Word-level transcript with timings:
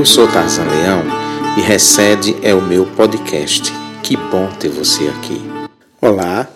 Eu 0.00 0.06
sou 0.06 0.26
Tarzan 0.26 0.64
Leão 0.64 1.04
e 1.58 1.60
Recede 1.60 2.34
é 2.42 2.54
o 2.54 2.62
meu 2.62 2.86
podcast. 2.86 3.70
Que 4.02 4.16
bom 4.16 4.50
ter 4.58 4.70
você 4.70 5.06
aqui. 5.08 5.38
Olá, 6.00 6.50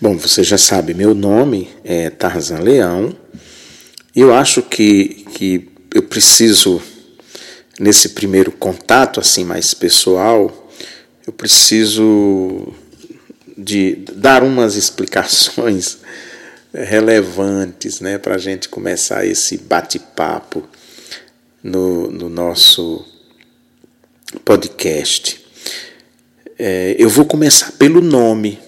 bom, 0.00 0.16
você 0.16 0.42
já 0.42 0.56
sabe, 0.56 0.94
meu 0.94 1.14
nome 1.14 1.68
é 1.84 2.08
Tarzan 2.08 2.60
Leão. 2.60 3.14
Eu 4.14 4.32
acho 4.32 4.62
que, 4.62 5.26
que 5.34 5.68
eu 5.94 6.04
preciso, 6.04 6.80
nesse 7.78 8.08
primeiro 8.14 8.50
contato 8.50 9.20
assim 9.20 9.44
mais 9.44 9.74
pessoal, 9.74 10.70
eu 11.26 11.34
preciso 11.34 12.72
de 13.58 13.96
dar 14.14 14.42
umas 14.42 14.74
explicações 14.74 15.98
relevantes 16.72 18.00
né, 18.00 18.16
para 18.16 18.36
a 18.36 18.38
gente 18.38 18.70
começar 18.70 19.26
esse 19.26 19.58
bate-papo 19.58 20.66
no, 21.66 22.08
no 22.10 22.28
nosso 22.28 23.04
podcast. 24.44 25.44
É, 26.56 26.94
eu 26.96 27.08
vou 27.08 27.24
começar 27.24 27.72
pelo 27.72 28.00
nome, 28.00 28.58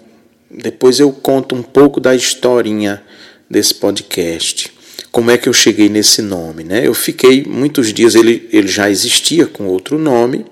depois 0.50 0.98
eu 0.98 1.12
conto 1.12 1.54
um 1.54 1.62
pouco 1.62 2.00
da 2.00 2.14
historinha 2.14 3.02
desse 3.48 3.72
podcast. 3.74 4.72
Como 5.12 5.30
é 5.30 5.38
que 5.38 5.48
eu 5.48 5.52
cheguei 5.52 5.88
nesse 5.88 6.20
nome? 6.20 6.64
Né? 6.64 6.86
Eu 6.86 6.92
fiquei 6.92 7.44
muitos 7.44 7.94
dias, 7.94 8.16
ele, 8.16 8.48
ele 8.52 8.68
já 8.68 8.90
existia 8.90 9.46
com 9.46 9.66
outro 9.66 9.96
nome, 9.96 10.44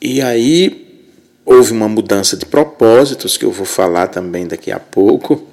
e 0.00 0.20
aí 0.20 0.86
houve 1.44 1.72
uma 1.72 1.88
mudança 1.88 2.36
de 2.36 2.44
propósitos, 2.44 3.38
que 3.38 3.46
eu 3.46 3.50
vou 3.50 3.66
falar 3.66 4.08
também 4.08 4.46
daqui 4.46 4.70
a 4.70 4.78
pouco, 4.78 5.48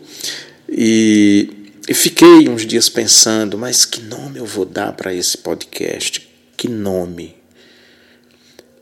e 0.70 1.57
e 1.88 1.94
fiquei 1.94 2.50
uns 2.50 2.66
dias 2.66 2.90
pensando, 2.90 3.58
mas 3.58 3.86
que 3.86 4.02
nome 4.02 4.40
eu 4.40 4.46
vou 4.46 4.66
dar 4.66 4.92
para 4.92 5.14
esse 5.14 5.38
podcast? 5.38 6.28
Que 6.58 6.68
nome? 6.68 7.38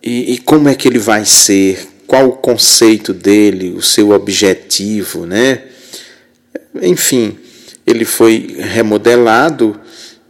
E, 0.01 0.33
e, 0.33 0.37
como 0.39 0.67
é 0.67 0.73
que 0.73 0.87
ele 0.87 0.97
vai 0.97 1.23
ser? 1.23 1.87
Qual 2.07 2.29
o 2.29 2.37
conceito 2.37 3.13
dele, 3.13 3.73
o 3.73 3.81
seu 3.81 4.09
objetivo, 4.09 5.25
né? 5.27 5.65
Enfim, 6.81 7.37
ele 7.85 8.05
foi 8.05 8.55
remodelado 8.59 9.79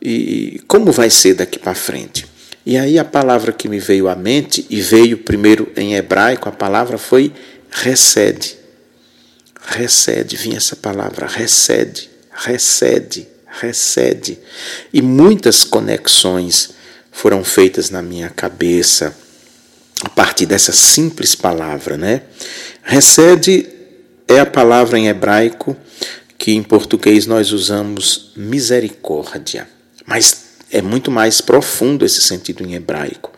e 0.01 0.61
como 0.67 0.91
vai 0.91 1.09
ser 1.09 1.35
daqui 1.35 1.57
para 1.57 1.73
frente? 1.73 2.25
E 2.65 2.77
aí 2.77 2.99
a 2.99 3.05
palavra 3.05 3.53
que 3.53 3.69
me 3.69 3.79
veio 3.79 4.09
à 4.09 4.15
mente, 4.15 4.65
e 4.69 4.81
veio 4.81 5.19
primeiro 5.19 5.71
em 5.77 5.95
hebraico, 5.95 6.49
a 6.49 6.51
palavra 6.51 6.97
foi 6.97 7.31
recede. 7.71 8.57
Recede, 9.61 10.35
vinha 10.35 10.57
essa 10.57 10.75
palavra, 10.75 11.25
recede 11.25 12.14
recede, 12.35 13.27
recede. 13.47 14.37
E 14.93 15.01
muitas 15.01 15.63
conexões 15.63 16.71
foram 17.11 17.43
feitas 17.43 17.89
na 17.89 18.01
minha 18.01 18.29
cabeça 18.29 19.15
a 20.03 20.09
partir 20.09 20.45
dessa 20.45 20.73
simples 20.73 21.33
palavra, 21.33 21.97
né? 21.97 22.23
Recede 22.83 23.67
é 24.27 24.39
a 24.39 24.45
palavra 24.45 24.99
em 24.99 25.07
hebraico 25.07 25.77
que 26.37 26.51
em 26.51 26.61
português 26.61 27.25
nós 27.25 27.51
usamos 27.51 28.31
misericórdia, 28.35 29.67
mas 30.05 30.43
é 30.69 30.81
muito 30.81 31.09
mais 31.09 31.41
profundo 31.41 32.05
esse 32.05 32.21
sentido 32.21 32.63
em 32.63 32.75
hebraico. 32.75 33.31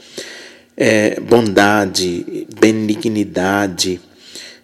É 0.76 1.20
bondade, 1.20 2.48
benignidade, 2.60 4.02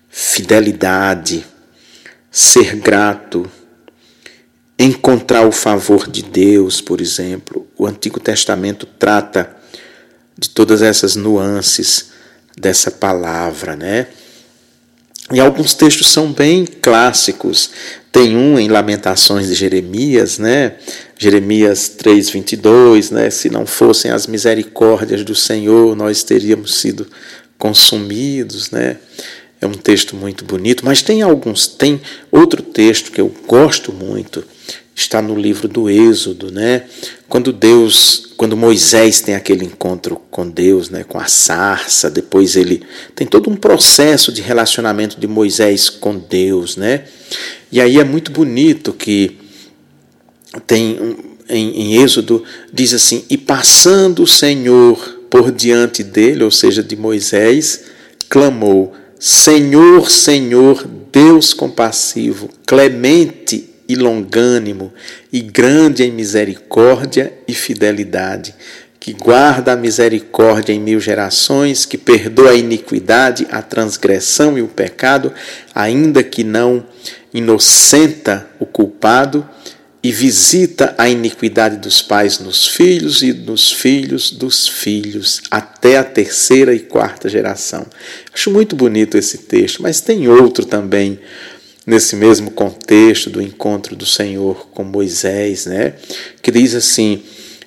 fidelidade, 0.09 1.45
ser 2.31 2.75
grato, 2.77 3.49
encontrar 4.77 5.45
o 5.47 5.51
favor 5.51 6.09
de 6.09 6.23
Deus, 6.23 6.81
por 6.81 6.99
exemplo. 6.99 7.67
O 7.77 7.85
Antigo 7.85 8.19
Testamento 8.19 8.87
trata 8.97 9.55
de 10.37 10.49
todas 10.49 10.81
essas 10.81 11.15
nuances 11.15 12.11
dessa 12.57 12.91
palavra, 12.91 13.75
né? 13.75 14.07
E 15.31 15.39
alguns 15.39 15.73
textos 15.73 16.07
são 16.07 16.31
bem 16.31 16.65
clássicos. 16.65 17.71
Tem 18.11 18.35
um 18.35 18.59
em 18.59 18.67
Lamentações 18.67 19.47
de 19.47 19.55
Jeremias, 19.55 20.37
né? 20.37 20.75
Jeremias 21.17 21.89
3:22, 21.89 23.09
né? 23.09 23.29
Se 23.29 23.49
não 23.49 23.65
fossem 23.65 24.11
as 24.11 24.27
misericórdias 24.27 25.23
do 25.23 25.33
Senhor, 25.33 25.95
nós 25.95 26.23
teríamos 26.23 26.75
sido 26.75 27.07
consumidos, 27.57 28.69
né? 28.71 28.97
É 29.61 29.65
um 29.65 29.73
texto 29.73 30.15
muito 30.15 30.43
bonito, 30.43 30.83
mas 30.83 31.01
tem 31.01 31.21
alguns, 31.21 31.67
tem 31.67 32.01
outro 32.29 32.61
texto 32.61 33.09
que 33.09 33.21
eu 33.21 33.33
gosto 33.47 33.93
muito, 33.93 34.43
está 34.95 35.21
no 35.21 35.35
livro 35.35 35.67
do 35.67 35.89
Êxodo, 35.89 36.51
né? 36.51 36.83
Quando 37.27 37.51
Deus, 37.51 38.33
quando 38.37 38.55
Moisés 38.55 39.21
tem 39.21 39.35
aquele 39.35 39.65
encontro 39.65 40.21
com 40.29 40.47
Deus, 40.47 40.89
né, 40.89 41.03
com 41.03 41.19
a 41.19 41.25
sarça, 41.25 42.09
depois 42.09 42.55
ele 42.55 42.83
tem 43.15 43.25
todo 43.25 43.49
um 43.49 43.55
processo 43.55 44.31
de 44.31 44.41
relacionamento 44.41 45.19
de 45.19 45.27
Moisés 45.27 45.89
com 45.89 46.17
Deus, 46.17 46.77
né? 46.77 47.05
E 47.71 47.81
aí 47.81 47.99
é 47.99 48.03
muito 48.03 48.31
bonito 48.31 48.93
que 48.93 49.37
tem 50.67 51.17
em, 51.49 51.69
em 51.69 52.03
Êxodo 52.03 52.43
diz 52.71 52.93
assim: 52.93 53.25
"E 53.29 53.37
passando 53.37 54.23
o 54.23 54.27
Senhor 54.27 55.21
por 55.29 55.51
diante 55.51 56.03
dele, 56.03 56.43
ou 56.43 56.51
seja, 56.51 56.83
de 56.83 56.95
Moisés, 56.95 57.85
clamou: 58.29 58.93
Senhor, 59.19 60.11
Senhor, 60.11 60.87
Deus 61.11 61.53
compassivo, 61.53 62.49
clemente 62.65 63.72
e 63.87 63.95
longânimo, 63.95 64.93
e 65.31 65.39
grande 65.41 66.03
em 66.03 66.11
misericórdia 66.11 67.33
e 67.47 67.53
fidelidade, 67.53 68.55
que 68.99 69.13
guarda 69.13 69.73
a 69.73 69.75
misericórdia 69.75 70.71
em 70.71 70.79
mil 70.79 70.99
gerações, 70.99 71.85
que 71.85 71.97
perdoa 71.97 72.51
a 72.51 72.55
iniquidade, 72.55 73.45
a 73.51 73.61
transgressão 73.61 74.57
e 74.57 74.61
o 74.61 74.67
pecado, 74.67 75.33
ainda 75.75 76.23
que 76.23 76.43
não 76.43 76.85
inocenta 77.33 78.47
o 78.59 78.65
culpado, 78.65 79.47
e 80.03 80.11
visita 80.11 80.93
a 80.97 81.07
iniquidade 81.07 81.77
dos 81.77 82.01
pais 82.01 82.37
nos 82.37 82.67
filhos 82.67 83.21
e 83.21 83.31
nos 83.31 83.71
filhos 83.71 84.31
dos 84.31 84.67
filhos, 84.67 85.41
até 85.49 85.97
a 85.97 86.03
terceira 86.03 86.75
e 86.75 86.79
quarta 86.79 87.29
geração. 87.29 87.85
Acho 88.33 88.51
muito 88.51 88.75
bonito 88.75 89.17
esse 89.17 89.37
texto, 89.37 89.81
mas 89.81 90.01
tem 90.01 90.27
outro 90.27 90.65
também 90.65 91.19
nesse 91.85 92.15
mesmo 92.15 92.51
contexto 92.51 93.29
do 93.29 93.41
encontro 93.41 93.95
do 93.95 94.05
Senhor 94.05 94.67
com 94.73 94.83
Moisés, 94.83 95.65
né? 95.65 95.93
Que 96.41 96.51
diz 96.51 96.75
assim: 96.75 97.23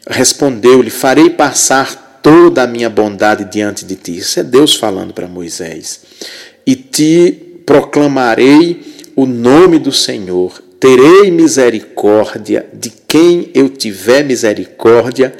Respondeu-lhe: 0.08 0.90
Farei 0.90 1.30
passar 1.30 2.20
toda 2.22 2.62
a 2.62 2.66
minha 2.66 2.90
bondade 2.90 3.44
diante 3.44 3.84
de 3.84 3.94
ti. 3.94 4.18
Isso 4.18 4.40
é 4.40 4.42
Deus 4.42 4.74
falando 4.74 5.12
para 5.14 5.28
Moisés. 5.28 6.00
E 6.66 6.74
te 6.74 7.32
proclamarei 7.64 8.80
o 9.14 9.26
nome 9.26 9.78
do 9.78 9.92
Senhor. 9.92 10.62
Terei 10.78 11.30
misericórdia 11.30 12.66
de 12.72 12.92
quem 13.08 13.50
eu 13.54 13.68
tiver 13.68 14.22
misericórdia 14.24 15.34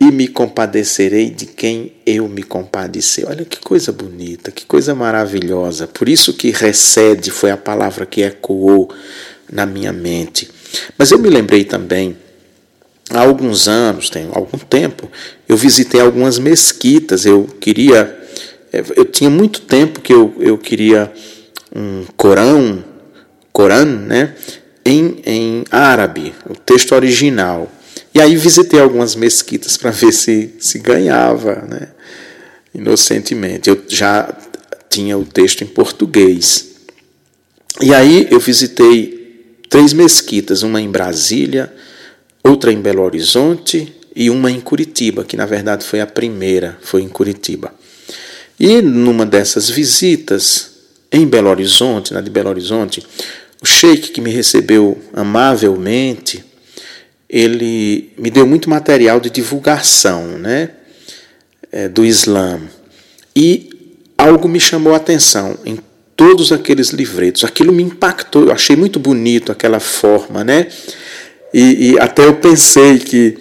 e 0.00 0.10
me 0.10 0.26
compadecerei 0.26 1.28
de 1.28 1.44
quem 1.44 1.92
eu 2.06 2.26
me 2.26 2.42
compadecer. 2.42 3.28
Olha 3.28 3.44
que 3.44 3.60
coisa 3.60 3.92
bonita, 3.92 4.50
que 4.50 4.64
coisa 4.64 4.94
maravilhosa. 4.94 5.86
Por 5.86 6.08
isso 6.08 6.32
que 6.32 6.50
recede 6.50 7.30
foi 7.30 7.50
a 7.50 7.56
palavra 7.56 8.06
que 8.06 8.22
ecoou 8.22 8.90
na 9.52 9.66
minha 9.66 9.92
mente. 9.92 10.48
Mas 10.96 11.10
eu 11.10 11.18
me 11.18 11.28
lembrei 11.28 11.64
também, 11.64 12.16
há 13.10 13.20
alguns 13.20 13.68
anos, 13.68 14.08
tem 14.08 14.30
algum 14.32 14.56
tempo, 14.56 15.10
eu 15.46 15.56
visitei 15.56 16.00
algumas 16.00 16.38
mesquitas. 16.38 17.26
Eu 17.26 17.46
queria, 17.60 18.18
eu 18.96 19.04
tinha 19.04 19.28
muito 19.28 19.60
tempo 19.60 20.00
que 20.00 20.14
eu, 20.14 20.34
eu 20.38 20.56
queria 20.56 21.12
um 21.76 22.06
Corão, 22.16 22.82
Corão, 23.52 23.84
né, 23.84 24.34
em, 24.82 25.20
em 25.26 25.64
árabe, 25.70 26.32
o 26.48 26.54
texto 26.54 26.94
original. 26.94 27.70
E 28.14 28.20
aí 28.20 28.36
visitei 28.36 28.80
algumas 28.80 29.14
mesquitas 29.14 29.76
para 29.76 29.90
ver 29.90 30.12
se, 30.12 30.54
se 30.58 30.78
ganhava, 30.78 31.66
né? 31.68 31.88
inocentemente. 32.74 33.68
Eu 33.68 33.82
já 33.88 34.32
tinha 34.88 35.16
o 35.16 35.24
texto 35.24 35.62
em 35.62 35.66
português. 35.66 36.70
E 37.80 37.94
aí 37.94 38.28
eu 38.30 38.40
visitei 38.40 39.54
três 39.68 39.92
mesquitas, 39.92 40.62
uma 40.62 40.80
em 40.80 40.90
Brasília, 40.90 41.72
outra 42.42 42.72
em 42.72 42.80
Belo 42.80 43.02
Horizonte 43.02 43.94
e 44.14 44.28
uma 44.28 44.50
em 44.50 44.60
Curitiba, 44.60 45.24
que 45.24 45.36
na 45.36 45.46
verdade 45.46 45.84
foi 45.84 46.00
a 46.00 46.06
primeira, 46.06 46.76
foi 46.82 47.02
em 47.02 47.08
Curitiba. 47.08 47.72
E 48.58 48.82
numa 48.82 49.24
dessas 49.24 49.70
visitas 49.70 50.70
em 51.12 51.26
Belo 51.26 51.48
Horizonte, 51.48 52.12
na 52.12 52.20
de 52.20 52.30
Belo 52.30 52.50
Horizonte, 52.50 53.06
o 53.62 53.66
sheik 53.66 54.10
que 54.10 54.20
me 54.20 54.30
recebeu 54.30 54.98
amavelmente, 55.12 56.44
ele 57.30 58.12
me 58.18 58.28
deu 58.28 58.44
muito 58.44 58.68
material 58.68 59.20
de 59.20 59.30
divulgação 59.30 60.26
né, 60.38 60.70
é, 61.70 61.88
do 61.88 62.04
Islã. 62.04 62.60
E 63.36 63.70
algo 64.18 64.48
me 64.48 64.58
chamou 64.58 64.92
a 64.92 64.96
atenção 64.96 65.56
em 65.64 65.78
todos 66.16 66.50
aqueles 66.50 66.88
livretos. 66.88 67.44
Aquilo 67.44 67.72
me 67.72 67.84
impactou, 67.84 68.46
eu 68.46 68.52
achei 68.52 68.74
muito 68.74 68.98
bonito 68.98 69.52
aquela 69.52 69.78
forma, 69.78 70.42
né? 70.42 70.66
E, 71.54 71.92
e 71.92 71.98
até 71.98 72.26
eu 72.26 72.34
pensei 72.34 72.98
que 72.98 73.38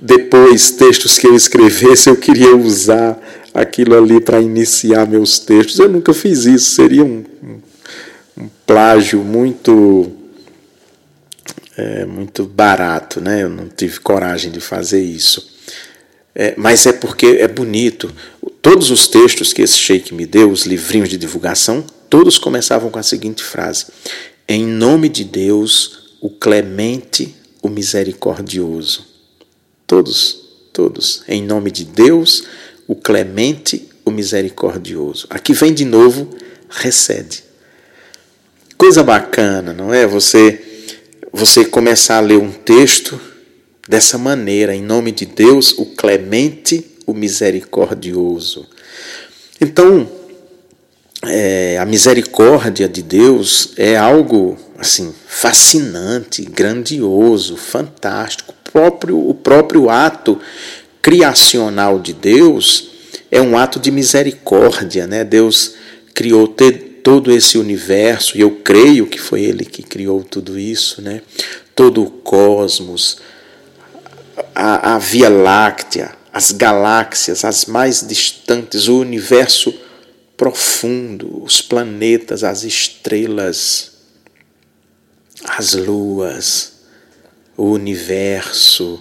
depois 0.00 0.70
textos 0.70 1.18
que 1.18 1.26
eu 1.26 1.34
escrevesse, 1.34 2.08
eu 2.08 2.16
queria 2.16 2.56
usar 2.56 3.20
aquilo 3.52 3.96
ali 3.96 4.20
para 4.20 4.40
iniciar 4.40 5.06
meus 5.06 5.38
textos. 5.38 5.78
Eu 5.78 5.88
nunca 5.90 6.14
fiz 6.14 6.46
isso, 6.46 6.70
seria 6.70 7.04
um, 7.04 7.22
um, 7.42 7.60
um 8.44 8.48
plágio 8.66 9.20
muito 9.20 10.17
é, 11.78 12.04
muito 12.04 12.44
barato, 12.44 13.20
né? 13.20 13.44
Eu 13.44 13.48
não 13.48 13.68
tive 13.68 14.00
coragem 14.00 14.50
de 14.50 14.60
fazer 14.60 15.00
isso. 15.00 15.56
É, 16.34 16.52
mas 16.56 16.84
é 16.86 16.92
porque 16.92 17.26
é 17.26 17.46
bonito. 17.46 18.12
Todos 18.60 18.90
os 18.90 19.06
textos 19.06 19.52
que 19.52 19.62
esse 19.62 19.78
sheik 19.78 20.12
me 20.12 20.26
deu, 20.26 20.50
os 20.50 20.66
livrinhos 20.66 21.08
de 21.08 21.16
divulgação, 21.16 21.84
todos 22.10 22.36
começavam 22.36 22.90
com 22.90 22.98
a 22.98 23.02
seguinte 23.04 23.44
frase: 23.44 23.86
Em 24.48 24.66
nome 24.66 25.08
de 25.08 25.22
Deus, 25.22 26.16
o 26.20 26.28
clemente, 26.28 27.32
o 27.62 27.68
misericordioso. 27.68 29.06
Todos, 29.86 30.48
todos. 30.72 31.22
Em 31.28 31.40
nome 31.44 31.70
de 31.70 31.84
Deus, 31.84 32.42
o 32.88 32.96
clemente, 32.96 33.88
o 34.04 34.10
misericordioso. 34.10 35.28
Aqui 35.30 35.52
vem 35.52 35.72
de 35.72 35.84
novo, 35.84 36.28
recede. 36.68 37.44
Coisa 38.76 39.04
bacana, 39.04 39.72
não 39.72 39.94
é? 39.94 40.06
Você 40.08 40.67
você 41.32 41.64
começar 41.64 42.18
a 42.18 42.20
ler 42.20 42.38
um 42.38 42.50
texto 42.50 43.20
dessa 43.88 44.18
maneira, 44.18 44.74
em 44.74 44.82
nome 44.82 45.12
de 45.12 45.26
Deus, 45.26 45.72
o 45.72 45.86
clemente, 45.86 46.84
o 47.06 47.14
misericordioso. 47.14 48.66
Então, 49.60 50.08
é, 51.26 51.78
a 51.78 51.84
misericórdia 51.84 52.88
de 52.88 53.02
Deus 53.02 53.72
é 53.76 53.96
algo 53.96 54.56
assim 54.78 55.12
fascinante, 55.26 56.42
grandioso, 56.44 57.56
fantástico. 57.56 58.52
O 58.52 58.70
próprio, 58.70 59.28
o 59.28 59.34
próprio 59.34 59.90
ato 59.90 60.38
criacional 61.02 61.98
de 61.98 62.12
Deus 62.12 62.90
é 63.30 63.40
um 63.40 63.58
ato 63.58 63.80
de 63.80 63.90
misericórdia, 63.90 65.06
né? 65.06 65.24
Deus 65.24 65.74
criou 66.14 66.46
todo 67.02 67.32
esse 67.32 67.58
universo, 67.58 68.36
e 68.36 68.40
eu 68.40 68.50
creio 68.50 69.06
que 69.06 69.18
foi 69.18 69.42
Ele 69.42 69.64
que 69.64 69.82
criou 69.82 70.22
tudo 70.22 70.58
isso, 70.58 71.00
né? 71.02 71.22
todo 71.78 72.02
o 72.02 72.10
cosmos, 72.10 73.18
a, 74.52 74.94
a 74.94 74.98
Via 74.98 75.28
Láctea, 75.28 76.12
as 76.32 76.50
galáxias, 76.50 77.44
as 77.44 77.66
mais 77.66 78.04
distantes, 78.04 78.88
o 78.88 78.98
universo 78.98 79.72
profundo, 80.36 81.40
os 81.44 81.62
planetas, 81.62 82.42
as 82.42 82.64
estrelas, 82.64 83.92
as 85.44 85.74
luas, 85.74 86.80
o 87.56 87.66
universo, 87.66 89.00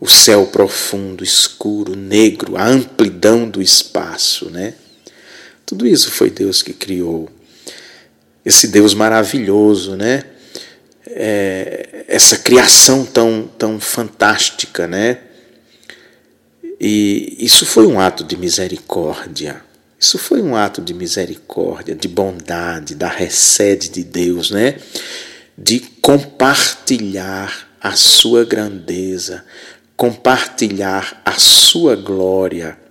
o 0.00 0.08
céu 0.08 0.46
profundo, 0.46 1.22
escuro, 1.22 1.94
negro, 1.94 2.56
a 2.56 2.66
amplidão 2.66 3.46
do 3.50 3.60
espaço, 3.60 4.48
né? 4.48 4.72
Tudo 5.66 5.84
isso 5.84 6.12
foi 6.12 6.30
Deus 6.30 6.62
que 6.62 6.72
criou. 6.72 7.28
Esse 8.44 8.68
Deus 8.68 8.94
maravilhoso, 8.94 9.96
né? 9.96 10.22
É, 11.08 12.04
essa 12.06 12.38
criação 12.38 13.04
tão, 13.04 13.50
tão 13.58 13.80
fantástica, 13.80 14.86
né? 14.86 15.18
E 16.80 17.36
isso 17.40 17.66
foi 17.66 17.84
um 17.84 17.98
ato 17.98 18.22
de 18.22 18.36
misericórdia. 18.36 19.60
Isso 19.98 20.18
foi 20.18 20.40
um 20.40 20.54
ato 20.54 20.80
de 20.80 20.94
misericórdia, 20.94 21.96
de 21.96 22.06
bondade, 22.06 22.94
da 22.94 23.08
recede 23.08 23.88
de 23.88 24.04
Deus, 24.04 24.52
né? 24.52 24.76
De 25.58 25.80
compartilhar 26.00 27.66
a 27.80 27.92
sua 27.96 28.44
grandeza, 28.44 29.44
compartilhar 29.96 31.20
a 31.24 31.32
sua 31.32 31.96
glória 31.96 32.85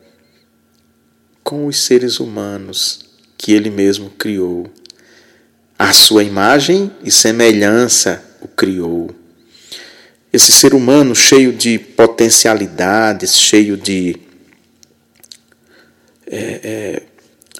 com 1.45 1.67
os 1.67 1.77
seres 1.83 2.19
humanos 2.19 3.01
que 3.37 3.53
ele 3.53 3.69
mesmo 3.69 4.09
criou. 4.09 4.65
A 5.77 5.93
sua 5.93 6.23
imagem 6.23 6.91
e 7.03 7.11
semelhança 7.11 8.25
o 8.41 8.47
criou. 8.47 9.11
Esse 10.33 10.51
ser 10.51 10.73
humano 10.73 11.15
cheio 11.15 11.53
de 11.53 11.77
potencialidades, 11.77 13.39
cheio 13.39 13.77
de. 13.77 14.17
É, 16.25 16.59
é, 16.63 17.03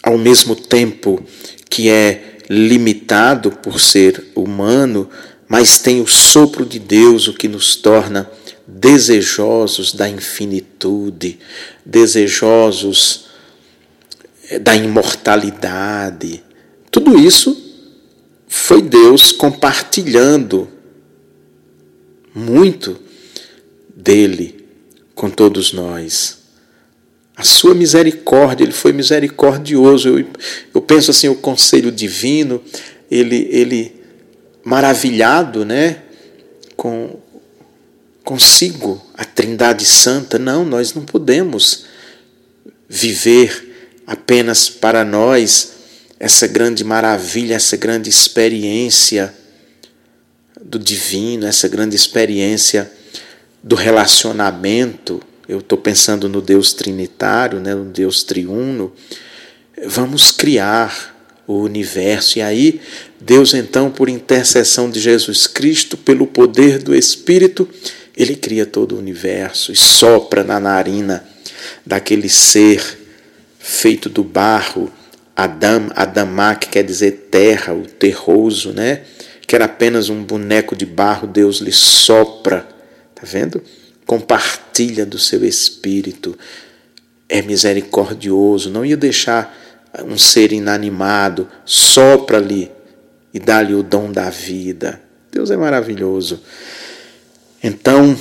ao 0.01 0.17
mesmo 0.17 0.55
tempo 0.55 1.23
que 1.69 1.87
é 1.87 2.39
limitado 2.49 3.51
por 3.51 3.79
ser 3.79 4.31
humano, 4.33 5.07
mas 5.47 5.77
tem 5.77 6.01
o 6.01 6.07
sopro 6.07 6.65
de 6.65 6.79
Deus, 6.79 7.27
o 7.27 7.33
que 7.33 7.47
nos 7.47 7.75
torna 7.75 8.29
desejosos 8.65 9.93
da 9.93 10.09
infinitude, 10.09 11.37
desejosos 11.85 13.24
da 14.61 14.75
imortalidade. 14.75 16.43
Tudo 16.91 17.17
isso 17.17 17.61
foi 18.47 18.81
Deus 18.81 19.31
compartilhando 19.31 20.67
muito 22.33 22.97
dele 23.95 24.65
com 25.13 25.29
todos 25.29 25.73
nós. 25.73 26.43
A 27.35 27.43
sua 27.43 27.73
misericórdia, 27.73 28.63
ele 28.63 28.71
foi 28.71 28.93
misericordioso. 28.93 30.09
Eu, 30.09 30.25
eu 30.73 30.81
penso 30.81 31.11
assim, 31.11 31.27
o 31.27 31.35
conselho 31.35 31.91
divino, 31.91 32.61
ele, 33.09 33.47
ele 33.51 34.01
maravilhado, 34.63 35.65
né, 35.65 36.01
com 36.75 37.19
consigo 38.23 39.05
a 39.13 39.23
Trindade 39.23 39.85
Santa. 39.85 40.39
Não, 40.39 40.65
nós 40.65 40.93
não 40.93 41.03
podemos 41.03 41.85
viver 42.89 43.64
apenas 44.05 44.69
para 44.69 45.03
nós 45.03 45.73
essa 46.19 46.47
grande 46.47 46.83
maravilha, 46.83 47.55
essa 47.55 47.75
grande 47.75 48.09
experiência 48.09 49.33
do 50.61 50.79
divino, 50.79 51.45
essa 51.45 51.67
grande 51.67 51.95
experiência 51.95 52.91
do 53.61 53.75
relacionamento. 53.75 55.21
Eu 55.47 55.59
estou 55.59 55.77
pensando 55.77 56.27
no 56.29 56.41
Deus 56.41 56.73
trinitário, 56.73 57.59
né, 57.59 57.75
no 57.75 57.85
Deus 57.85 58.23
triuno. 58.23 58.93
Vamos 59.85 60.31
criar 60.31 61.13
o 61.45 61.59
universo. 61.59 62.39
E 62.39 62.41
aí, 62.41 62.81
Deus, 63.19 63.53
então, 63.53 63.91
por 63.91 64.09
intercessão 64.09 64.89
de 64.89 64.99
Jesus 64.99 65.45
Cristo, 65.45 65.97
pelo 65.97 66.25
poder 66.25 66.81
do 66.81 66.95
Espírito, 66.95 67.67
ele 68.15 68.35
cria 68.35 68.65
todo 68.65 68.95
o 68.95 68.99
universo 68.99 69.71
e 69.71 69.75
sopra 69.75 70.43
na 70.43 70.59
narina 70.59 71.23
daquele 71.85 72.29
ser 72.29 73.04
feito 73.67 74.09
do 74.09 74.23
barro, 74.23 74.91
Adam, 75.35 75.89
Adamá, 75.95 76.53
que 76.53 76.69
quer 76.69 76.83
dizer 76.83 77.29
terra, 77.31 77.73
o 77.73 77.81
terroso, 77.81 78.71
né? 78.71 79.01
Que 79.47 79.55
era 79.55 79.65
apenas 79.65 80.07
um 80.07 80.23
boneco 80.23 80.75
de 80.75 80.85
barro, 80.85 81.27
Deus 81.27 81.57
lhe 81.57 81.71
sopra, 81.71 82.67
tá 83.15 83.23
vendo? 83.23 83.63
Compartilha 84.05 85.03
do 85.03 85.17
seu 85.17 85.43
espírito, 85.43 86.37
é 87.27 87.41
misericordioso, 87.41 88.69
não 88.69 88.85
ia 88.85 88.95
deixar 88.95 89.51
um 90.03 90.15
ser 90.15 90.51
inanimado, 90.51 91.49
sopra-lhe 91.65 92.71
e 93.33 93.39
dá-lhe 93.39 93.73
o 93.73 93.81
dom 93.81 94.11
da 94.11 94.29
vida. 94.29 95.01
Deus 95.31 95.49
é 95.49 95.57
maravilhoso. 95.57 96.39
Então, 97.63 98.15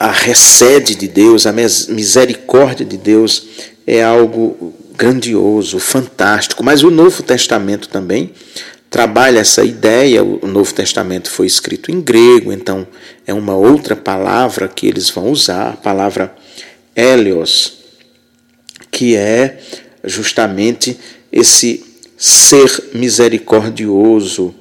a 0.00 0.10
recede 0.10 0.94
de 0.94 1.08
Deus, 1.08 1.46
a 1.46 1.52
misericórdia 1.52 2.86
de 2.86 2.96
Deus 2.96 3.76
é 3.90 4.04
algo 4.04 4.74
grandioso, 4.94 5.78
fantástico. 5.78 6.62
Mas 6.62 6.82
o 6.82 6.90
Novo 6.90 7.22
Testamento 7.22 7.88
também 7.88 8.34
trabalha 8.90 9.38
essa 9.38 9.64
ideia. 9.64 10.22
O 10.22 10.46
Novo 10.46 10.74
Testamento 10.74 11.30
foi 11.30 11.46
escrito 11.46 11.90
em 11.90 11.98
grego, 11.98 12.52
então 12.52 12.86
é 13.26 13.32
uma 13.32 13.56
outra 13.56 13.96
palavra 13.96 14.68
que 14.68 14.86
eles 14.86 15.08
vão 15.08 15.30
usar, 15.30 15.70
a 15.70 15.76
palavra 15.76 16.36
Helios, 16.94 17.78
que 18.90 19.16
é 19.16 19.58
justamente 20.04 20.98
esse 21.32 21.82
ser 22.14 22.90
misericordioso, 22.92 24.54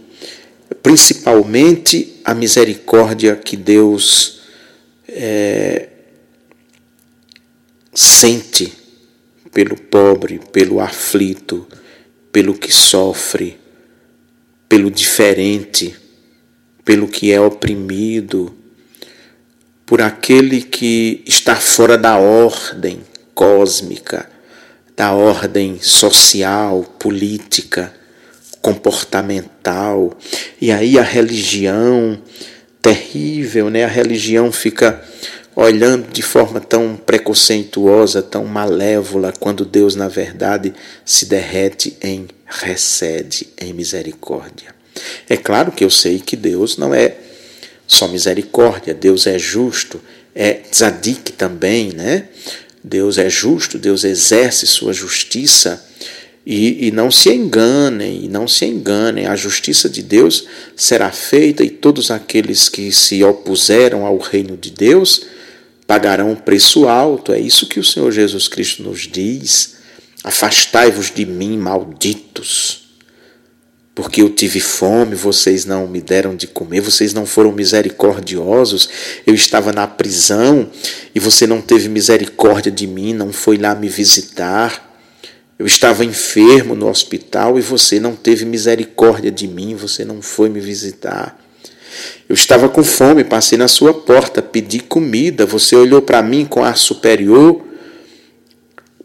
principalmente 0.81 2.15
a 2.23 2.33
misericórdia 2.33 3.35
que 3.35 3.57
Deus 3.57 4.39
é, 5.09 5.89
sente 7.93 8.76
pelo 9.57 9.75
pobre, 9.75 10.39
pelo 10.51 10.79
aflito, 10.79 11.67
pelo 12.31 12.53
que 12.53 12.71
sofre, 12.71 13.57
pelo 14.69 14.91
diferente, 14.91 15.95
pelo 16.85 17.07
que 17.07 17.31
é 17.31 17.41
oprimido, 17.41 18.55
por 19.83 19.99
aquele 19.99 20.61
que 20.61 21.23
está 21.25 21.55
fora 21.55 21.97
da 21.97 22.17
ordem 22.19 23.01
cósmica, 23.33 24.29
da 24.95 25.13
ordem 25.13 25.79
social, 25.81 26.83
política, 26.99 27.91
comportamental. 28.61 30.15
E 30.61 30.71
aí 30.71 30.99
a 30.99 31.03
religião 31.03 32.21
terrível, 32.79 33.71
né? 33.71 33.85
A 33.85 33.87
religião 33.87 34.51
fica 34.51 35.03
olhando 35.59 36.11
de 36.13 36.21
forma 36.21 36.61
tão 36.61 36.95
preconceituosa, 36.95 38.21
tão 38.21 38.45
malévola, 38.45 39.33
quando 39.39 39.65
Deus, 39.65 39.95
na 39.95 40.07
verdade, 40.07 40.71
se 41.03 41.25
derrete 41.25 41.97
em 41.99 42.27
recede, 42.45 43.47
em 43.59 43.73
misericórdia. 43.73 44.75
É 45.27 45.35
claro 45.35 45.71
que 45.71 45.83
eu 45.83 45.89
sei 45.89 46.19
que 46.19 46.35
Deus 46.35 46.77
não 46.77 46.93
é 46.93 47.15
só 47.87 48.07
misericórdia, 48.07 48.93
Deus 48.93 49.25
é 49.25 49.39
justo, 49.39 49.99
é 50.35 50.53
tzadik 50.53 51.31
também, 51.31 51.91
né? 51.91 52.25
Deus 52.83 53.17
é 53.17 53.27
justo, 53.27 53.79
Deus 53.79 54.03
exerce 54.03 54.67
sua 54.67 54.93
justiça 54.93 55.83
e, 56.45 56.87
e, 56.87 56.91
não 56.91 57.09
se 57.09 57.33
enganem, 57.33 58.25
e 58.25 58.27
não 58.27 58.47
se 58.47 58.63
enganem, 58.63 59.25
a 59.25 59.35
justiça 59.35 59.89
de 59.89 60.03
Deus 60.03 60.45
será 60.75 61.11
feita 61.11 61.63
e 61.63 61.69
todos 61.71 62.11
aqueles 62.11 62.69
que 62.69 62.91
se 62.91 63.23
opuseram 63.23 64.05
ao 64.05 64.19
reino 64.19 64.55
de 64.55 64.69
Deus 64.69 65.25
pagarão 65.87 66.31
um 66.31 66.35
preço 66.35 66.87
alto. 66.87 67.31
É 67.31 67.39
isso 67.39 67.67
que 67.67 67.79
o 67.79 67.83
Senhor 67.83 68.11
Jesus 68.11 68.47
Cristo 68.47 68.83
nos 68.83 69.07
diz. 69.07 69.77
Afastai-vos 70.23 71.09
de 71.09 71.25
mim, 71.25 71.57
malditos 71.57 72.87
porque 73.97 74.21
eu 74.21 74.29
tive 74.29 74.59
fome, 74.59 75.15
vocês 75.15 75.65
não 75.65 75.87
me 75.87 75.99
deram 75.99 76.35
de 76.35 76.45
comer, 76.45 76.81
vocês 76.81 77.15
não 77.15 77.25
foram 77.25 77.51
misericordiosos, 77.51 78.87
eu 79.25 79.33
estava 79.33 79.73
na 79.73 79.87
prisão 79.87 80.69
e 81.15 81.19
você 81.19 81.47
não 81.47 81.61
teve 81.61 81.89
misericórdia 81.89 82.71
de 82.71 82.85
mim, 82.85 83.11
não 83.11 83.33
foi 83.33 83.57
lá 83.57 83.73
me 83.73 83.89
visitar. 83.89 85.01
Eu 85.57 85.65
estava 85.65 86.05
enfermo 86.05 86.75
no 86.75 86.87
hospital 86.87 87.57
e 87.57 87.61
você 87.63 87.99
não 87.99 88.15
teve 88.15 88.45
misericórdia 88.45 89.31
de 89.31 89.47
mim, 89.47 89.73
você 89.73 90.05
não 90.05 90.21
foi 90.21 90.47
me 90.47 90.59
visitar. 90.59 91.35
Eu 92.27 92.33
estava 92.33 92.67
com 92.69 92.83
fome, 92.83 93.23
passei 93.23 93.57
na 93.57 93.67
sua 93.67 93.93
porta, 93.93 94.41
pedi 94.41 94.79
comida, 94.79 95.45
você 95.45 95.75
olhou 95.75 96.01
para 96.01 96.21
mim 96.21 96.45
com 96.45 96.63
ar 96.63 96.77
superior, 96.77 97.65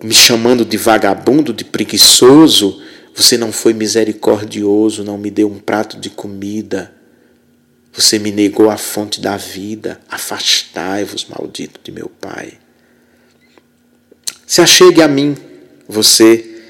me 0.02 0.14
chamando 0.14 0.64
de 0.64 0.76
vagabundo, 0.76 1.52
de 1.52 1.64
preguiçoso 1.64 2.82
você 3.14 3.36
não 3.36 3.52
foi 3.52 3.74
misericordioso, 3.74 5.04
não 5.04 5.18
me 5.18 5.30
deu 5.30 5.50
um 5.50 5.58
prato 5.58 5.98
de 5.98 6.08
comida. 6.08 6.94
Você 7.92 8.18
me 8.18 8.32
negou 8.32 8.70
a 8.70 8.78
fonte 8.78 9.20
da 9.20 9.36
vida. 9.36 10.00
Afastai-vos, 10.08 11.26
maldito 11.26 11.78
de 11.84 11.92
meu 11.92 12.10
Pai. 12.20 12.54
Se 14.46 14.62
achegue 14.62 15.02
a 15.02 15.08
mim, 15.08 15.36
você 15.86 16.62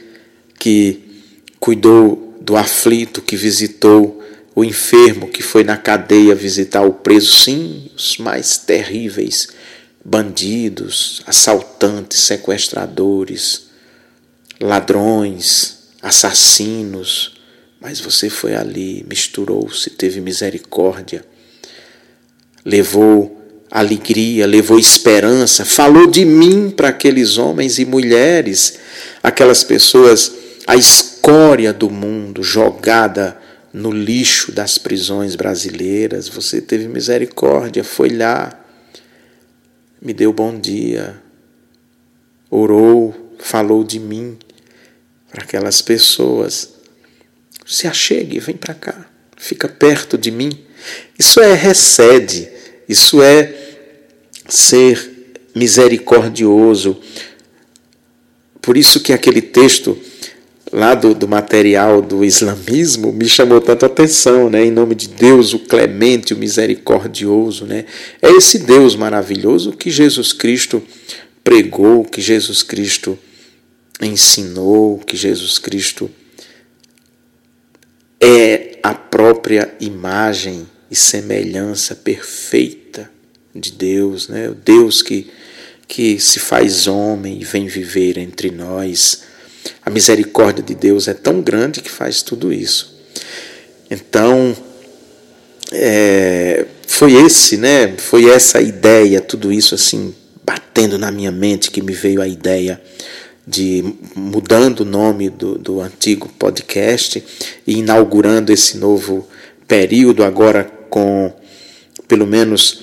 que 0.58 1.22
cuidou 1.60 2.36
do 2.40 2.56
aflito, 2.56 3.22
que 3.22 3.36
visitou 3.36 4.20
o 4.54 4.64
enfermo, 4.64 5.28
que 5.28 5.42
foi 5.42 5.64
na 5.64 5.76
cadeia 5.76 6.34
visitar 6.34 6.82
o 6.82 6.92
preso, 6.92 7.32
sim, 7.32 7.90
os 7.96 8.18
mais 8.18 8.58
terríveis 8.58 9.48
bandidos, 10.04 11.22
assaltantes, 11.26 12.20
sequestradores, 12.20 13.68
ladrões, 14.60 15.78
assassinos, 16.02 17.34
mas 17.80 18.00
você 18.00 18.28
foi 18.28 18.54
ali, 18.54 19.04
misturou-se, 19.08 19.90
teve 19.90 20.20
misericórdia, 20.20 21.24
levou 22.64 23.40
alegria, 23.70 24.46
levou 24.46 24.78
esperança, 24.78 25.64
falou 25.64 26.06
de 26.06 26.24
mim 26.24 26.70
para 26.70 26.88
aqueles 26.88 27.38
homens 27.38 27.78
e 27.78 27.84
mulheres, 27.84 28.78
aquelas 29.22 29.64
pessoas, 29.64 30.32
a 30.66 30.76
escória 30.76 31.72
do 31.72 31.88
mundo 31.88 32.42
jogada 32.42 33.40
no 33.72 33.90
lixo 33.90 34.52
das 34.52 34.78
prisões 34.78 35.34
brasileiras. 35.34 36.28
Você 36.28 36.60
teve 36.60 36.86
misericórdia, 36.88 37.82
foi 37.82 38.10
lá, 38.10 38.58
me 40.00 40.12
deu 40.12 40.32
bom 40.32 40.58
dia, 40.58 41.20
orou, 42.50 43.34
falou 43.38 43.82
de 43.82 43.98
mim 43.98 44.38
para 45.30 45.44
aquelas 45.44 45.80
pessoas. 45.80 46.74
Se 47.64 47.86
achegue, 47.86 48.38
vem 48.38 48.56
para 48.56 48.74
cá, 48.74 49.06
fica 49.36 49.68
perto 49.68 50.18
de 50.18 50.30
mim. 50.30 50.50
Isso 51.18 51.40
é 51.40 51.54
recede, 51.54 52.50
isso 52.88 53.22
é 53.22 53.54
ser 54.48 55.38
misericordioso. 55.54 57.00
Por 58.60 58.76
isso 58.76 59.00
que 59.00 59.12
aquele 59.12 59.40
texto 59.40 59.98
lá 60.72 60.94
do, 60.94 61.14
do 61.14 61.28
material 61.28 62.00
do 62.00 62.24
islamismo 62.24 63.12
me 63.12 63.28
chamou 63.28 63.60
tanta 63.60 63.86
atenção, 63.86 64.48
né? 64.48 64.64
Em 64.64 64.70
nome 64.70 64.94
de 64.94 65.08
Deus, 65.08 65.52
o 65.52 65.58
clemente, 65.58 66.32
o 66.32 66.36
misericordioso, 66.36 67.66
né? 67.66 67.84
É 68.20 68.30
esse 68.30 68.58
Deus 68.60 68.96
maravilhoso 68.96 69.72
que 69.72 69.90
Jesus 69.90 70.32
Cristo 70.32 70.82
pregou, 71.44 72.04
que 72.04 72.20
Jesus 72.20 72.62
Cristo 72.62 73.18
ensinou 74.00 74.98
que 74.98 75.16
Jesus 75.16 75.58
Cristo 75.58 76.10
é 78.20 78.78
a 78.82 78.94
própria 78.94 79.74
imagem 79.80 80.66
e 80.90 80.96
semelhança 80.96 81.94
perfeita 81.94 83.10
de 83.54 83.72
Deus, 83.72 84.28
né? 84.28 84.48
o 84.48 84.54
Deus 84.54 85.02
que, 85.02 85.30
que 85.86 86.18
se 86.18 86.38
faz 86.38 86.86
homem 86.86 87.40
e 87.40 87.44
vem 87.44 87.66
viver 87.66 88.18
entre 88.18 88.50
nós. 88.50 89.24
A 89.84 89.90
misericórdia 89.90 90.62
de 90.62 90.74
Deus 90.74 91.08
é 91.08 91.14
tão 91.14 91.40
grande 91.40 91.80
que 91.80 91.90
faz 91.90 92.22
tudo 92.22 92.52
isso. 92.52 92.94
Então, 93.90 94.56
é, 95.72 96.66
foi 96.86 97.14
esse, 97.14 97.56
né? 97.56 97.94
Foi 97.98 98.28
essa 98.28 98.60
ideia, 98.60 99.20
tudo 99.20 99.52
isso 99.52 99.74
assim 99.74 100.14
batendo 100.44 100.98
na 100.98 101.10
minha 101.10 101.30
mente 101.30 101.70
que 101.70 101.82
me 101.82 101.92
veio 101.92 102.20
a 102.20 102.26
ideia 102.26 102.80
de 103.46 103.94
mudando 104.14 104.80
o 104.80 104.84
nome 104.84 105.28
do, 105.28 105.58
do 105.58 105.80
antigo 105.80 106.28
podcast 106.38 107.22
e 107.66 107.78
inaugurando 107.78 108.52
esse 108.52 108.78
novo 108.78 109.26
período 109.66 110.22
agora 110.22 110.64
com 110.88 111.32
pelo 112.06 112.26
menos 112.26 112.82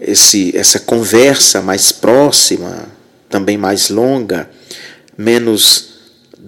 esse, 0.00 0.56
essa 0.56 0.80
conversa 0.80 1.62
mais 1.62 1.92
próxima, 1.92 2.88
também 3.30 3.56
mais 3.56 3.88
longa, 3.88 4.50
menos 5.16 5.93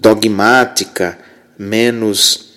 dogmática, 0.07 1.17
menos 1.59 2.47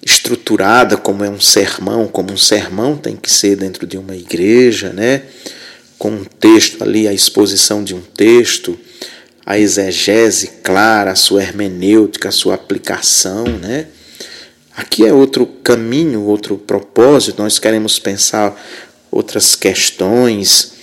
estruturada 0.00 0.96
como 0.96 1.24
é 1.24 1.28
um 1.28 1.40
sermão, 1.40 2.06
como 2.06 2.32
um 2.32 2.36
sermão 2.36 2.96
tem 2.96 3.16
que 3.16 3.30
ser 3.30 3.56
dentro 3.56 3.86
de 3.86 3.98
uma 3.98 4.14
igreja, 4.14 4.92
né? 4.92 5.22
Com 5.98 6.10
um 6.10 6.24
texto 6.24 6.82
ali, 6.82 7.08
a 7.08 7.12
exposição 7.12 7.82
de 7.82 7.94
um 7.94 8.00
texto, 8.00 8.78
a 9.44 9.58
exegese 9.58 10.52
clara, 10.62 11.10
a 11.10 11.16
sua 11.16 11.42
hermenêutica, 11.42 12.28
a 12.28 12.32
sua 12.32 12.54
aplicação, 12.54 13.44
né? 13.44 13.88
Aqui 14.76 15.04
é 15.04 15.12
outro 15.12 15.44
caminho, 15.44 16.22
outro 16.22 16.56
propósito. 16.56 17.42
Nós 17.42 17.58
queremos 17.58 17.98
pensar 17.98 18.58
outras 19.10 19.56
questões 19.56 20.74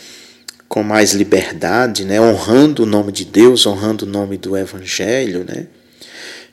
com 0.68 0.84
mais 0.84 1.14
liberdade, 1.14 2.04
né? 2.04 2.20
honrando 2.20 2.84
o 2.84 2.86
nome 2.86 3.12
de 3.12 3.26
Deus, 3.26 3.66
honrando 3.66 4.06
o 4.06 4.08
nome 4.08 4.38
do 4.38 4.56
Evangelho. 4.56 5.46
Né? 5.48 5.66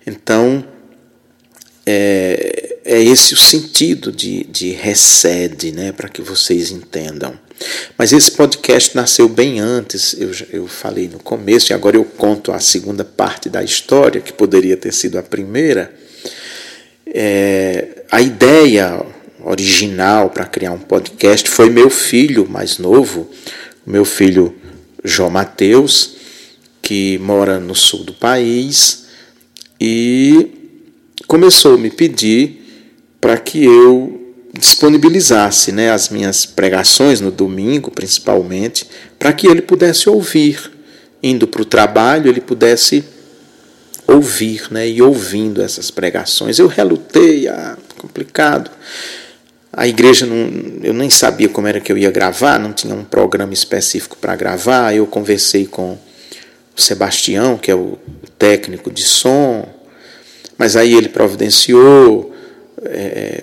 Então, 0.06 0.64
é, 1.86 2.78
é 2.84 3.02
esse 3.02 3.34
o 3.34 3.36
sentido 3.36 4.12
de, 4.12 4.44
de 4.44 4.70
recede, 4.70 5.72
né? 5.72 5.92
para 5.92 6.08
que 6.08 6.22
vocês 6.22 6.70
entendam. 6.70 7.38
Mas 7.96 8.12
esse 8.12 8.30
podcast 8.32 8.94
nasceu 8.96 9.28
bem 9.28 9.60
antes, 9.60 10.14
eu, 10.18 10.30
eu 10.52 10.66
falei 10.66 11.08
no 11.08 11.18
começo, 11.18 11.72
e 11.72 11.74
agora 11.74 11.96
eu 11.96 12.04
conto 12.04 12.52
a 12.52 12.58
segunda 12.58 13.04
parte 13.04 13.48
da 13.48 13.62
história, 13.62 14.20
que 14.20 14.32
poderia 14.32 14.76
ter 14.76 14.92
sido 14.92 15.18
a 15.18 15.22
primeira. 15.22 15.94
É, 17.06 18.04
a 18.10 18.20
ideia 18.20 19.04
original 19.44 20.30
para 20.30 20.46
criar 20.46 20.72
um 20.72 20.78
podcast 20.78 21.48
foi 21.48 21.70
meu 21.70 21.90
filho 21.90 22.48
mais 22.48 22.78
novo, 22.78 23.30
meu 23.86 24.04
filho 24.04 24.56
João 25.04 25.30
Mateus, 25.30 26.16
que 26.82 27.18
mora 27.18 27.60
no 27.60 27.74
sul 27.74 28.04
do 28.04 28.14
país, 28.14 29.03
e 29.80 30.50
começou 31.26 31.74
a 31.74 31.78
me 31.78 31.90
pedir 31.90 32.62
para 33.20 33.36
que 33.36 33.64
eu 33.64 34.20
disponibilizasse 34.52 35.72
né, 35.72 35.90
as 35.90 36.08
minhas 36.08 36.46
pregações 36.46 37.20
no 37.20 37.30
domingo, 37.30 37.90
principalmente, 37.90 38.86
para 39.18 39.32
que 39.32 39.46
ele 39.46 39.62
pudesse 39.62 40.08
ouvir. 40.08 40.72
Indo 41.22 41.46
para 41.46 41.62
o 41.62 41.64
trabalho, 41.64 42.28
ele 42.28 42.40
pudesse 42.40 43.02
ouvir, 44.06 44.66
né, 44.70 44.86
e 44.86 45.00
ouvindo 45.00 45.62
essas 45.62 45.90
pregações. 45.90 46.58
Eu 46.58 46.66
relutei, 46.66 47.48
ah, 47.48 47.76
complicado. 47.96 48.70
A 49.72 49.88
igreja, 49.88 50.26
não, 50.26 50.36
eu 50.82 50.92
nem 50.92 51.10
sabia 51.10 51.48
como 51.48 51.66
era 51.66 51.80
que 51.80 51.90
eu 51.90 51.98
ia 51.98 52.10
gravar, 52.10 52.60
não 52.60 52.72
tinha 52.72 52.94
um 52.94 53.04
programa 53.04 53.52
específico 53.52 54.16
para 54.20 54.36
gravar. 54.36 54.94
Eu 54.94 55.06
conversei 55.06 55.66
com 55.66 55.98
Sebastião, 56.76 57.56
que 57.56 57.70
é 57.70 57.74
o 57.74 57.98
técnico 58.38 58.90
de 58.90 59.04
som, 59.04 59.68
mas 60.58 60.76
aí 60.76 60.94
ele 60.94 61.08
providenciou. 61.08 62.32
É, 62.86 63.42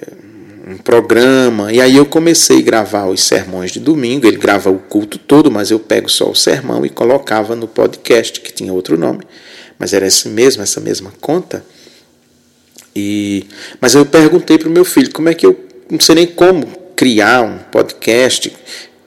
um 0.67 0.77
programa, 0.77 1.71
e 1.73 1.81
aí 1.81 1.97
eu 1.97 2.05
comecei 2.05 2.59
a 2.59 2.61
gravar 2.61 3.05
os 3.05 3.23
sermões 3.23 3.71
de 3.71 3.79
domingo. 3.79 4.25
Ele 4.25 4.37
grava 4.37 4.69
o 4.69 4.79
culto 4.79 5.17
todo, 5.17 5.51
mas 5.51 5.71
eu 5.71 5.79
pego 5.79 6.09
só 6.09 6.29
o 6.29 6.35
sermão 6.35 6.85
e 6.85 6.89
colocava 6.89 7.55
no 7.55 7.67
podcast, 7.67 8.39
que 8.39 8.53
tinha 8.53 8.71
outro 8.71 8.97
nome, 8.97 9.21
mas 9.77 9.93
era 9.93 10.07
esse 10.07 10.29
mesmo, 10.29 10.63
essa 10.63 10.79
mesma 10.79 11.11
conta. 11.19 11.63
E, 12.95 13.45
mas 13.79 13.95
eu 13.95 14.05
perguntei 14.05 14.57
para 14.57 14.67
o 14.67 14.71
meu 14.71 14.85
filho 14.85 15.11
como 15.11 15.29
é 15.29 15.33
que 15.33 15.45
eu 15.45 15.57
não 15.89 15.99
sei 15.99 16.15
nem 16.15 16.27
como 16.27 16.67
criar 16.95 17.41
um 17.41 17.57
podcast, 17.57 18.53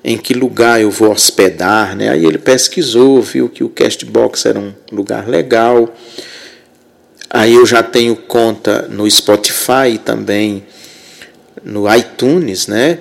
em 0.04 0.18
que 0.18 0.34
lugar 0.34 0.82
eu 0.82 0.90
vou 0.90 1.10
hospedar, 1.10 1.96
né? 1.96 2.10
Aí 2.10 2.26
ele 2.26 2.36
pesquisou, 2.36 3.22
viu 3.22 3.48
que 3.48 3.64
o 3.64 3.70
Castbox 3.70 4.44
era 4.44 4.60
um 4.60 4.74
lugar 4.92 5.26
legal. 5.26 5.94
Aí 7.30 7.54
eu 7.54 7.64
já 7.64 7.82
tenho 7.82 8.14
conta 8.14 8.82
no 8.82 9.10
Spotify 9.10 9.98
também 10.04 10.64
no 11.64 11.92
iTunes, 11.92 12.66
né? 12.66 12.98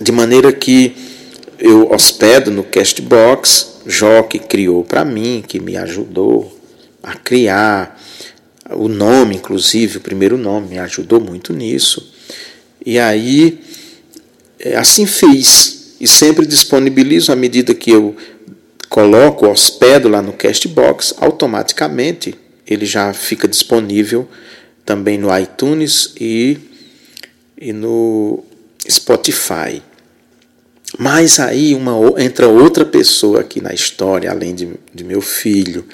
De 0.00 0.12
maneira 0.12 0.52
que 0.52 0.94
eu 1.58 1.90
hospedo 1.90 2.52
no 2.52 2.62
Castbox, 2.62 3.80
Jó 3.86 4.22
que 4.22 4.38
criou 4.38 4.84
para 4.84 5.04
mim, 5.04 5.42
que 5.46 5.58
me 5.60 5.76
ajudou 5.76 6.56
a 7.02 7.14
criar 7.14 8.00
o 8.70 8.88
nome, 8.88 9.36
inclusive, 9.36 9.98
o 9.98 10.00
primeiro 10.00 10.38
nome, 10.38 10.68
me 10.68 10.78
ajudou 10.78 11.20
muito 11.20 11.52
nisso. 11.52 12.12
E 12.84 12.98
aí, 12.98 13.60
assim 14.76 15.06
fiz. 15.06 15.94
E 16.00 16.06
sempre 16.06 16.46
disponibilizo 16.46 17.32
à 17.32 17.36
medida 17.36 17.74
que 17.74 17.90
eu 17.90 18.16
coloco, 18.88 19.46
hospedo 19.46 20.08
lá 20.08 20.20
no 20.20 20.32
Castbox, 20.32 21.14
automaticamente 21.18 22.34
ele 22.66 22.86
já 22.86 23.12
fica 23.12 23.46
disponível 23.46 24.28
também 24.84 25.18
no 25.18 25.36
iTunes 25.36 26.12
e 26.20 26.58
e 27.58 27.72
no 27.72 28.44
Spotify. 28.88 29.82
Mas 30.98 31.40
aí 31.40 31.74
uma, 31.74 31.92
entra 32.22 32.48
outra 32.48 32.84
pessoa 32.84 33.40
aqui 33.40 33.60
na 33.60 33.72
história, 33.72 34.30
além 34.30 34.54
de, 34.54 34.68
de 34.92 35.02
meu 35.02 35.20
filho. 35.20 35.84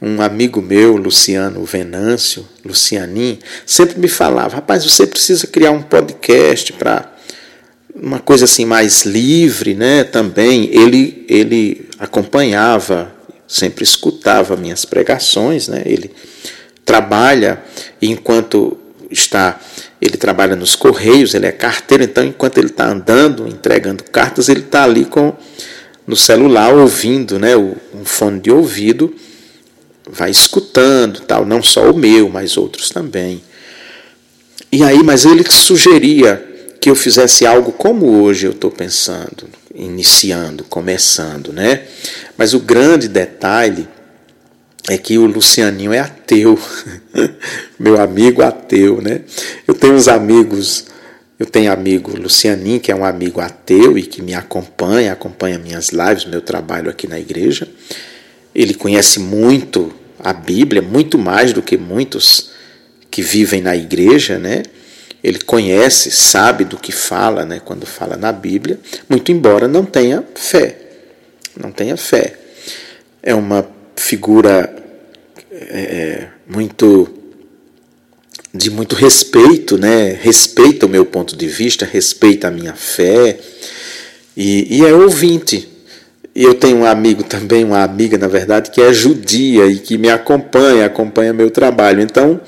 Um 0.00 0.20
amigo 0.20 0.60
meu, 0.60 0.96
Luciano 0.96 1.64
Venâncio, 1.64 2.48
Lucianin, 2.64 3.38
sempre 3.64 4.00
me 4.00 4.08
falava: 4.08 4.56
rapaz, 4.56 4.84
você 4.84 5.06
precisa 5.06 5.46
criar 5.46 5.70
um 5.70 5.82
podcast 5.82 6.72
para 6.72 7.11
uma 7.94 8.18
coisa 8.18 8.44
assim 8.44 8.64
mais 8.64 9.04
livre, 9.04 9.74
né? 9.74 10.04
Também 10.04 10.68
ele 10.72 11.24
ele 11.28 11.88
acompanhava, 11.98 13.12
sempre 13.46 13.84
escutava 13.84 14.56
minhas 14.56 14.84
pregações, 14.84 15.68
né? 15.68 15.82
Ele 15.84 16.10
trabalha 16.84 17.62
enquanto 18.00 18.76
está 19.10 19.60
ele 20.00 20.16
trabalha 20.16 20.56
nos 20.56 20.74
correios, 20.74 21.32
ele 21.32 21.46
é 21.46 21.52
carteiro, 21.52 22.02
então 22.02 22.24
enquanto 22.24 22.58
ele 22.58 22.66
está 22.68 22.88
andando, 22.88 23.46
entregando 23.46 24.02
cartas, 24.04 24.48
ele 24.48 24.60
está 24.60 24.82
ali 24.84 25.04
com 25.04 25.32
no 26.04 26.16
celular 26.16 26.74
ouvindo, 26.74 27.38
né, 27.38 27.56
um 27.56 28.04
fone 28.04 28.40
de 28.40 28.50
ouvido, 28.50 29.14
vai 30.10 30.30
escutando, 30.30 31.20
tal, 31.20 31.46
não 31.46 31.62
só 31.62 31.88
o 31.90 31.96
meu, 31.96 32.28
mas 32.28 32.56
outros 32.56 32.90
também. 32.90 33.40
E 34.70 34.82
aí, 34.82 35.02
mas 35.02 35.24
ele 35.24 35.44
sugeria 35.48 36.51
que 36.82 36.90
eu 36.90 36.96
fizesse 36.96 37.46
algo 37.46 37.70
como 37.70 38.06
hoje 38.06 38.44
eu 38.44 38.50
estou 38.50 38.68
pensando, 38.68 39.48
iniciando, 39.72 40.64
começando, 40.64 41.52
né? 41.52 41.84
Mas 42.36 42.54
o 42.54 42.58
grande 42.58 43.06
detalhe 43.06 43.86
é 44.90 44.98
que 44.98 45.16
o 45.16 45.24
Lucianinho 45.24 45.92
é 45.92 46.00
ateu, 46.00 46.58
meu 47.78 48.00
amigo 48.00 48.42
ateu, 48.42 49.00
né? 49.00 49.20
Eu 49.64 49.74
tenho 49.74 49.94
uns 49.94 50.08
amigos, 50.08 50.86
eu 51.38 51.46
tenho 51.46 51.70
amigo 51.70 52.18
Lucianinho, 52.18 52.80
que 52.80 52.90
é 52.90 52.96
um 52.96 53.04
amigo 53.04 53.40
ateu 53.40 53.96
e 53.96 54.02
que 54.02 54.20
me 54.20 54.34
acompanha, 54.34 55.12
acompanha 55.12 55.60
minhas 55.60 55.90
lives, 55.90 56.24
meu 56.24 56.40
trabalho 56.40 56.90
aqui 56.90 57.06
na 57.06 57.20
igreja. 57.20 57.68
Ele 58.52 58.74
conhece 58.74 59.20
muito 59.20 59.94
a 60.18 60.32
Bíblia, 60.32 60.82
muito 60.82 61.16
mais 61.16 61.52
do 61.52 61.62
que 61.62 61.76
muitos 61.76 62.50
que 63.08 63.22
vivem 63.22 63.60
na 63.60 63.76
igreja, 63.76 64.36
né? 64.36 64.64
Ele 65.22 65.38
conhece, 65.38 66.10
sabe 66.10 66.64
do 66.64 66.76
que 66.76 66.90
fala, 66.90 67.44
né, 67.44 67.60
quando 67.64 67.86
fala 67.86 68.16
na 68.16 68.32
Bíblia, 68.32 68.78
muito 69.08 69.30
embora 69.30 69.68
não 69.68 69.84
tenha 69.84 70.24
fé. 70.34 70.76
Não 71.56 71.70
tenha 71.70 71.96
fé. 71.96 72.34
É 73.22 73.34
uma 73.34 73.64
figura 73.94 74.74
é, 75.50 75.80
é, 75.80 76.28
muito 76.46 77.08
de 78.54 78.70
muito 78.70 78.94
respeito, 78.94 79.78
né? 79.78 80.18
Respeita 80.20 80.86
o 80.86 80.88
meu 80.88 81.06
ponto 81.06 81.36
de 81.36 81.46
vista, 81.46 81.86
respeita 81.86 82.48
a 82.48 82.50
minha 82.50 82.74
fé 82.74 83.38
e, 84.36 84.78
e 84.78 84.84
é 84.84 84.92
ouvinte. 84.92 85.68
E 86.34 86.42
eu 86.42 86.54
tenho 86.54 86.78
um 86.78 86.84
amigo 86.84 87.22
também, 87.22 87.64
uma 87.64 87.82
amiga, 87.82 88.16
na 88.16 88.28
verdade, 88.28 88.70
que 88.70 88.80
é 88.80 88.92
judia 88.92 89.66
e 89.66 89.78
que 89.78 89.98
me 89.98 90.08
acompanha, 90.10 90.86
acompanha 90.86 91.32
meu 91.32 91.50
trabalho. 91.50 92.00
Então, 92.00 92.40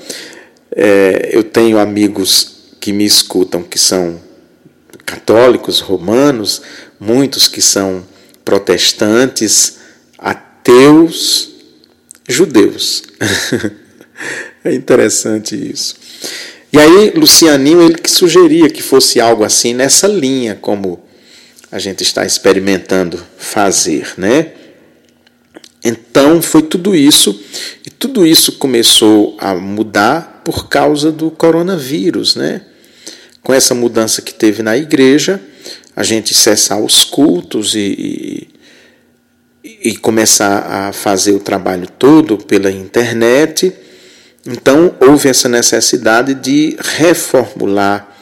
é, 0.75 1.29
eu 1.31 1.43
tenho 1.43 1.77
amigos 1.77 2.54
que 2.85 2.93
me 2.93 3.03
escutam 3.03 3.63
que 3.63 3.79
são 3.79 4.21
católicos, 5.07 5.79
romanos, 5.79 6.61
muitos 6.99 7.47
que 7.47 7.59
são 7.59 8.05
protestantes, 8.43 9.77
ateus, 10.19 11.49
judeus. 12.29 13.01
é 14.63 14.71
interessante 14.71 15.55
isso. 15.55 15.95
E 16.71 16.77
aí, 16.77 17.09
Lucianinho, 17.15 17.81
ele 17.81 17.95
que 17.95 18.11
sugeria 18.11 18.69
que 18.69 18.83
fosse 18.83 19.19
algo 19.19 19.43
assim 19.43 19.73
nessa 19.73 20.07
linha, 20.07 20.53
como 20.53 21.03
a 21.71 21.79
gente 21.79 22.03
está 22.03 22.23
experimentando 22.23 23.19
fazer, 23.35 24.13
né? 24.15 24.51
Então 25.83 26.39
foi 26.39 26.61
tudo 26.61 26.95
isso, 26.95 27.43
e 27.83 27.89
tudo 27.89 28.27
isso 28.27 28.59
começou 28.59 29.35
a 29.39 29.55
mudar 29.55 30.43
por 30.45 30.69
causa 30.69 31.11
do 31.11 31.31
coronavírus, 31.31 32.35
né? 32.35 32.61
Com 33.45 33.53
essa 33.53 33.75
mudança 33.75 34.23
que 34.23 34.33
teve 34.33 34.63
na 34.63 34.75
igreja, 34.75 35.39
a 35.95 36.01
gente 36.01 36.33
cessar 36.33 36.79
os 36.81 37.03
cultos 37.03 37.75
e, 37.75 38.47
e 39.63 39.95
começar 39.97 40.65
a 40.65 40.91
fazer 40.91 41.33
o 41.33 41.39
trabalho 41.39 41.87
todo 41.87 42.39
pela 42.39 42.71
internet. 42.71 43.71
Então, 44.47 44.95
houve 44.99 45.29
essa 45.29 45.47
necessidade 45.47 46.33
de 46.33 46.75
reformular 46.79 48.17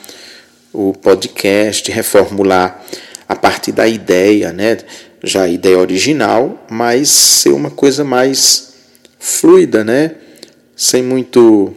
o 0.74 0.92
podcast, 0.92 1.90
reformular 1.90 2.84
a 3.26 3.34
partir 3.34 3.72
da 3.72 3.88
ideia, 3.88 4.52
né? 4.52 4.80
já 5.24 5.44
a 5.44 5.48
ideia 5.48 5.80
original, 5.80 6.68
mas 6.70 7.10
ser 7.10 7.54
uma 7.54 7.72
coisa 7.72 8.04
mais 8.04 8.74
fluida, 9.18 9.86
né? 9.86 10.16
sem 10.76 11.02
muito 11.02 11.74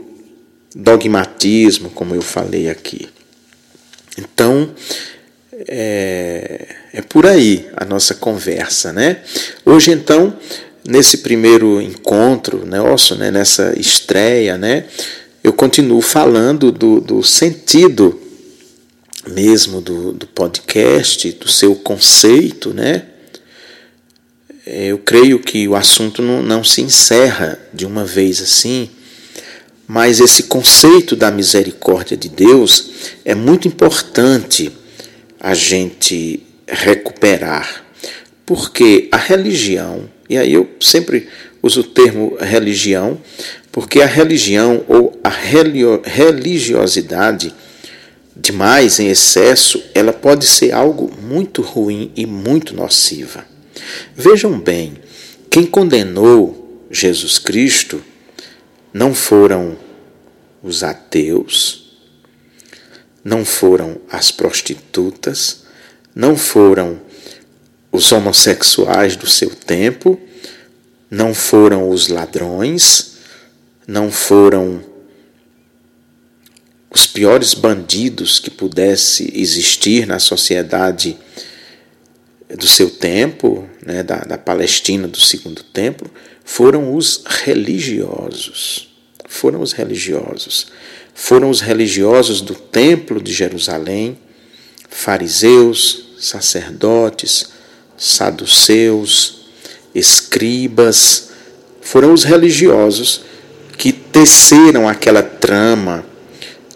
dogmatismo, 0.75 1.91
como 1.91 2.13
eu 2.13 2.23
falei 2.23 2.69
aqui. 2.69 3.15
Então, 4.19 4.71
é, 5.69 6.67
é 6.93 7.03
por 7.03 7.27
aí 7.27 7.69
a 7.77 7.85
nossa 7.85 8.15
conversa, 8.15 8.93
né? 8.93 9.23
Hoje, 9.65 9.93
então, 9.93 10.37
nesse 10.87 11.19
primeiro 11.19 11.81
encontro 11.81 12.65
nosso, 12.67 13.15
né, 13.17 13.31
nessa 13.31 13.79
estreia, 13.79 14.57
né, 14.57 14.85
eu 15.43 15.53
continuo 15.53 16.01
falando 16.01 16.73
do, 16.73 17.01
do 17.01 17.23
sentido 17.23 18.21
mesmo 19.27 19.81
do, 19.81 20.13
do 20.13 20.27
podcast, 20.27 21.33
do 21.33 21.49
seu 21.49 21.75
conceito, 21.75 22.73
né? 22.73 23.03
Eu 24.65 24.99
creio 24.99 25.39
que 25.39 25.67
o 25.69 25.77
assunto 25.77 26.23
não, 26.23 26.43
não 26.43 26.65
se 26.65 26.81
encerra 26.81 27.59
de 27.73 27.87
uma 27.87 28.05
vez 28.05 28.41
assim, 28.41 28.91
mas 29.87 30.21
esse 30.21 30.45
conceito 30.45 31.15
da 31.15 31.31
misericórdia 31.31 32.17
de 32.17 32.29
Deus 32.29 32.91
é 33.25 33.35
muito 33.35 33.69
importante 33.69 34.73
a 35.39 35.55
gente 35.55 36.43
recuperar. 36.67 37.85
Porque 38.45 39.09
a 39.13 39.17
religião, 39.17 40.11
e 40.29 40.37
aí 40.37 40.53
eu 40.53 40.69
sempre 40.81 41.29
uso 41.63 41.81
o 41.81 41.85
termo 41.85 42.37
religião, 42.41 43.21
porque 43.71 44.01
a 44.01 44.07
religião 44.07 44.85
ou 44.89 45.17
a 45.23 45.29
religiosidade 45.29 47.55
demais 48.35 48.99
em 49.01 49.09
excesso, 49.09 49.83
ela 49.95 50.13
pode 50.13 50.47
ser 50.47 50.73
algo 50.73 51.11
muito 51.23 51.63
ruim 51.63 52.11
e 52.15 52.27
muito 52.27 52.75
nociva. 52.75 53.47
Vejam 54.15 54.59
bem, 54.59 54.99
quem 55.51 55.65
condenou 55.65 56.85
Jesus 56.91 57.39
Cristo 57.39 58.03
não 58.97 59.15
foram 59.15 59.77
os 60.63 60.83
ateus, 60.83 61.99
não 63.23 63.45
foram 63.45 64.01
as 64.11 64.31
prostitutas, 64.31 65.65
não 66.15 66.35
foram 66.35 66.99
os 67.93 68.11
homossexuais 68.11 69.15
do 69.15 69.27
seu 69.27 69.51
tempo, 69.51 70.19
não 71.11 71.35
foram 71.35 71.91
os 71.91 72.09
ladrões, 72.09 73.19
não 73.87 74.11
foram 74.11 74.83
os 76.91 77.07
piores 77.07 77.53
bandidos 77.53 78.39
que 78.39 78.51
pudesse 78.51 79.31
existir 79.35 80.07
na 80.07 80.19
sociedade 80.19 81.19
do 82.49 82.67
seu 82.67 82.89
tempo, 82.89 83.69
né, 83.85 84.03
da, 84.03 84.21
da 84.21 84.39
Palestina 84.39 85.07
do 85.07 85.21
segundo 85.21 85.63
templo, 85.63 86.11
foram 86.47 86.95
os 86.95 87.25
religiosos. 87.27 88.86
Foram 89.37 89.61
os 89.61 89.73
religiosos. 89.73 90.69
Foram 91.15 91.51
os 91.51 91.61
religiosos 91.61 92.41
do 92.41 92.55
templo 92.55 93.21
de 93.21 93.35
Jerusalém, 93.35 94.19
fariseus, 94.89 96.07
sacerdotes, 96.19 97.51
saduceus, 97.99 99.47
escribas, 99.95 101.29
foram 101.83 102.15
os 102.15 102.25
religiosos 102.25 103.21
que 103.77 103.93
teceram 103.93 104.89
aquela 104.89 105.23
trama 105.23 106.05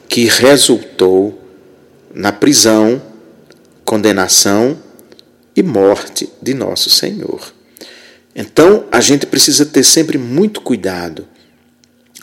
que 0.06 0.26
resultou 0.26 1.42
na 2.14 2.30
prisão, 2.30 3.00
condenação 3.86 4.78
e 5.56 5.62
morte 5.62 6.30
de 6.42 6.52
nosso 6.52 6.90
Senhor. 6.90 7.54
Então, 8.36 8.84
a 8.92 9.00
gente 9.00 9.24
precisa 9.24 9.64
ter 9.64 9.82
sempre 9.82 10.18
muito 10.18 10.60
cuidado 10.60 11.26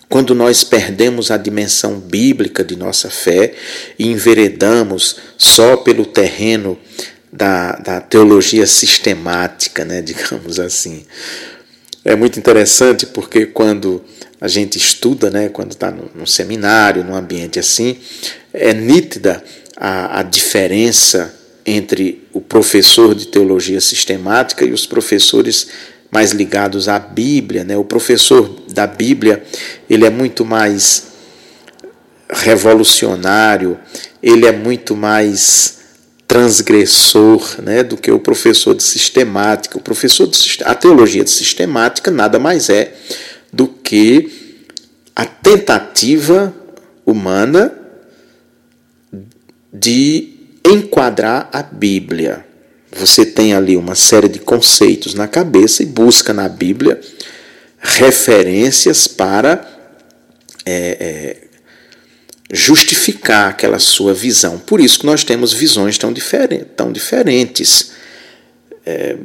quando 0.10 0.34
nós 0.34 0.64
perdemos 0.64 1.32
a 1.32 1.38
dimensão 1.38 2.00
bíblica 2.00 2.64
de 2.64 2.76
nossa 2.76 3.10
fé 3.10 3.54
e 4.00 4.08
enveredamos 4.08 5.18
só 5.38 5.78
pelo 5.78 6.06
terreno 6.06 6.78
da, 7.32 7.74
da 7.74 8.02
teologia 8.02 8.66
sistemática, 8.66 9.84
né, 9.84 10.02
digamos 10.04 10.60
assim. 10.60 11.06
É 12.06 12.16
muito 12.16 12.40
interessante 12.40 13.06
porque 13.06 13.46
quando 13.46 14.02
a 14.40 14.48
gente 14.48 14.78
estuda, 14.78 15.30
né, 15.30 15.50
quando 15.50 15.72
está 15.72 15.92
no, 15.92 16.26
seminário, 16.26 17.04
num 17.04 17.16
ambiente 17.16 17.60
assim, 17.60 17.98
é 18.54 18.74
nítida 18.74 19.44
a, 19.76 20.20
a 20.20 20.24
diferença 20.24 21.34
entre 21.66 22.24
o 22.32 22.40
professor 22.40 23.14
de 23.14 23.28
teologia 23.28 23.82
sistemática 23.82 24.64
e 24.64 24.72
os 24.72 24.86
professores 24.86 25.68
mais 26.10 26.32
ligados 26.32 26.88
à 26.88 26.98
Bíblia. 26.98 27.66
Né? 27.66 27.76
O 27.76 27.84
professor 27.84 28.50
da 28.78 28.86
Bíblia 28.86 29.44
ele 29.90 30.06
é 30.06 30.10
muito 30.10 30.46
mais 30.46 31.08
revolucionário, 32.30 33.78
ele 34.22 34.46
é 34.46 34.52
muito 34.52 34.96
mais 34.96 35.80
transgressor 36.28 37.62
né, 37.64 37.82
do 37.82 37.98
que 37.98 38.12
o 38.12 38.20
professor 38.20 38.76
de 38.76 38.84
sistemática. 38.84 39.78
O 39.78 39.82
professor 39.82 40.28
de 40.28 40.60
a 40.64 40.76
teologia 40.76 41.24
de 41.24 41.32
sistemática 41.32 42.12
nada 42.12 42.38
mais 42.38 42.70
é 42.70 42.94
do 43.52 43.68
que 43.68 44.70
a 45.16 45.26
tentativa 45.26 46.54
humana 47.04 47.74
de 49.74 50.34
enquadrar 50.64 51.50
a 51.52 51.64
Bíblia. 51.64 52.46
Você 52.96 53.26
tem 53.26 53.54
ali 53.54 53.76
uma 53.76 53.96
série 53.96 54.28
de 54.28 54.40
conceitos 54.40 55.14
na 55.16 55.28
cabeça 55.28 55.82
e 55.82 55.86
busca 55.86 56.34
na 56.34 56.48
Bíblia 56.48 57.00
referências 57.88 59.08
para 59.08 59.66
é, 60.66 60.98
é, 61.00 61.38
justificar 62.52 63.50
aquela 63.50 63.80
sua 63.80 64.14
visão. 64.14 64.60
Por 64.60 64.82
isso 64.82 65.00
que 65.00 65.06
nós 65.06 65.24
temos 65.24 65.54
visões 65.54 65.98
tão, 65.98 66.12
diferentes. 66.12 66.68
Tão 66.76 66.92
diferentes. 66.92 67.92
É, 68.86 69.16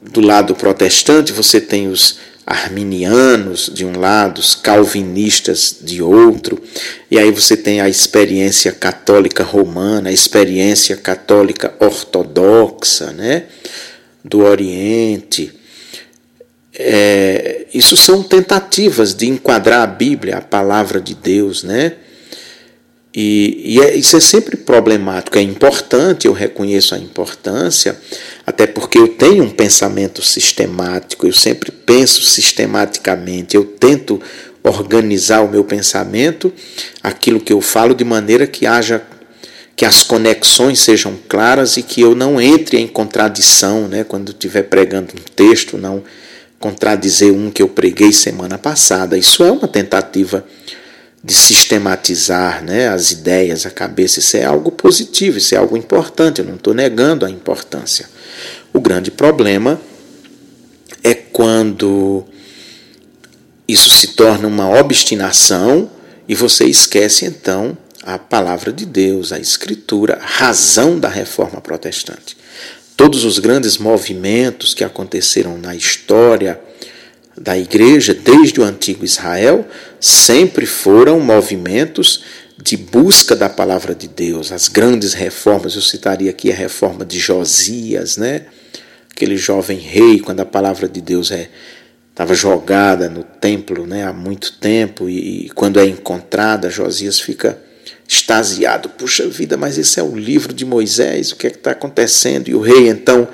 do 0.00 0.20
lado 0.20 0.54
protestante, 0.54 1.32
você 1.32 1.60
tem 1.60 1.88
os 1.88 2.18
arminianos 2.46 3.68
de 3.74 3.84
um 3.84 3.98
lado, 3.98 4.38
os 4.38 4.54
calvinistas 4.54 5.78
de 5.82 6.00
outro, 6.00 6.62
e 7.10 7.18
aí 7.18 7.32
você 7.32 7.56
tem 7.56 7.80
a 7.80 7.88
experiência 7.88 8.70
católica 8.70 9.42
romana, 9.42 10.10
a 10.10 10.12
experiência 10.12 10.96
católica 10.96 11.74
ortodoxa, 11.80 13.10
né, 13.10 13.46
do 14.24 14.44
Oriente. 14.44 15.52
É, 16.78 17.66
isso 17.72 17.96
são 17.96 18.22
tentativas 18.22 19.14
de 19.14 19.26
enquadrar 19.26 19.82
a 19.82 19.86
Bíblia, 19.86 20.36
a 20.36 20.42
palavra 20.42 21.00
de 21.00 21.14
Deus, 21.14 21.62
né, 21.62 21.94
e, 23.18 23.62
e 23.64 23.80
é, 23.80 23.96
isso 23.96 24.14
é 24.14 24.20
sempre 24.20 24.58
problemático. 24.58 25.38
É 25.38 25.40
importante, 25.40 26.26
eu 26.26 26.34
reconheço 26.34 26.94
a 26.94 26.98
importância, 26.98 27.96
até 28.46 28.66
porque 28.66 28.98
eu 28.98 29.08
tenho 29.08 29.42
um 29.42 29.48
pensamento 29.48 30.20
sistemático, 30.20 31.26
eu 31.26 31.32
sempre 31.32 31.70
penso 31.70 32.20
sistematicamente, 32.20 33.56
eu 33.56 33.64
tento 33.64 34.20
organizar 34.62 35.40
o 35.40 35.48
meu 35.48 35.64
pensamento, 35.64 36.52
aquilo 37.02 37.40
que 37.40 37.54
eu 37.54 37.62
falo, 37.62 37.94
de 37.94 38.04
maneira 38.04 38.46
que 38.46 38.66
haja 38.66 39.02
que 39.74 39.84
as 39.84 40.02
conexões 40.02 40.80
sejam 40.80 41.18
claras 41.28 41.76
e 41.76 41.82
que 41.82 42.00
eu 42.00 42.14
não 42.14 42.40
entre 42.40 42.78
em 42.78 42.86
contradição, 42.86 43.88
né, 43.88 44.04
quando 44.04 44.30
estiver 44.30 44.64
pregando 44.64 45.14
um 45.14 45.22
texto, 45.34 45.78
não 45.78 46.02
contradizer 46.58 47.32
um 47.32 47.50
que 47.50 47.62
eu 47.62 47.68
preguei 47.68 48.12
semana 48.12 48.58
passada. 48.58 49.16
Isso 49.16 49.44
é 49.44 49.50
uma 49.50 49.68
tentativa 49.68 50.44
de 51.22 51.34
sistematizar 51.34 52.62
né, 52.64 52.88
as 52.88 53.10
ideias, 53.10 53.66
a 53.66 53.70
cabeça, 53.70 54.20
isso 54.20 54.36
é 54.36 54.44
algo 54.44 54.70
positivo, 54.70 55.38
isso 55.38 55.54
é 55.54 55.58
algo 55.58 55.76
importante, 55.76 56.40
eu 56.40 56.44
não 56.44 56.54
estou 56.54 56.72
negando 56.72 57.26
a 57.26 57.30
importância. 57.30 58.08
O 58.72 58.80
grande 58.80 59.10
problema 59.10 59.80
é 61.02 61.14
quando 61.14 62.24
isso 63.66 63.90
se 63.90 64.08
torna 64.08 64.46
uma 64.46 64.68
obstinação 64.78 65.90
e 66.28 66.34
você 66.34 66.64
esquece 66.64 67.24
então 67.24 67.76
a 68.04 68.18
palavra 68.18 68.72
de 68.72 68.86
Deus, 68.86 69.32
a 69.32 69.38
Escritura, 69.40 70.20
a 70.22 70.24
razão 70.24 70.96
da 70.96 71.08
reforma 71.08 71.60
protestante. 71.60 72.36
Todos 72.96 73.24
os 73.24 73.38
grandes 73.38 73.76
movimentos 73.76 74.72
que 74.72 74.82
aconteceram 74.82 75.58
na 75.58 75.74
história, 75.74 76.58
da 77.36 77.56
igreja, 77.58 78.14
desde 78.14 78.60
o 78.60 78.64
antigo 78.64 79.04
Israel, 79.04 79.66
sempre 80.00 80.64
foram 80.64 81.20
movimentos 81.20 82.24
de 82.56 82.76
busca 82.76 83.36
da 83.36 83.50
palavra 83.50 83.94
de 83.94 84.08
Deus. 84.08 84.50
As 84.50 84.68
grandes 84.68 85.12
reformas, 85.12 85.74
eu 85.74 85.82
citaria 85.82 86.30
aqui 86.30 86.50
a 86.50 86.54
reforma 86.54 87.04
de 87.04 87.18
Josias, 87.18 88.16
né? 88.16 88.46
aquele 89.16 89.36
jovem 89.36 89.78
rei, 89.78 90.20
quando 90.20 90.40
a 90.40 90.44
palavra 90.44 90.86
de 90.86 91.00
Deus 91.00 91.30
é 91.30 91.48
estava 92.10 92.34
jogada 92.34 93.10
no 93.10 93.22
templo 93.22 93.86
né, 93.86 94.02
há 94.04 94.12
muito 94.12 94.54
tempo 94.54 95.06
e, 95.06 95.44
e 95.44 95.50
quando 95.50 95.78
é 95.78 95.84
encontrada, 95.84 96.70
Josias 96.70 97.20
fica 97.20 97.58
extasiado. 98.08 98.88
Puxa 98.88 99.28
vida, 99.28 99.56
mas 99.56 99.78
esse 99.78 99.98
é 99.98 100.02
o 100.02 100.16
livro 100.16 100.52
de 100.52 100.64
Moisés, 100.64 101.32
o 101.32 101.36
que 101.36 101.46
é 101.46 101.50
que 101.50 101.56
está 101.56 101.72
acontecendo? 101.72 102.48
E 102.48 102.54
o 102.54 102.60
rei 102.60 102.88
então 102.88 103.28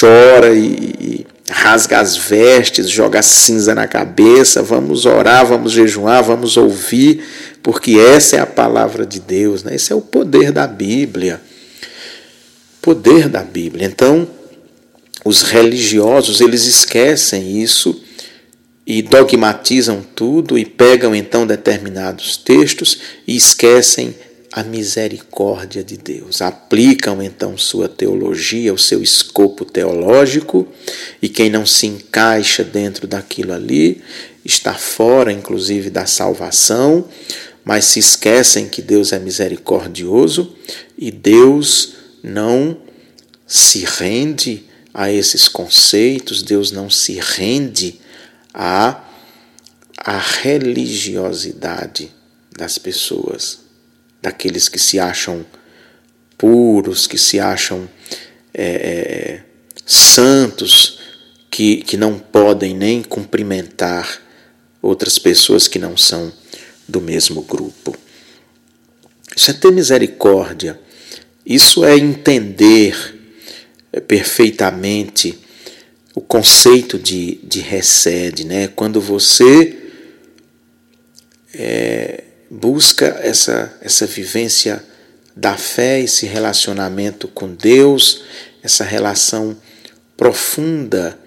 chora 0.00 0.54
e, 0.54 0.66
e 1.00 1.26
rasga 1.48 2.00
as 2.00 2.16
vestes, 2.16 2.88
joga 2.88 3.22
cinza 3.22 3.74
na 3.74 3.86
cabeça, 3.86 4.62
vamos 4.62 5.06
orar, 5.06 5.46
vamos 5.46 5.72
jejuar, 5.72 6.22
vamos 6.22 6.56
ouvir, 6.56 7.24
porque 7.62 7.92
essa 7.92 8.36
é 8.36 8.40
a 8.40 8.46
palavra 8.46 9.04
de 9.04 9.20
Deus, 9.20 9.62
né? 9.62 9.74
esse 9.74 9.92
é 9.92 9.96
o 9.96 10.00
poder 10.00 10.52
da 10.52 10.66
Bíblia. 10.66 11.40
Poder 12.80 13.28
da 13.28 13.42
Bíblia. 13.42 13.86
Então, 13.86 14.26
os 15.24 15.42
religiosos, 15.42 16.40
eles 16.40 16.66
esquecem 16.66 17.62
isso 17.62 18.02
e 18.86 19.00
dogmatizam 19.02 20.04
tudo 20.14 20.58
e 20.58 20.64
pegam 20.64 21.14
então 21.14 21.46
determinados 21.46 22.36
textos 22.36 22.98
e 23.26 23.36
esquecem 23.36 24.14
a 24.52 24.62
misericórdia 24.62 25.82
de 25.82 25.96
Deus. 25.96 26.42
Aplicam 26.42 27.22
então 27.22 27.56
sua 27.56 27.88
teologia, 27.88 28.74
o 28.74 28.78
seu 28.78 29.02
escopo 29.02 29.64
teológico, 29.64 30.68
e 31.22 31.28
quem 31.28 31.48
não 31.48 31.64
se 31.64 31.86
encaixa 31.86 32.62
dentro 32.62 33.06
daquilo 33.06 33.54
ali 33.54 34.02
está 34.44 34.74
fora, 34.74 35.32
inclusive, 35.32 35.88
da 35.88 36.04
salvação, 36.04 37.08
mas 37.64 37.86
se 37.86 38.00
esquecem 38.00 38.68
que 38.68 38.82
Deus 38.82 39.12
é 39.12 39.18
misericordioso 39.18 40.54
e 40.98 41.10
Deus 41.10 41.94
não 42.22 42.76
se 43.46 43.84
rende 43.84 44.64
a 44.92 45.10
esses 45.10 45.48
conceitos, 45.48 46.42
Deus 46.42 46.70
não 46.70 46.90
se 46.90 47.18
rende 47.20 48.00
à, 48.52 49.04
à 49.96 50.18
religiosidade 50.18 52.10
das 52.56 52.78
pessoas 52.78 53.60
daqueles 54.20 54.68
que 54.68 54.78
se 54.78 55.00
acham 55.00 55.44
puros, 56.38 57.06
que 57.06 57.18
se 57.18 57.40
acham 57.40 57.88
é, 58.54 58.64
é, 58.64 59.44
santos, 59.86 60.98
que, 61.50 61.82
que 61.82 61.96
não 61.96 62.18
podem 62.18 62.74
nem 62.74 63.02
cumprimentar 63.02 64.20
outras 64.80 65.18
pessoas 65.18 65.68
que 65.68 65.78
não 65.78 65.96
são 65.96 66.32
do 66.88 67.00
mesmo 67.00 67.42
grupo. 67.42 67.96
Isso 69.36 69.50
é 69.50 69.54
ter 69.54 69.72
misericórdia, 69.72 70.80
isso 71.44 71.84
é 71.84 71.96
entender 71.96 72.96
é, 73.92 74.00
perfeitamente 74.00 75.38
o 76.14 76.20
conceito 76.20 76.98
de, 76.98 77.36
de 77.42 77.60
recede, 77.60 78.44
né? 78.44 78.68
Quando 78.68 79.00
você 79.00 79.76
é, 81.54 82.24
busca 82.50 83.06
essa, 83.22 83.74
essa 83.80 84.06
vivência 84.06 84.84
da 85.34 85.56
fé, 85.56 86.00
esse 86.00 86.26
relacionamento 86.26 87.26
com 87.28 87.54
Deus, 87.54 88.24
essa 88.62 88.84
relação 88.84 89.56
profunda, 90.16 91.18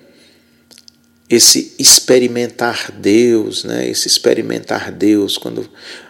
esse 1.30 1.74
experimentar 1.80 2.92
Deus, 2.92 3.64
né? 3.64 3.90
esse 3.90 4.08
experimentar 4.08 4.92
Deus, 4.92 5.38
quando 5.38 5.68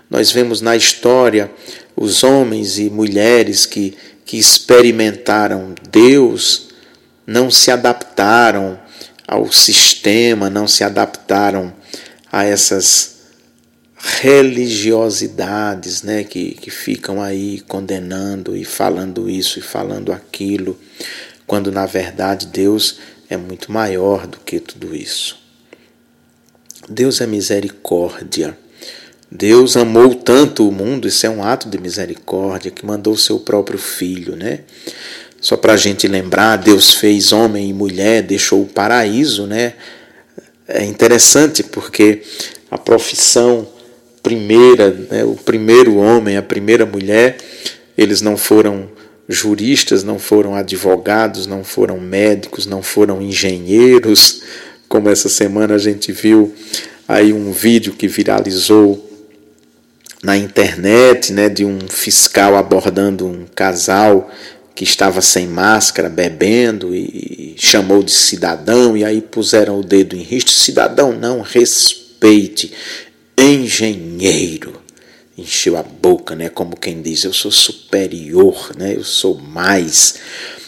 nós 0.10 0.32
vemos 0.32 0.62
na 0.62 0.76
história 0.76 1.50
os 1.96 2.24
homens 2.24 2.78
e 2.78 2.90
mulheres 2.90 3.66
que, 3.66 3.96
que 4.26 4.38
experimentaram 4.38 5.74
Deus, 5.90 6.64
não 7.26 7.50
se 7.50 7.72
adaptaram 7.72 8.80
ao 9.28 9.52
sistema, 9.52 10.50
não 10.50 10.68
se 10.68 10.84
adaptaram 10.84 11.74
a 12.32 12.44
essas 12.44 13.16
religiosidades 13.98 16.04
né, 16.04 16.24
que, 16.24 16.52
que 16.52 16.70
ficam 16.70 17.22
aí 17.22 17.62
condenando 17.62 18.56
e 18.56 18.64
falando 18.64 19.28
isso 19.28 19.58
e 19.58 19.64
falando 19.64 20.12
aquilo, 20.12 20.80
quando 21.48 21.72
na 21.72 21.88
verdade 21.88 22.46
Deus 22.46 23.00
é 23.28 23.36
muito 23.36 23.72
maior 23.72 24.28
do 24.28 24.38
que 24.38 24.60
tudo 24.60 24.96
isso. 24.96 25.44
Deus 26.88 27.20
é 27.20 27.26
misericórdia. 27.26 28.56
Deus 29.32 29.76
amou 29.76 30.14
tanto 30.14 30.70
o 30.70 30.72
mundo, 30.72 31.08
isso 31.08 31.26
é 31.26 31.30
um 31.30 31.44
ato 31.44 31.68
de 31.68 31.80
misericórdia, 31.80 32.70
que 32.70 32.86
mandou 32.86 33.14
o 33.14 33.18
seu 33.18 33.40
próprio 33.40 33.80
filho, 33.80 34.36
né? 34.36 34.60
Só 35.46 35.56
para 35.56 35.74
a 35.74 35.78
gente 35.78 36.08
lembrar, 36.08 36.58
Deus 36.58 36.96
fez 36.96 37.32
homem 37.32 37.70
e 37.70 37.74
mulher, 37.74 38.24
deixou 38.24 38.64
o 38.64 38.66
paraíso, 38.66 39.46
né? 39.46 39.74
É 40.68 40.84
interessante 40.84 41.62
porque 41.62 42.24
a 42.72 42.80
profissão 42.80 43.68
primeira, 44.24 44.90
né, 44.90 45.24
o 45.24 45.36
primeiro 45.36 45.98
homem, 45.98 46.36
a 46.36 46.42
primeira 46.42 46.84
mulher, 46.84 47.38
eles 47.96 48.22
não 48.22 48.36
foram 48.36 48.90
juristas, 49.30 50.04
não 50.04 50.18
foram 50.18 50.56
advogados, 50.56 51.46
não 51.46 51.64
foram 51.64 52.00
médicos, 52.00 52.66
não 52.66 52.82
foram 52.82 53.22
engenheiros, 53.22 54.42
como 54.90 55.10
essa 55.10 55.30
semana 55.30 55.76
a 55.76 55.78
gente 55.78 56.12
viu 56.12 56.56
aí 57.08 57.32
um 57.32 57.52
vídeo 57.52 57.94
que 57.94 58.08
viralizou 58.08 59.00
na 60.24 60.36
internet, 60.36 61.32
né, 61.32 61.50
de 61.50 61.64
um 61.64 61.78
fiscal 61.88 62.56
abordando 62.56 63.28
um 63.28 63.46
casal 63.54 64.32
que 64.76 64.84
estava 64.84 65.22
sem 65.22 65.48
máscara, 65.48 66.10
bebendo 66.10 66.94
e 66.94 67.56
chamou 67.58 68.04
de 68.04 68.12
cidadão 68.12 68.98
e 68.98 69.06
aí 69.06 69.22
puseram 69.22 69.80
o 69.80 69.84
dedo 69.84 70.18
em 70.18 70.22
risco. 70.22 70.52
Cidadão 70.52 71.14
não, 71.18 71.42
respeite 71.42 72.74
engenheiro. 73.38 74.82
Encheu 75.38 75.78
a 75.78 75.84
boca, 75.84 76.36
né? 76.36 76.50
Como 76.50 76.76
quem 76.76 77.02
diz, 77.02 77.24
eu 77.24 77.34
sou 77.34 77.52
superior, 77.52 78.72
né? 78.78 78.96
Eu 78.96 79.04
sou 79.04 79.38
mais. 79.40 80.16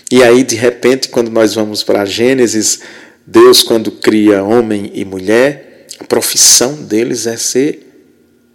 E 0.10 0.24
aí, 0.24 0.44
de 0.44 0.56
repente, 0.56 1.10
quando 1.10 1.30
nós 1.30 1.54
vamos 1.54 1.84
para 1.84 2.06
Gênesis, 2.06 2.80
Deus, 3.26 3.62
quando 3.62 3.92
cria 3.92 4.44
homem 4.44 4.90
e 4.94 5.04
mulher, 5.04 5.88
a 6.00 6.06
profissão 6.06 6.76
deles 6.76 7.28
é 7.28 7.36
ser 7.36 7.88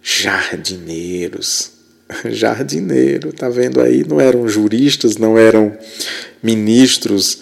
jardineiros. 0.01 1.72
Jardineiro, 2.25 3.31
tá 3.33 3.49
vendo 3.49 3.81
aí? 3.81 4.05
Não 4.07 4.19
eram 4.19 4.47
juristas, 4.47 5.17
não 5.17 5.37
eram 5.37 5.77
ministros, 6.41 7.39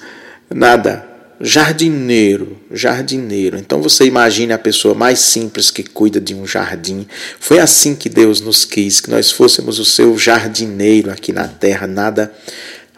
nada 0.49 1.11
jardineiro, 1.43 2.55
jardineiro. 2.71 3.57
Então 3.57 3.81
você 3.81 4.05
imagine 4.05 4.53
a 4.53 4.59
pessoa 4.59 4.93
mais 4.93 5.19
simples 5.19 5.71
que 5.71 5.83
cuida 5.83 6.21
de 6.21 6.35
um 6.35 6.45
jardim. 6.45 7.07
Foi 7.39 7.59
assim 7.59 7.95
que 7.95 8.07
Deus 8.07 8.39
nos 8.39 8.63
quis, 8.63 9.01
que 9.01 9.09
nós 9.09 9.31
fôssemos 9.31 9.79
o 9.79 9.85
seu 9.85 10.17
jardineiro 10.17 11.09
aqui 11.09 11.33
na 11.33 11.47
terra, 11.47 11.87
nada 11.87 12.31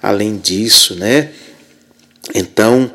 além 0.01 0.37
disso, 0.37 0.95
né? 0.95 1.29
Então, 2.35 2.91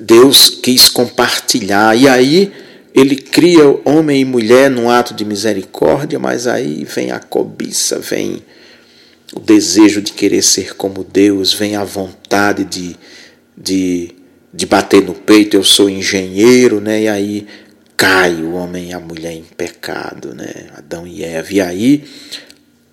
Deus 0.00 0.48
quis 0.48 0.88
compartilhar. 0.88 1.96
E 1.96 2.08
aí 2.08 2.52
ele 2.94 3.16
cria 3.16 3.64
homem 3.84 4.20
e 4.20 4.24
mulher 4.24 4.70
num 4.70 4.88
ato 4.88 5.12
de 5.12 5.24
misericórdia, 5.24 6.18
mas 6.18 6.46
aí 6.46 6.84
vem 6.84 7.10
a 7.10 7.18
cobiça, 7.18 7.98
vem 7.98 8.42
o 9.34 9.40
desejo 9.40 10.00
de 10.00 10.12
querer 10.12 10.42
ser 10.42 10.76
como 10.76 11.02
Deus, 11.02 11.52
vem 11.52 11.74
a 11.74 11.82
vontade 11.82 12.64
de, 12.64 12.96
de 13.56 14.14
de 14.54 14.66
bater 14.66 15.02
no 15.02 15.14
peito, 15.14 15.56
eu 15.56 15.64
sou 15.64 15.90
engenheiro, 15.90 16.80
né? 16.80 17.02
E 17.02 17.08
aí 17.08 17.46
cai 17.96 18.34
o 18.34 18.52
homem 18.52 18.90
e 18.90 18.92
a 18.92 19.00
mulher 19.00 19.32
em 19.32 19.42
pecado, 19.42 20.32
né? 20.32 20.68
Adão 20.76 21.04
e 21.04 21.24
Eva. 21.24 21.52
E 21.52 21.60
aí 21.60 22.04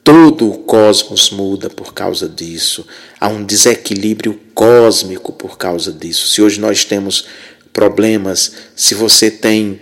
todo 0.04 0.50
o 0.50 0.58
cosmos 0.58 1.30
muda 1.30 1.70
por 1.70 1.94
causa 1.94 2.28
disso. 2.28 2.88
Há 3.20 3.28
um 3.28 3.44
desequilíbrio 3.46 4.40
cósmico 4.56 5.32
por 5.32 5.56
causa 5.56 5.92
disso. 5.92 6.28
Se 6.30 6.42
hoje 6.42 6.60
nós 6.60 6.84
temos 6.84 7.28
problemas, 7.72 8.54
se 8.76 8.96
você 8.96 9.30
tem 9.30 9.80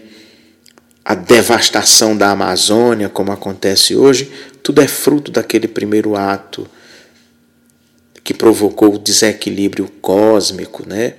a 1.09 1.15
devastação 1.15 2.15
da 2.15 2.29
Amazônia, 2.29 3.09
como 3.09 3.31
acontece 3.31 3.95
hoje, 3.95 4.31
tudo 4.61 4.79
é 4.79 4.87
fruto 4.87 5.31
daquele 5.31 5.67
primeiro 5.67 6.15
ato 6.15 6.67
que 8.23 8.31
provocou 8.31 8.93
o 8.93 8.99
desequilíbrio 8.99 9.89
cósmico, 10.01 10.87
né? 10.87 11.15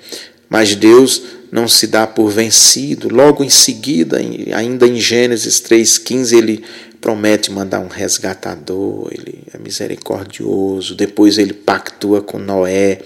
Mas 0.48 0.76
Deus 0.76 1.20
não 1.50 1.66
se 1.66 1.88
dá 1.88 2.06
por 2.06 2.30
vencido. 2.30 3.12
Logo 3.12 3.42
em 3.42 3.48
seguida, 3.48 4.18
ainda 4.54 4.86
em 4.86 5.00
Gênesis 5.00 5.60
3,15, 5.60 6.38
ele 6.38 6.64
promete 7.00 7.50
mandar 7.50 7.80
um 7.80 7.88
resgatador, 7.88 9.08
ele 9.10 9.42
é 9.52 9.58
misericordioso. 9.58 10.94
Depois 10.94 11.36
ele 11.36 11.52
pactua 11.52 12.22
com 12.22 12.38
Noé. 12.38 13.00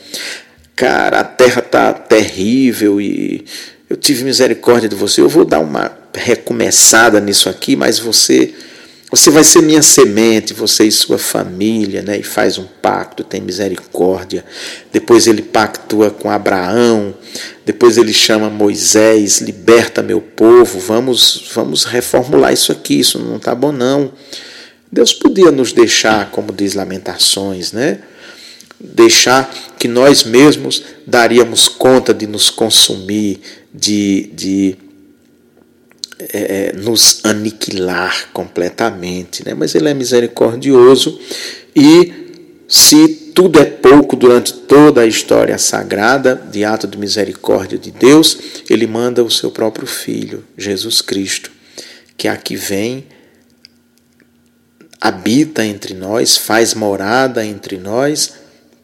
Cara, 0.76 1.20
a 1.20 1.24
terra 1.24 1.60
está 1.60 1.94
terrível 1.94 3.00
e 3.00 3.46
eu 3.94 3.96
tive 3.96 4.24
misericórdia 4.24 4.88
de 4.88 4.96
você. 4.96 5.20
Eu 5.20 5.28
vou 5.28 5.44
dar 5.44 5.61
uma 5.61 5.96
recomeçada 6.12 7.20
nisso 7.20 7.48
aqui, 7.48 7.76
mas 7.76 8.00
você 8.00 8.52
você 9.09 9.30
vai 9.30 9.44
ser 9.44 9.62
minha 9.62 9.83
semente, 9.83 10.52
você 10.52 10.87
e 10.87 10.90
sua 10.90 11.18
família, 11.18 12.02
né? 12.02 12.18
E 12.18 12.24
faz 12.24 12.59
um 12.59 12.64
pacto, 12.83 13.22
tem 13.22 13.40
misericórdia. 13.40 14.44
Depois 14.92 15.28
ele 15.28 15.42
pactua 15.42 16.11
com 16.11 16.28
Abraão, 16.28 17.14
depois 17.64 17.96
ele 17.96 18.12
chama 18.12 18.50
Moisés, 18.50 19.40
liberta 19.40 20.02
meu 20.02 20.20
povo. 20.20 20.80
Vamos, 20.80 21.48
vamos 21.54 21.85
reformular 21.85 22.52
isso 22.52 22.72
aqui, 22.72 22.98
isso 22.98 23.20
não 23.20 23.37
está 23.37 23.54
bom 23.54 23.70
não. 23.70 24.12
Deus 24.90 25.12
podia 25.12 25.52
nos 25.52 25.72
deixar, 25.72 26.33
como 26.33 26.52
diz 26.52 26.74
Lamentações, 26.74 27.70
né? 27.70 28.00
Deixar 28.80 29.54
que 29.78 29.87
nós 29.87 30.24
mesmos 30.24 30.83
daríamos 31.07 31.68
conta 31.68 32.12
de 32.12 32.26
nos 32.26 32.50
consumir, 32.50 33.40
de, 33.74 34.30
de 34.32 34.76
é, 36.32 36.68
é, 36.68 36.72
nos 36.74 37.24
aniquilar 37.24 38.30
completamente, 38.32 39.44
né? 39.44 39.52
mas 39.52 39.74
Ele 39.74 39.88
é 39.88 39.94
misericordioso 39.94 41.18
e 41.74 42.24
se 42.68 43.32
tudo 43.34 43.58
é 43.58 43.64
pouco 43.64 44.14
durante 44.14 44.52
toda 44.52 45.00
a 45.00 45.06
história 45.06 45.58
sagrada 45.58 46.40
de 46.52 46.64
ato 46.64 46.87
de 46.87 46.96
misericórdia 46.96 47.76
de 47.76 47.90
Deus, 47.90 48.38
Ele 48.70 48.87
manda 48.87 49.24
o 49.24 49.30
seu 49.30 49.50
próprio 49.50 49.88
Filho, 49.88 50.44
Jesus 50.56 51.02
Cristo, 51.02 51.50
que 52.16 52.28
aqui 52.28 52.54
vem, 52.54 53.06
habita 55.00 55.66
entre 55.66 55.94
nós, 55.94 56.37
faz 56.37 56.74
morada 56.74 57.44
entre 57.44 57.76
nós 57.76 58.34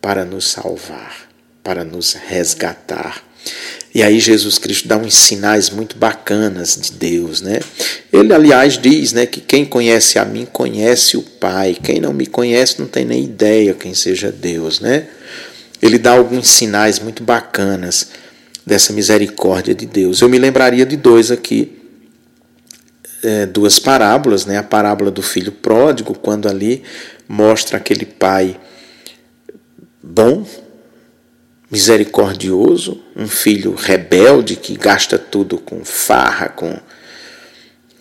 para 0.00 0.24
nos 0.24 0.48
salvar, 0.48 1.30
para 1.62 1.84
nos 1.84 2.14
resgatar. 2.14 3.29
E 3.92 4.02
aí 4.02 4.20
Jesus 4.20 4.56
Cristo 4.56 4.86
dá 4.86 4.96
uns 4.96 5.14
sinais 5.14 5.68
muito 5.68 5.96
bacanas 5.96 6.76
de 6.80 6.92
Deus, 6.92 7.40
né? 7.40 7.58
Ele, 8.12 8.32
aliás, 8.32 8.78
diz 8.78 9.12
né, 9.12 9.26
que 9.26 9.40
quem 9.40 9.64
conhece 9.64 10.18
a 10.18 10.24
mim 10.24 10.46
conhece 10.46 11.16
o 11.16 11.22
Pai. 11.22 11.76
Quem 11.82 12.00
não 12.00 12.12
me 12.12 12.26
conhece 12.26 12.78
não 12.78 12.86
tem 12.86 13.04
nem 13.04 13.24
ideia 13.24 13.74
quem 13.74 13.92
seja 13.92 14.30
Deus, 14.30 14.78
né? 14.78 15.08
Ele 15.82 15.98
dá 15.98 16.12
alguns 16.12 16.48
sinais 16.48 17.00
muito 17.00 17.24
bacanas 17.24 18.08
dessa 18.64 18.92
misericórdia 18.92 19.74
de 19.74 19.86
Deus. 19.86 20.20
Eu 20.20 20.28
me 20.28 20.38
lembraria 20.38 20.86
de 20.86 20.96
dois 20.96 21.32
aqui, 21.32 21.76
é, 23.24 23.46
duas 23.46 23.80
parábolas, 23.80 24.46
né? 24.46 24.56
A 24.56 24.62
parábola 24.62 25.10
do 25.10 25.22
filho 25.22 25.50
pródigo, 25.50 26.14
quando 26.14 26.48
ali 26.48 26.84
mostra 27.26 27.78
aquele 27.78 28.06
pai 28.06 28.56
bom, 30.02 30.46
misericordioso, 31.70 33.00
um 33.16 33.28
filho 33.28 33.74
rebelde 33.74 34.56
que 34.56 34.76
gasta 34.76 35.18
tudo 35.18 35.58
com 35.58 35.84
farra, 35.84 36.48
com, 36.48 36.76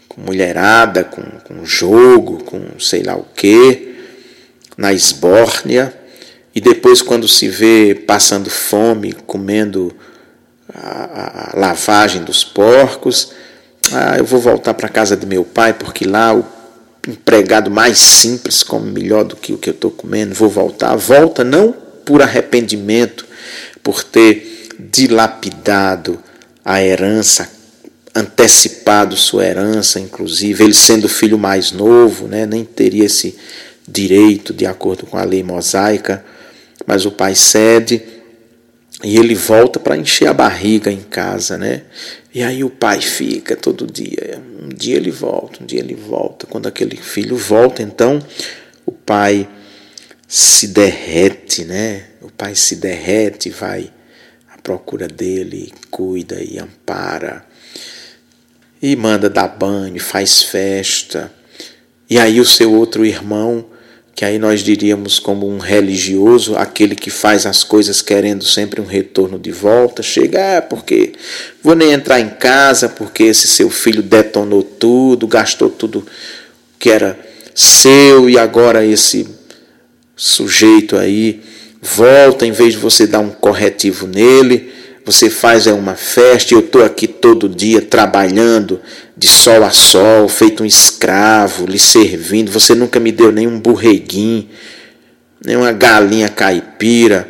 com 0.08 0.22
mulherada, 0.22 1.04
com, 1.04 1.22
com 1.22 1.66
jogo, 1.66 2.44
com 2.44 2.80
sei 2.80 3.04
lá 3.04 3.16
o 3.16 3.26
que, 3.36 3.96
na 4.76 4.92
esbórnia, 4.92 5.94
e 6.54 6.60
depois, 6.60 7.02
quando 7.02 7.28
se 7.28 7.48
vê 7.48 7.94
passando 7.94 8.50
fome, 8.50 9.14
comendo 9.14 9.96
a, 10.74 11.52
a 11.56 11.60
lavagem 11.60 12.24
dos 12.24 12.44
porcos, 12.44 13.32
ah, 13.94 14.18
eu 14.18 14.26
vou 14.26 14.40
voltar 14.40 14.74
para 14.74 14.90
casa 14.90 15.16
de 15.16 15.26
meu 15.26 15.44
pai, 15.44 15.74
porque 15.74 16.06
lá 16.06 16.34
o 16.36 16.44
empregado 17.08 17.70
mais 17.72 18.00
simples, 18.00 18.64
come 18.64 18.92
melhor 18.92 19.24
do 19.24 19.36
que 19.36 19.54
o 19.54 19.58
que 19.58 19.70
eu 19.70 19.74
estou 19.74 19.92
comendo, 19.92 20.36
vou 20.36 20.50
voltar. 20.50 20.96
Volta 20.96 21.44
não 21.44 21.72
por 22.04 22.22
arrependimento, 22.22 23.26
por 23.90 24.04
ter 24.04 24.70
dilapidado 24.78 26.22
a 26.64 26.80
herança, 26.80 27.50
antecipado 28.14 29.18
sua 29.18 29.48
herança, 29.48 30.00
inclusive, 30.00 30.64
ele 30.64 30.76
sendo 30.76 31.06
o 31.06 31.10
filho 31.10 31.40
mais 31.40 31.72
novo, 31.72 32.28
né, 32.28 32.46
nem 32.46 32.64
teria 32.64 33.06
esse 33.06 33.36
direito 33.88 34.54
de 34.54 34.68
acordo 34.68 35.08
com 35.08 35.18
a 35.18 35.24
lei 35.24 35.42
mosaica, 35.42 36.24
mas 36.86 37.04
o 37.08 37.12
pai 37.12 37.34
cede 37.34 38.04
e 39.04 39.18
ele 39.18 39.34
volta 39.34 39.80
para 39.80 39.98
encher 39.98 40.28
a 40.28 40.34
barriga 40.36 40.92
em 40.92 41.02
casa, 41.02 41.58
né? 41.58 41.82
E 42.32 42.44
aí 42.44 42.64
o 42.64 42.70
pai 42.70 43.02
fica 43.02 43.56
todo 43.56 43.88
dia. 43.88 44.40
Um 44.62 44.70
dia 44.70 44.98
ele 44.98 45.10
volta, 45.10 45.64
um 45.64 45.66
dia 45.66 45.80
ele 45.80 45.96
volta. 45.96 46.46
Quando 46.46 46.68
aquele 46.68 46.96
filho 46.96 47.36
volta, 47.36 47.82
então 47.82 48.22
o 48.86 48.92
pai 48.92 49.48
se 50.30 50.68
derrete, 50.68 51.66
né? 51.66 52.04
O 52.22 52.30
pai 52.30 52.54
se 52.54 52.76
derrete, 52.76 53.50
vai 53.50 53.92
à 54.54 54.62
procura 54.62 55.08
dele, 55.08 55.74
cuida 55.90 56.40
e 56.40 56.60
ampara. 56.60 57.44
E 58.80 58.96
manda 58.96 59.28
dar 59.28 59.48
banho, 59.48 60.00
faz 60.00 60.44
festa. 60.44 61.34
E 62.08 62.20
aí 62.20 62.40
o 62.40 62.46
seu 62.46 62.72
outro 62.72 63.04
irmão 63.04 63.66
que 64.20 64.26
aí 64.26 64.38
nós 64.38 64.60
diríamos 64.60 65.18
como 65.18 65.48
um 65.48 65.60
religioso, 65.60 66.58
aquele 66.58 66.94
que 66.94 67.10
faz 67.10 67.46
as 67.46 67.64
coisas 67.64 68.02
querendo 68.02 68.44
sempre 68.44 68.82
um 68.82 68.86
retorno 68.86 69.40
de 69.40 69.50
volta, 69.50 70.04
chega, 70.04 70.58
ah, 70.58 70.62
porque 70.62 71.14
vou 71.64 71.74
nem 71.74 71.94
entrar 71.94 72.20
em 72.20 72.28
casa, 72.32 72.90
porque 72.90 73.24
esse 73.24 73.48
seu 73.48 73.70
filho 73.70 74.04
detonou 74.04 74.62
tudo, 74.62 75.26
gastou 75.26 75.70
tudo 75.70 76.06
que 76.78 76.90
era 76.90 77.18
seu 77.56 78.30
e 78.30 78.38
agora 78.38 78.86
esse 78.86 79.26
sujeito 80.20 80.98
aí 80.98 81.40
volta, 81.82 82.46
em 82.46 82.52
vez 82.52 82.74
de 82.74 82.80
você 82.80 83.08
dar 83.08 83.20
um 83.20 83.30
corretivo 83.30 84.06
nele, 84.06 84.70
você 85.06 85.30
faz 85.30 85.66
é 85.66 85.72
uma 85.72 85.96
festa, 85.96 86.54
eu 86.54 86.60
estou 86.60 86.84
aqui 86.84 87.08
todo 87.08 87.48
dia 87.48 87.82
trabalhando, 87.82 88.82
de 89.16 89.28
sol 89.28 89.64
a 89.64 89.72
sol, 89.72 90.28
feito 90.28 90.62
um 90.62 90.66
escravo, 90.66 91.66
lhe 91.66 91.80
servindo. 91.80 92.52
Você 92.52 92.76
nunca 92.76 93.00
me 93.00 93.12
deu 93.12 93.32
nenhum 93.32 93.58
burreguinho, 93.58 94.48
nenhuma 95.44 95.72
galinha 95.72 96.28
caipira, 96.28 97.28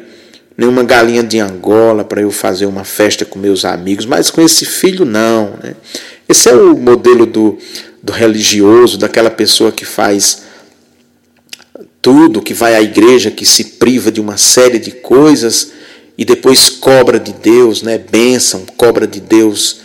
nenhuma 0.58 0.84
galinha 0.84 1.24
de 1.24 1.40
Angola 1.40 2.04
para 2.04 2.22
eu 2.22 2.32
fazer 2.32 2.66
uma 2.66 2.84
festa 2.84 3.24
com 3.24 3.38
meus 3.38 3.64
amigos, 3.64 4.06
mas 4.06 4.32
com 4.32 4.42
esse 4.42 4.66
filho 4.66 5.06
não. 5.06 5.54
Né? 5.64 5.76
Esse 6.28 6.50
é 6.50 6.54
o 6.54 6.76
modelo 6.76 7.26
do, 7.26 7.58
do 8.02 8.12
religioso, 8.12 8.98
daquela 8.98 9.30
pessoa 9.30 9.72
que 9.72 9.86
faz 9.86 10.49
tudo, 12.02 12.42
que 12.42 12.54
vai 12.54 12.76
à 12.76 12.82
igreja, 12.82 13.32
que 13.32 13.46
se 13.46 13.64
priva 13.64 14.12
de 14.12 14.22
uma 14.22 14.38
série 14.38 14.80
de 14.80 14.92
coisas 14.92 15.72
e 16.18 16.26
depois 16.26 16.70
cobra 16.70 17.20
de 17.20 17.34
Deus, 17.34 17.82
né, 17.82 17.98
bênção, 17.98 18.66
cobra 18.78 19.08
de 19.08 19.20
Deus 19.20 19.82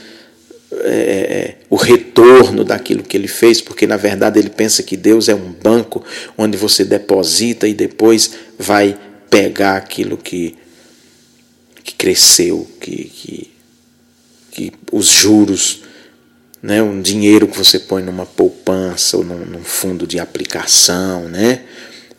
é, 0.72 0.88
é, 0.88 1.57
o 1.70 1.77
retorno 1.77 2.64
daquilo 2.64 3.03
que 3.03 3.16
ele 3.16 3.29
fez, 3.29 3.61
porque 3.61 3.87
na 3.87 3.96
verdade 3.96 4.38
ele 4.38 4.50
pensa 4.50 4.83
que 4.83 4.96
Deus 4.96 5.29
é 5.29 5.35
um 5.35 5.53
banco 5.53 6.03
onde 6.37 6.57
você 6.57 6.85
deposita 6.85 7.68
e 7.68 7.74
depois 7.74 8.33
vai 8.59 8.98
pegar 9.31 9.77
aquilo 9.77 10.16
que, 10.16 10.57
que 11.83 11.94
cresceu, 11.94 12.68
que, 12.81 13.05
que, 13.05 13.50
que 14.50 14.72
os 14.90 15.07
juros, 15.07 15.83
né, 16.62 16.83
um 16.83 17.00
dinheiro 17.00 17.46
que 17.46 17.57
você 17.57 17.79
põe 17.79 18.03
numa 18.03 18.27
poupança 18.27 19.16
ou 19.16 19.24
num, 19.24 19.44
num 19.44 19.64
fundo 19.64 20.07
de 20.07 20.18
aplicação, 20.18 21.29
né? 21.29 21.62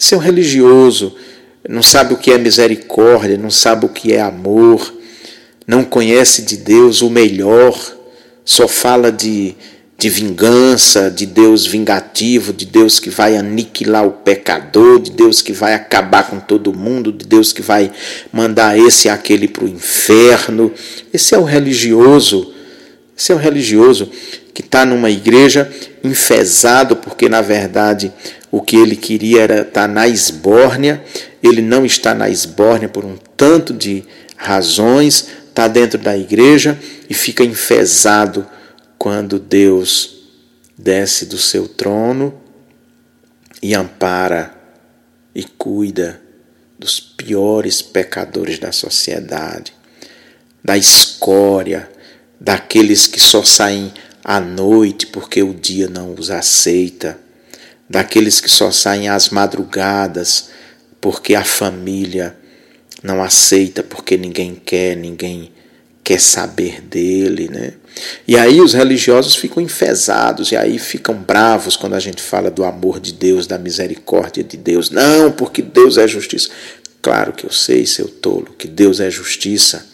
Ser 0.05 0.17
um 0.17 0.19
religioso 0.19 1.15
não 1.67 1.81
sabe 1.81 2.13
o 2.13 2.17
que 2.17 2.31
é 2.31 2.37
misericórdia, 2.37 3.39
não 3.39 3.49
sabe 3.49 3.87
o 3.87 3.89
que 3.89 4.13
é 4.13 4.21
amor, 4.21 4.93
não 5.65 5.83
conhece 5.83 6.43
de 6.43 6.57
Deus 6.57 7.01
o 7.01 7.09
melhor 7.09 7.75
só 8.45 8.67
fala 8.67 9.11
de, 9.11 9.55
de 9.97 10.07
vingança, 10.07 11.09
de 11.09 11.25
Deus 11.25 11.65
vingativo, 11.65 12.53
de 12.53 12.67
Deus 12.67 12.99
que 12.99 13.09
vai 13.09 13.35
aniquilar 13.35 14.05
o 14.05 14.11
pecador, 14.11 14.99
de 14.99 15.09
Deus 15.09 15.41
que 15.41 15.51
vai 15.51 15.73
acabar 15.73 16.29
com 16.29 16.39
todo 16.39 16.71
mundo, 16.71 17.11
de 17.11 17.25
Deus 17.25 17.51
que 17.51 17.63
vai 17.63 17.91
mandar 18.31 18.77
esse 18.77 19.07
e 19.07 19.09
aquele 19.09 19.47
para 19.47 19.65
o 19.65 19.67
inferno. 19.67 20.71
Esse 21.11 21.33
é 21.33 21.37
o 21.39 21.43
religioso, 21.43 22.53
esse 23.17 23.31
é 23.31 23.35
o 23.35 23.39
religioso 23.39 24.11
que 24.53 24.61
está 24.61 24.85
numa 24.85 25.09
igreja 25.09 25.67
enfesado, 26.03 26.95
porque 26.95 27.27
na 27.27 27.41
verdade 27.41 28.13
o 28.55 28.61
que 28.61 28.77
ele 28.77 28.95
queria 28.95 29.41
era 29.41 29.61
estar 29.63 29.85
na 29.85 30.07
esbórnia, 30.07 31.03
ele 31.43 31.61
não 31.61 31.85
está 31.85 32.15
na 32.15 32.29
esbórnia 32.29 32.87
por 32.87 33.03
um 33.03 33.17
tanto 33.35 33.73
de 33.73 34.01
razões, 34.37 35.27
está 35.49 35.67
dentro 35.67 35.99
da 35.99 36.17
igreja 36.17 36.79
e 37.09 37.13
fica 37.13 37.43
enfesado 37.43 38.47
quando 38.97 39.39
Deus 39.39 40.29
desce 40.77 41.25
do 41.25 41.37
seu 41.37 41.67
trono 41.67 42.33
e 43.61 43.75
ampara 43.75 44.55
e 45.35 45.43
cuida 45.43 46.21
dos 46.79 46.97
piores 46.97 47.81
pecadores 47.81 48.57
da 48.57 48.71
sociedade, 48.71 49.73
da 50.63 50.77
escória, 50.77 51.91
daqueles 52.39 53.05
que 53.05 53.19
só 53.19 53.43
saem 53.43 53.93
à 54.23 54.39
noite 54.39 55.07
porque 55.07 55.43
o 55.43 55.53
dia 55.53 55.89
não 55.89 56.13
os 56.13 56.31
aceita, 56.31 57.24
daqueles 57.89 58.41
que 58.41 58.49
só 58.49 58.71
saem 58.71 59.09
às 59.09 59.29
madrugadas 59.29 60.49
porque 60.99 61.35
a 61.35 61.43
família 61.43 62.35
não 63.03 63.23
aceita 63.23 63.83
porque 63.83 64.17
ninguém 64.17 64.55
quer, 64.55 64.95
ninguém 64.95 65.51
quer 66.03 66.19
saber 66.19 66.81
dele, 66.81 67.49
né? 67.49 67.73
E 68.27 68.37
aí 68.37 68.59
os 68.61 68.73
religiosos 68.73 69.35
ficam 69.35 69.61
enfesados 69.61 70.51
e 70.51 70.55
aí 70.55 70.77
ficam 70.77 71.15
bravos 71.15 71.75
quando 71.75 71.93
a 71.93 71.99
gente 71.99 72.21
fala 72.21 72.51
do 72.51 72.63
amor 72.63 72.99
de 72.99 73.13
Deus, 73.13 73.47
da 73.47 73.57
misericórdia 73.57 74.43
de 74.43 74.57
Deus. 74.57 74.89
Não, 74.89 75.31
porque 75.31 75.61
Deus 75.61 75.97
é 75.97 76.07
justiça. 76.07 76.49
Claro 77.01 77.33
que 77.33 77.45
eu 77.45 77.51
sei, 77.51 77.85
seu 77.85 78.07
tolo, 78.07 78.53
que 78.57 78.67
Deus 78.67 78.99
é 78.99 79.09
justiça. 79.09 79.85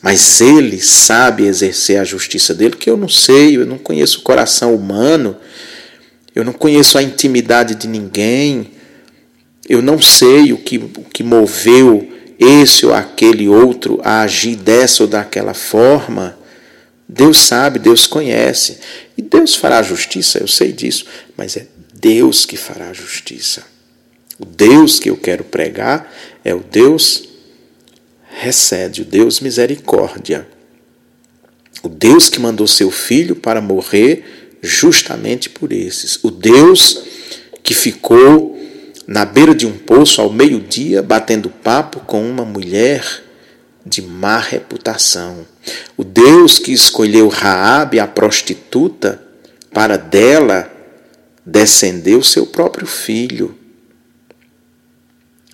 Mas 0.00 0.40
ele 0.40 0.80
sabe 0.80 1.46
exercer 1.46 2.00
a 2.00 2.04
justiça 2.04 2.52
dele, 2.52 2.76
que 2.76 2.90
eu 2.90 2.96
não 2.96 3.08
sei, 3.08 3.56
eu 3.56 3.64
não 3.64 3.78
conheço 3.78 4.18
o 4.18 4.22
coração 4.22 4.74
humano, 4.74 5.36
eu 6.34 6.44
não 6.44 6.52
conheço 6.52 6.96
a 6.96 7.02
intimidade 7.02 7.74
de 7.74 7.86
ninguém, 7.86 8.70
eu 9.68 9.80
não 9.82 10.00
sei 10.00 10.52
o 10.52 10.58
que, 10.58 10.78
o 10.78 11.04
que 11.12 11.22
moveu 11.22 12.10
esse 12.38 12.84
ou 12.84 12.94
aquele 12.94 13.48
outro 13.48 14.00
a 14.02 14.22
agir 14.22 14.56
dessa 14.56 15.04
ou 15.04 15.08
daquela 15.08 15.54
forma. 15.54 16.38
Deus 17.08 17.38
sabe, 17.38 17.78
Deus 17.78 18.06
conhece. 18.06 18.78
E 19.16 19.22
Deus 19.22 19.54
fará 19.54 19.82
justiça, 19.82 20.38
eu 20.38 20.48
sei 20.48 20.72
disso, 20.72 21.06
mas 21.36 21.56
é 21.56 21.66
Deus 21.94 22.44
que 22.44 22.56
fará 22.56 22.92
justiça. 22.92 23.64
O 24.38 24.44
Deus 24.44 24.98
que 24.98 25.10
eu 25.10 25.16
quero 25.16 25.44
pregar 25.44 26.12
é 26.44 26.54
o 26.54 26.60
Deus 26.60 27.28
recede, 28.40 29.02
o 29.02 29.04
Deus 29.04 29.38
misericórdia. 29.38 30.48
O 31.82 31.88
Deus 31.88 32.28
que 32.28 32.40
mandou 32.40 32.66
seu 32.66 32.90
filho 32.90 33.36
para 33.36 33.60
morrer 33.60 34.41
justamente 34.62 35.50
por 35.50 35.72
esses. 35.72 36.18
O 36.22 36.30
Deus 36.30 37.02
que 37.62 37.74
ficou 37.74 38.58
na 39.06 39.24
beira 39.24 39.54
de 39.54 39.66
um 39.66 39.76
poço 39.76 40.20
ao 40.20 40.32
meio-dia, 40.32 41.02
batendo 41.02 41.50
papo 41.50 42.00
com 42.00 42.24
uma 42.24 42.44
mulher 42.44 43.04
de 43.84 44.00
má 44.00 44.38
reputação. 44.38 45.44
O 45.96 46.04
Deus 46.04 46.58
que 46.58 46.72
escolheu 46.72 47.28
Raabe, 47.28 47.98
a 47.98 48.06
prostituta, 48.06 49.20
para 49.72 49.96
dela 49.96 50.70
descender 51.44 52.16
o 52.16 52.22
seu 52.22 52.46
próprio 52.46 52.86
filho. 52.86 53.56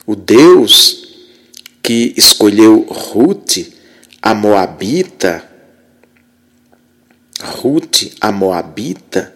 O 0.07 0.15
Deus 0.15 1.09
que 1.83 2.13
escolheu 2.17 2.87
Ruth, 2.91 3.59
a 4.21 4.35
moabita, 4.35 5.48
Ruth, 7.41 8.15
a 8.21 8.33
moabita, 8.33 9.35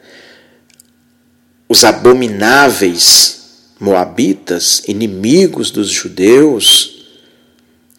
os 1.68 1.84
abomináveis 1.84 3.42
moabitas, 3.82 4.82
inimigos 4.86 5.72
dos 5.72 5.88
judeus, 5.88 7.04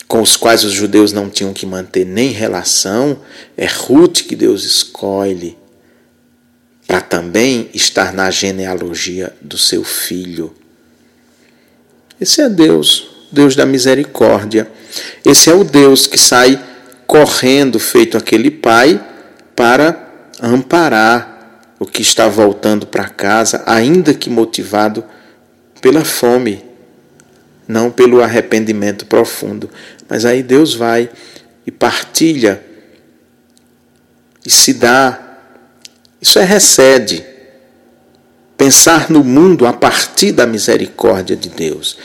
com 0.08 0.22
os 0.22 0.38
quais 0.38 0.64
os 0.64 0.72
judeus 0.72 1.12
não 1.12 1.30
tinham 1.30 1.52
que 1.52 1.66
manter 1.66 2.06
nem 2.06 2.30
relação, 2.30 3.20
é 3.58 3.66
Ruth 3.66 4.22
que 4.22 4.36
Deus 4.36 4.64
escolhe 4.64 5.58
para 6.88 7.02
também 7.02 7.70
estar 7.74 8.14
na 8.14 8.30
genealogia 8.32 9.34
do 9.42 9.58
seu 9.58 9.84
filho. 9.84 10.54
Esse 12.22 12.42
é 12.42 12.48
Deus, 12.48 13.10
Deus 13.32 13.56
da 13.56 13.66
misericórdia. 13.66 14.72
Esse 15.26 15.50
é 15.50 15.54
o 15.54 15.64
Deus 15.64 16.08
que 16.08 16.18
sai 16.18 16.64
correndo, 17.06 17.80
feito 17.80 18.18
aquele 18.18 18.52
pai, 18.52 19.04
para 19.56 20.12
amparar 20.42 21.34
o 21.80 21.86
que 21.86 22.02
está 22.02 22.28
voltando 22.28 22.88
para 22.88 23.10
casa, 23.10 23.64
ainda 23.66 24.14
que 24.14 24.30
motivado 24.30 25.04
pela 25.82 26.06
fome, 26.06 26.64
não 27.68 27.92
pelo 27.92 28.22
arrependimento 28.22 29.06
profundo. 29.06 29.70
Mas 30.08 30.26
aí 30.26 30.42
Deus 30.42 30.74
vai 30.74 31.10
e 31.66 31.72
partilha 31.72 32.64
e 34.46 34.50
se 34.50 34.74
dá. 34.74 35.20
Isso 36.22 36.40
é 36.40 36.44
recede. 36.44 37.24
Pensar 38.58 39.10
no 39.10 39.24
mundo 39.24 39.66
a 39.66 39.74
partir 39.74 40.32
da 40.32 40.46
misericórdia 40.46 41.36
de 41.36 41.50
Deus. 41.50 41.98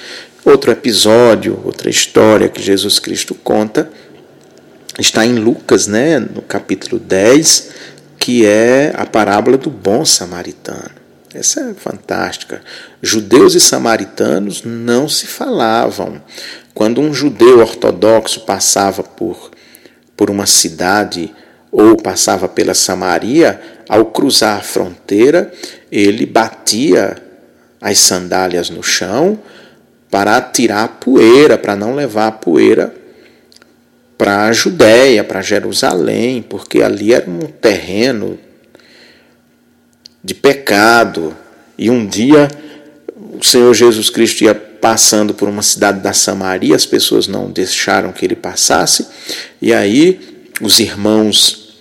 Outro 0.45 0.73
episódio, 0.73 1.61
outra 1.65 1.91
história 1.91 2.49
que 2.49 2.63
Jesus 2.63 2.99
Cristo 2.99 3.35
conta 3.35 3.91
está 4.99 5.25
em 5.25 5.37
Lucas, 5.37 5.87
né, 5.87 6.19
no 6.19 6.43
capítulo 6.43 6.99
10, 6.99 7.71
que 8.19 8.45
é 8.45 8.93
a 8.97 9.07
parábola 9.07 9.57
do 9.57 9.71
bom 9.71 10.05
samaritano. 10.05 10.99
Essa 11.33 11.61
é 11.61 11.75
fantástica. 11.75 12.63
Judeus 13.01 13.55
e 13.55 13.61
samaritanos 13.61 14.63
não 14.65 15.09
se 15.09 15.27
falavam. 15.27 16.21
Quando 16.75 17.01
um 17.01 17.13
judeu 17.13 17.61
ortodoxo 17.61 18.41
passava 18.41 19.03
por, 19.03 19.51
por 20.17 20.31
uma 20.31 20.47
cidade 20.47 21.33
ou 21.71 21.97
passava 21.97 22.49
pela 22.49 22.73
Samaria, 22.75 23.61
ao 23.89 24.07
cruzar 24.07 24.59
a 24.59 24.63
fronteira, 24.63 25.53
ele 25.93 26.25
batia 26.25 27.17
as 27.81 27.99
sandálias 27.99 28.71
no 28.71 28.83
chão 28.83 29.39
para 30.11 30.41
tirar 30.41 30.85
a 30.85 30.89
poeira, 30.89 31.59
para 31.59 31.77
não 31.77 31.95
levar 31.95 32.29
a 32.29 32.33
poeira 32.33 32.95
para 34.19 34.49
a 34.49 34.53
Judéia, 34.53 35.23
para 35.23 35.41
Jerusalém, 35.41 36.43
porque 36.43 36.83
ali 36.83 37.15
era 37.15 37.31
um 37.31 37.47
terreno 37.47 38.39
de 40.23 40.35
pecado. 40.35 41.35
E 41.79 41.89
um 41.89 42.05
dia 42.05 42.49
o 43.41 43.45
Senhor 43.45 43.73
Jesus 43.73 44.11
Cristo 44.11 44.43
ia 44.43 44.55
passando 44.55 45.33
por 45.33 45.49
uma 45.49 45.63
cidade 45.63 46.01
da 46.01 46.13
Samaria, 46.13 46.75
as 46.75 46.87
pessoas 46.87 47.27
não 47.27 47.51
deixaram 47.51 48.13
que 48.13 48.25
ele 48.25 48.37
passasse, 48.37 49.07
e 49.61 49.73
aí 49.73 50.21
os 50.61 50.79
irmãos 50.79 51.77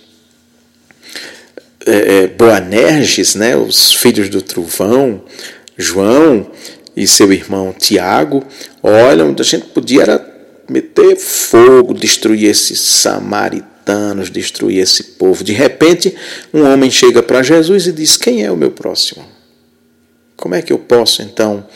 é, 1.86 2.22
é 2.22 2.26
Boanerges, 2.26 3.34
né, 3.34 3.56
os 3.56 3.92
filhos 3.92 4.28
do 4.28 4.42
trovão, 4.42 5.22
João 5.76 6.50
e 6.96 7.06
seu 7.06 7.32
irmão 7.32 7.72
Tiago, 7.72 8.44
olham, 8.82 9.34
a 9.38 9.42
gente 9.42 9.66
podia 9.66 10.02
era 10.02 10.37
meter 10.68 11.16
fogo, 11.16 11.94
destruir 11.94 12.48
esses 12.48 12.80
samaritanos, 12.80 14.30
destruir 14.30 14.78
esse 14.78 15.02
povo. 15.02 15.42
De 15.42 15.52
repente, 15.52 16.14
um 16.52 16.62
homem 16.64 16.90
chega 16.90 17.22
para 17.22 17.42
Jesus 17.42 17.86
e 17.86 17.92
diz: 17.92 18.16
Quem 18.16 18.44
é 18.44 18.50
o 18.50 18.56
meu 18.56 18.70
próximo? 18.70 19.24
Como 20.36 20.54
é 20.54 20.62
que 20.62 20.72
eu 20.72 20.78
posso 20.78 21.22
então 21.22 21.66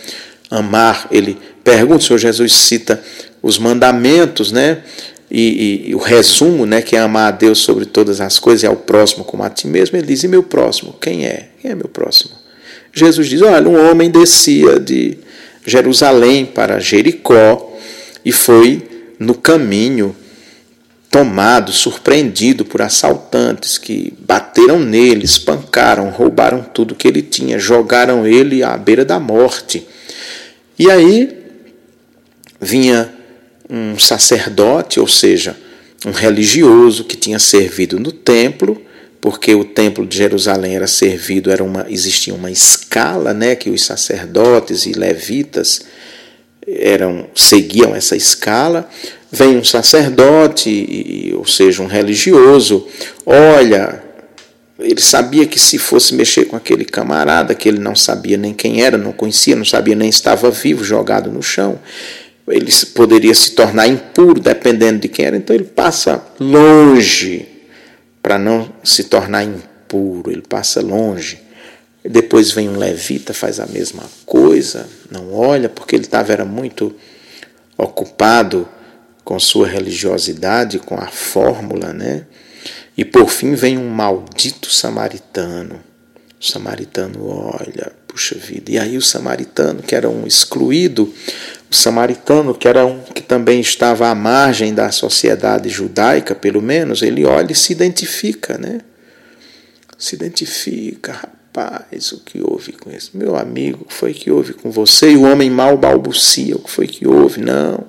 amar? 0.51 1.09
Ele 1.11 1.39
pergunta, 1.65 1.99
o 1.99 2.07
Senhor 2.07 2.19
Jesus 2.19 2.53
cita 2.53 3.03
os 3.43 3.59
mandamentos, 3.59 4.53
né? 4.53 4.83
E, 5.31 5.41
e, 5.87 5.91
e, 5.91 5.95
o 5.95 5.99
resumo, 5.99 6.67
né, 6.67 6.83
que 6.83 6.95
é 6.95 7.01
amar 7.01 7.29
a 7.29 7.31
Deus 7.35 7.61
sobre 7.61 7.87
todas 7.87 8.21
as 8.21 8.39
coisas 8.39 8.65
e 8.65 8.67
ao 8.67 8.77
próximo 8.77 9.25
como 9.25 9.43
a 9.43 9.49
ti 9.49 9.67
mesmo, 9.67 9.97
ele 9.97 10.07
diz: 10.07 10.23
E 10.23 10.29
meu 10.29 10.43
próximo? 10.43 10.95
Quem 11.01 11.25
é? 11.27 11.49
Quem 11.61 11.71
é 11.71 11.75
meu 11.75 11.89
próximo? 11.89 12.33
Jesus 12.93 13.29
diz: 13.29 13.41
Olha, 13.41 13.67
um 13.67 13.91
homem 13.91 14.11
descia 14.11 14.79
de 14.79 15.17
Jerusalém 15.65 16.45
para 16.45 16.79
Jericó 16.79 17.72
e 18.25 18.33
foi 18.33 19.15
no 19.19 19.35
caminho 19.35 20.15
tomado, 21.11 21.73
surpreendido 21.73 22.65
por 22.65 22.81
assaltantes 22.81 23.77
que 23.77 24.15
bateram 24.19 24.81
nele, 24.81 25.27
espancaram, 25.27 26.09
roubaram 26.09 26.63
tudo 26.63 26.95
que 26.95 27.07
ele 27.07 27.21
tinha, 27.21 27.59
jogaram 27.59 28.27
ele 28.27 28.63
à 28.63 28.77
beira 28.79 29.05
da 29.05 29.21
morte. 29.21 29.87
E 30.79 30.91
aí 30.91 31.39
vinha 32.59 33.13
um 33.69 33.99
sacerdote, 33.99 34.99
ou 34.99 35.07
seja, 35.07 35.55
um 36.07 36.13
religioso 36.13 37.05
que 37.05 37.17
tinha 37.17 37.39
servido 37.39 38.01
no 38.01 38.11
templo, 38.11 38.81
porque 39.21 39.55
o 39.55 39.65
templo 39.65 40.07
de 40.07 40.17
Jerusalém 40.17 40.77
era 40.77 40.87
servido, 40.87 41.51
era 41.51 41.63
uma, 41.63 41.87
existia 41.91 42.35
uma 42.35 42.51
escala, 42.51 43.35
né, 43.35 43.55
que 43.55 43.69
os 43.69 43.85
sacerdotes 43.85 44.87
e 44.87 44.93
levitas 44.93 45.83
eram 46.79 47.27
seguiam 47.35 47.95
essa 47.95 48.17
escala. 48.17 48.89
Vem 49.31 49.57
um 49.57 49.65
sacerdote, 49.65 51.33
ou 51.37 51.47
seja, 51.47 51.83
um 51.83 51.87
religioso, 51.87 52.87
olha, 53.25 54.03
ele 54.79 55.01
sabia 55.01 55.47
que 55.47 55.59
se 55.59 55.79
fosse 55.79 56.15
mexer 56.15 56.45
com 56.45 56.57
aquele 56.57 56.85
camarada, 56.85 57.55
que 57.55 57.69
ele 57.69 57.79
não 57.79 57.95
sabia 57.95 58.37
nem 58.37 58.53
quem 58.53 58.83
era, 58.83 58.99
não 58.99 59.13
conhecia, 59.13 59.57
não 59.57 59.65
sabia 59.65 59.95
nem 59.95 60.09
estava 60.09 60.51
vivo, 60.51 60.85
jogado 60.85 61.31
no 61.31 61.43
chão, 61.43 61.79
ele 62.49 62.71
poderia 62.95 63.35
se 63.35 63.53
tornar 63.53 63.87
impuro 63.87 64.41
dependendo 64.41 65.01
de 65.01 65.09
quem 65.09 65.25
era, 65.25 65.37
então 65.37 65.55
ele 65.55 65.65
passa 65.65 66.23
longe 66.39 67.47
para 68.23 68.39
não 68.39 68.71
se 68.83 69.05
tornar 69.05 69.45
impuro, 69.45 70.31
ele 70.31 70.43
passa 70.43 70.81
longe. 70.81 71.41
Depois 72.05 72.51
vem 72.51 72.69
um 72.69 72.77
levita, 72.77 73.33
faz 73.33 73.61
a 73.61 73.67
mesma 73.67 74.03
coisa, 74.27 74.89
não 75.11 75.33
olha, 75.33 75.69
porque 75.69 75.95
ele 75.95 76.05
estava 76.05 76.33
era 76.33 76.45
muito 76.45 76.95
ocupado 77.79 78.69
com 79.25 79.39
sua 79.39 79.69
religiosidade, 79.69 80.81
com 80.81 80.97
a 80.97 81.07
fórmula, 81.07 81.93
né? 81.93 82.27
E 82.97 83.05
por 83.05 83.31
fim 83.31 83.55
vem 83.55 83.79
um 83.79 83.89
maldito 83.89 84.69
samaritano. 84.73 85.81
O 86.41 86.45
samaritano 86.45 87.25
olha, 87.25 87.93
puxa 88.09 88.35
vida. 88.35 88.73
E 88.73 88.79
aí 88.79 88.97
o 88.97 89.03
samaritano, 89.03 89.81
que 89.81 89.95
era 89.95 90.11
um 90.11 90.27
excluído, 90.27 91.15
o 91.71 91.75
samaritano, 91.75 92.53
que 92.53 92.67
era 92.67 92.85
um 92.85 93.01
que 93.01 93.23
também 93.23 93.61
estava 93.61 94.09
à 94.09 94.15
margem 94.15 94.75
da 94.75 94.91
sociedade 94.91 95.69
judaica, 95.69 96.35
pelo 96.35 96.61
menos, 96.61 97.01
ele 97.01 97.25
olha 97.25 97.53
e 97.53 97.55
se 97.55 97.73
identifica, 97.73 98.59
né? 98.59 98.81
Se 99.97 100.17
identifica, 100.17 101.13
Rapaz, 101.13 101.42
o 102.13 102.21
que 102.21 102.41
houve 102.43 102.73
com 102.73 102.91
esse? 102.91 103.11
Meu 103.15 103.37
amigo, 103.37 103.83
o 103.83 103.85
que 103.85 103.95
foi 103.95 104.15
que 104.15 104.31
houve 104.31 104.55
com 104.55 104.71
você? 104.71 105.11
E 105.13 105.17
o 105.17 105.23
homem 105.23 105.51
mal 105.51 105.77
balbucia, 105.77 106.57
o 106.57 106.61
que 106.61 106.71
foi 106.71 106.87
que 106.87 107.07
houve? 107.07 107.41
Não, 107.41 107.85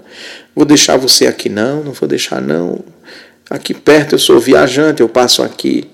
vou 0.54 0.66
deixar 0.66 0.98
você 0.98 1.28
aqui 1.28 1.48
não, 1.48 1.84
não 1.84 1.94
vou 1.94 2.08
deixar 2.08 2.42
não. 2.42 2.84
Aqui 3.50 3.74
perto 3.74 4.16
eu 4.16 4.20
sou 4.20 4.40
viajante, 4.40 5.02
eu 5.02 5.08
passo 5.08 5.42
aqui 5.44 5.90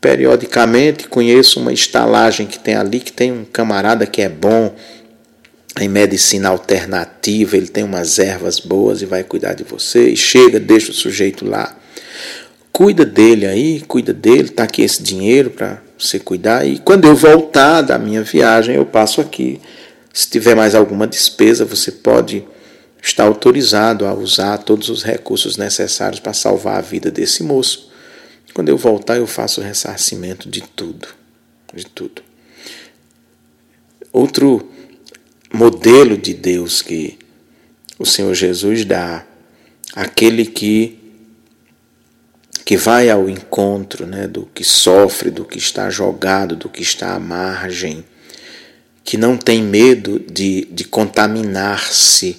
periodicamente, 0.00 1.08
conheço 1.08 1.60
uma 1.60 1.72
estalagem 1.72 2.46
que 2.46 2.58
tem 2.58 2.74
ali, 2.74 3.00
que 3.00 3.12
tem 3.12 3.32
um 3.32 3.44
camarada 3.44 4.06
que 4.06 4.22
é 4.22 4.28
bom 4.28 4.74
em 5.80 5.88
medicina 5.88 6.48
alternativa, 6.48 7.56
ele 7.56 7.68
tem 7.68 7.84
umas 7.84 8.18
ervas 8.18 8.58
boas 8.58 9.02
e 9.02 9.06
vai 9.06 9.22
cuidar 9.22 9.54
de 9.54 9.64
você, 9.64 10.10
e 10.10 10.16
chega, 10.16 10.58
deixa 10.58 10.90
o 10.90 10.94
sujeito 10.94 11.44
lá. 11.44 11.76
Cuida 12.72 13.04
dele 13.04 13.46
aí, 13.46 13.80
cuida 13.86 14.12
dele, 14.12 14.48
tá 14.48 14.64
aqui 14.64 14.82
esse 14.82 15.02
dinheiro 15.02 15.50
para 15.50 15.82
você 15.98 16.18
cuidar. 16.18 16.66
E 16.66 16.78
quando 16.78 17.06
eu 17.06 17.14
voltar 17.14 17.82
da 17.82 17.98
minha 17.98 18.22
viagem, 18.22 18.76
eu 18.76 18.86
passo 18.86 19.20
aqui. 19.20 19.60
Se 20.12 20.28
tiver 20.28 20.54
mais 20.54 20.74
alguma 20.74 21.06
despesa, 21.06 21.64
você 21.64 21.92
pode 21.92 22.44
estar 23.02 23.24
autorizado 23.24 24.06
a 24.06 24.14
usar 24.14 24.58
todos 24.58 24.88
os 24.88 25.02
recursos 25.02 25.56
necessários 25.56 26.20
para 26.20 26.32
salvar 26.32 26.78
a 26.78 26.80
vida 26.80 27.10
desse 27.10 27.42
moço. 27.42 27.90
Quando 28.52 28.68
eu 28.68 28.76
voltar, 28.76 29.18
eu 29.18 29.26
faço 29.26 29.60
o 29.60 29.64
ressarcimento 29.64 30.48
de 30.48 30.62
tudo, 30.62 31.08
de 31.74 31.84
tudo. 31.84 32.22
Outro 34.12 34.70
modelo 35.52 36.16
de 36.16 36.32
Deus 36.32 36.80
que 36.80 37.18
o 37.98 38.06
Senhor 38.06 38.34
Jesus 38.34 38.84
dá, 38.84 39.24
aquele 39.94 40.46
que 40.46 41.05
que 42.66 42.76
vai 42.76 43.08
ao 43.08 43.30
encontro 43.30 44.06
né, 44.06 44.26
do 44.26 44.44
que 44.52 44.64
sofre, 44.64 45.30
do 45.30 45.44
que 45.44 45.56
está 45.56 45.88
jogado, 45.88 46.56
do 46.56 46.68
que 46.68 46.82
está 46.82 47.14
à 47.14 47.20
margem, 47.20 48.04
que 49.04 49.16
não 49.16 49.36
tem 49.36 49.62
medo 49.62 50.18
de, 50.18 50.66
de 50.72 50.82
contaminar-se 50.82 52.36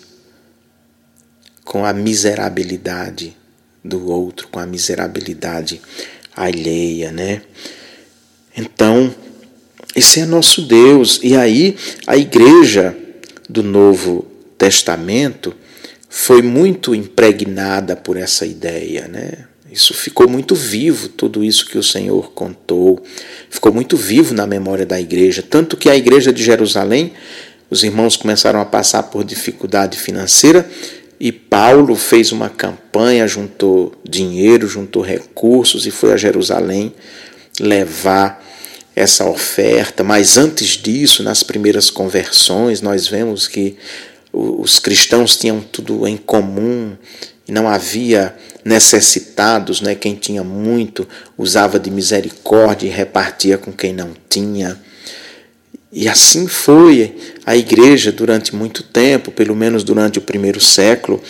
com 1.64 1.86
a 1.86 1.94
miserabilidade 1.94 3.38
do 3.82 4.12
outro, 4.12 4.50
com 4.50 4.60
a 4.60 4.66
miserabilidade 4.66 5.80
alheia, 6.36 7.10
né? 7.10 7.42
Então, 8.56 9.16
esse 9.96 10.20
é 10.20 10.26
nosso 10.26 10.62
Deus. 10.64 11.22
E 11.24 11.38
aí, 11.38 11.78
a 12.06 12.18
igreja 12.18 12.94
do 13.48 13.64
Novo 13.64 14.28
Testamento 14.58 15.56
foi 16.10 16.42
muito 16.42 16.94
impregnada 16.94 17.96
por 17.96 18.18
essa 18.18 18.46
ideia, 18.46 19.08
né? 19.08 19.47
Isso 19.78 19.94
ficou 19.94 20.28
muito 20.28 20.56
vivo, 20.56 21.08
tudo 21.08 21.44
isso 21.44 21.68
que 21.68 21.78
o 21.78 21.84
Senhor 21.84 22.32
contou, 22.32 23.00
ficou 23.48 23.72
muito 23.72 23.96
vivo 23.96 24.34
na 24.34 24.48
memória 24.48 24.88
da 24.88 25.00
igreja. 25.00 25.44
Tanto 25.48 25.78
que 25.78 25.88
a 25.88 25.96
igreja 25.96 26.34
de 26.34 26.44
Jerusalém, 26.44 27.14
os 27.70 27.84
irmãos 27.84 28.18
começaram 28.18 28.60
a 28.60 28.66
passar 28.66 29.04
por 29.04 29.24
dificuldade 29.24 30.00
financeira 30.00 30.68
e 31.20 31.32
Paulo 31.32 31.96
fez 31.96 32.32
uma 32.32 32.50
campanha, 32.50 33.28
juntou 33.28 33.94
dinheiro, 34.04 34.68
juntou 34.68 35.04
recursos 35.04 35.86
e 35.86 35.92
foi 35.92 36.12
a 36.12 36.18
Jerusalém 36.18 36.92
levar 37.60 38.44
essa 38.96 39.30
oferta, 39.30 40.04
mas 40.04 40.40
antes 40.40 40.70
disso, 40.70 41.22
nas 41.22 41.44
primeiras 41.44 41.92
conversões, 41.92 42.82
nós 42.82 43.08
vemos 43.08 43.48
que 43.48 43.78
os 44.34 44.80
cristãos 44.80 45.38
tinham 45.38 45.62
tudo 45.62 46.08
em 46.08 46.18
comum, 46.18 46.98
não 47.48 47.68
havia 47.68 48.36
necessitados, 48.64 49.80
né? 49.82 49.95
quem 49.95 50.16
tinha 50.16 50.43
muito 50.43 51.08
usava 51.38 51.80
de 51.80 51.89
misericórdia 51.89 52.88
e 52.88 52.91
repartia 52.91 53.58
com 53.58 53.72
quem 53.72 53.93
não 53.93 54.12
tinha. 54.30 54.78
E 55.91 56.10
assim 56.10 56.48
foi 56.48 57.16
a 57.45 57.56
igreja 57.56 58.12
durante 58.12 58.54
muito 58.54 58.84
tempo, 58.84 59.32
pelo 59.32 59.56
menos 59.56 59.84
durante 59.84 60.20
o 60.20 60.22
primeiro 60.22 60.60
século, 60.60 61.22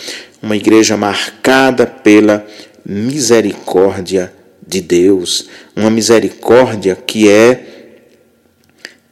uma 0.42 0.56
igreja 0.56 0.96
marcada 0.96 1.86
pela 1.86 2.44
misericórdia 2.84 4.32
de 4.66 4.80
Deus, 4.80 5.46
uma 5.76 5.90
misericórdia 5.90 6.96
que 6.96 7.28
é 7.30 7.64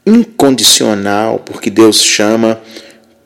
incondicional, 0.04 1.38
porque 1.38 1.70
Deus 1.70 2.02
chama 2.02 2.60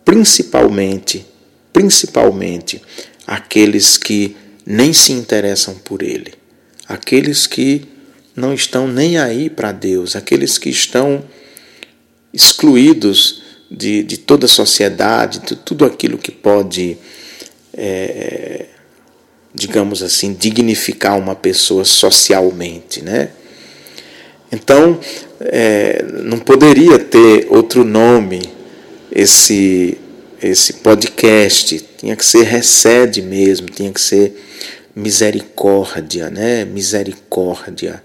principalmente, 0.04 1.26
principalmente 1.72 2.82
aqueles 3.30 3.96
que 3.96 4.36
nem 4.66 4.92
se 4.92 5.12
interessam 5.12 5.76
por 5.76 6.02
ele, 6.02 6.34
aqueles 6.88 7.46
que 7.46 7.86
não 8.34 8.52
estão 8.52 8.88
nem 8.88 9.18
aí 9.18 9.48
para 9.48 9.70
Deus, 9.70 10.16
aqueles 10.16 10.58
que 10.58 10.68
estão 10.68 11.22
excluídos 12.34 13.40
de, 13.70 14.02
de 14.02 14.18
toda 14.18 14.46
a 14.46 14.48
sociedade, 14.48 15.38
de 15.46 15.54
tudo 15.54 15.84
aquilo 15.84 16.18
que 16.18 16.32
pode, 16.32 16.98
é, 17.72 18.66
digamos 19.54 20.02
assim, 20.02 20.34
dignificar 20.34 21.16
uma 21.16 21.36
pessoa 21.36 21.84
socialmente, 21.84 23.00
né? 23.00 23.30
Então, 24.50 24.98
é, 25.38 26.04
não 26.24 26.40
poderia 26.40 26.98
ter 26.98 27.46
outro 27.48 27.84
nome 27.84 28.42
esse 29.12 29.96
esse 30.42 30.74
podcast, 30.74 31.78
tinha 31.98 32.16
que 32.16 32.24
ser 32.24 32.44
recede 32.44 33.20
mesmo, 33.20 33.68
tinha 33.68 33.92
que 33.92 34.00
ser 34.00 34.34
misericórdia, 34.94 36.30
né? 36.30 36.64
Misericórdia, 36.64 38.02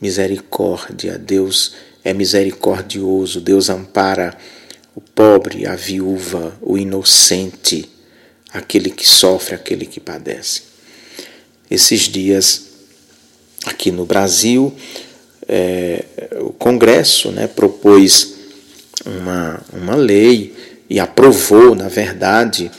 misericórdia. 0.00 1.18
Deus 1.18 1.74
é 2.04 2.12
misericordioso, 2.12 3.40
Deus 3.40 3.70
ampara 3.70 4.36
o 4.94 5.00
pobre, 5.00 5.66
a 5.66 5.74
viúva, 5.74 6.56
o 6.60 6.76
inocente, 6.76 7.88
aquele 8.52 8.90
que 8.90 9.08
sofre, 9.08 9.54
aquele 9.54 9.86
que 9.86 10.00
padece. 10.00 10.62
Esses 11.70 12.02
dias, 12.02 12.62
aqui 13.64 13.90
no 13.90 14.04
Brasil, 14.04 14.74
é, 15.48 16.04
o 16.40 16.50
Congresso 16.50 17.30
né, 17.30 17.46
propôs 17.46 18.34
uma, 19.06 19.62
uma 19.72 19.94
lei 19.94 20.54
e 20.88 20.98
aprovou, 20.98 21.74
na 21.74 21.88
verdade, 21.88 22.70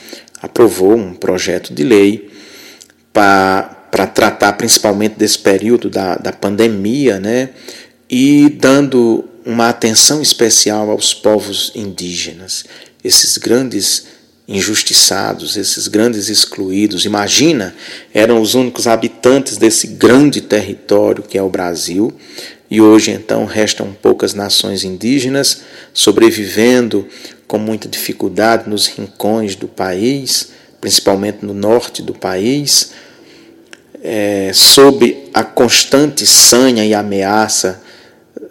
aprovou 0.42 0.96
um 0.96 1.14
projeto 1.14 1.72
de 1.72 1.84
lei 1.84 2.30
para 3.12 4.06
tratar 4.12 4.52
principalmente 4.54 5.16
desse 5.16 5.38
período 5.38 5.90
da, 5.90 6.16
da 6.16 6.32
pandemia, 6.32 7.20
né, 7.20 7.50
e 8.08 8.48
dando 8.48 9.24
uma 9.44 9.68
atenção 9.68 10.20
especial 10.20 10.90
aos 10.90 11.14
povos 11.14 11.72
indígenas, 11.74 12.64
esses 13.02 13.38
grandes 13.38 14.06
injustiçados, 14.46 15.56
esses 15.56 15.86
grandes 15.86 16.28
excluídos. 16.28 17.04
Imagina, 17.04 17.74
eram 18.12 18.42
os 18.42 18.54
únicos 18.54 18.88
habitantes 18.88 19.56
desse 19.56 19.86
grande 19.86 20.40
território 20.40 21.22
que 21.22 21.38
é 21.38 21.42
o 21.42 21.48
Brasil, 21.48 22.12
e 22.68 22.80
hoje 22.80 23.12
então 23.12 23.44
restam 23.44 23.96
poucas 24.00 24.34
nações 24.34 24.84
indígenas 24.84 25.62
sobrevivendo 25.94 27.06
com 27.50 27.58
muita 27.58 27.88
dificuldade 27.88 28.70
nos 28.70 28.86
rincões 28.86 29.56
do 29.56 29.66
país, 29.66 30.52
principalmente 30.80 31.44
no 31.44 31.52
norte 31.52 32.00
do 32.00 32.14
país, 32.14 32.92
é, 34.04 34.52
sob 34.54 35.28
a 35.34 35.42
constante 35.42 36.24
sanha 36.24 36.86
e 36.86 36.94
ameaça 36.94 37.82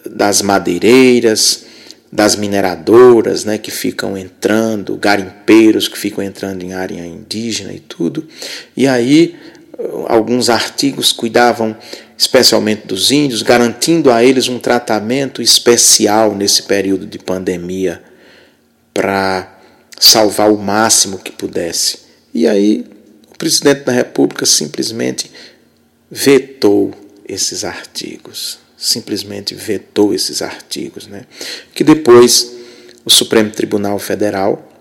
das 0.06 0.41
madeireiras, 0.41 1.64
das 2.12 2.36
mineradoras, 2.36 3.45
né, 3.45 3.58
que 3.58 3.72
ficam 3.72 4.18
entrando, 4.18 4.97
garimpeiros 4.97 5.88
que 5.88 5.97
ficam 5.97 6.22
entrando 6.22 6.64
em 6.64 6.74
área 6.74 7.00
indígena 7.00 7.72
e 7.72 7.80
tudo. 7.80 8.28
E 8.76 8.86
aí 8.86 9.34
alguns 10.10 10.50
artigos 10.50 11.14
cuidavam 11.14 11.74
especialmente 12.18 12.86
dos 12.86 13.12
índios, 13.12 13.43
garantindo 13.43 14.12
a 14.12 14.22
eles 14.26 14.50
um 14.50 14.60
tratamento 14.60 15.41
especial 15.41 16.36
nesse 16.36 16.64
período 16.64 17.06
de 17.06 17.18
pandemia 17.18 18.09
para 19.00 19.58
salvar 19.97 20.52
o 20.52 20.58
máximo 20.58 21.20
que 21.20 21.32
pudesse. 21.32 22.00
E 22.34 22.45
aí 22.47 22.86
o 23.32 23.38
presidente 23.38 23.86
da 23.86 23.91
República 23.93 24.45
simplesmente 24.45 25.32
vetou 26.12 26.93
esses 27.26 27.64
artigos 27.64 28.60
simplesmente 28.80 29.54
vetou 29.54 30.14
esses 30.14 30.41
artigos, 30.41 31.06
né? 31.06 31.26
que 31.76 31.84
depois 31.84 32.56
o 33.04 33.10
Supremo 33.10 33.52
Tribunal 33.52 34.00
Federal, 34.00 34.72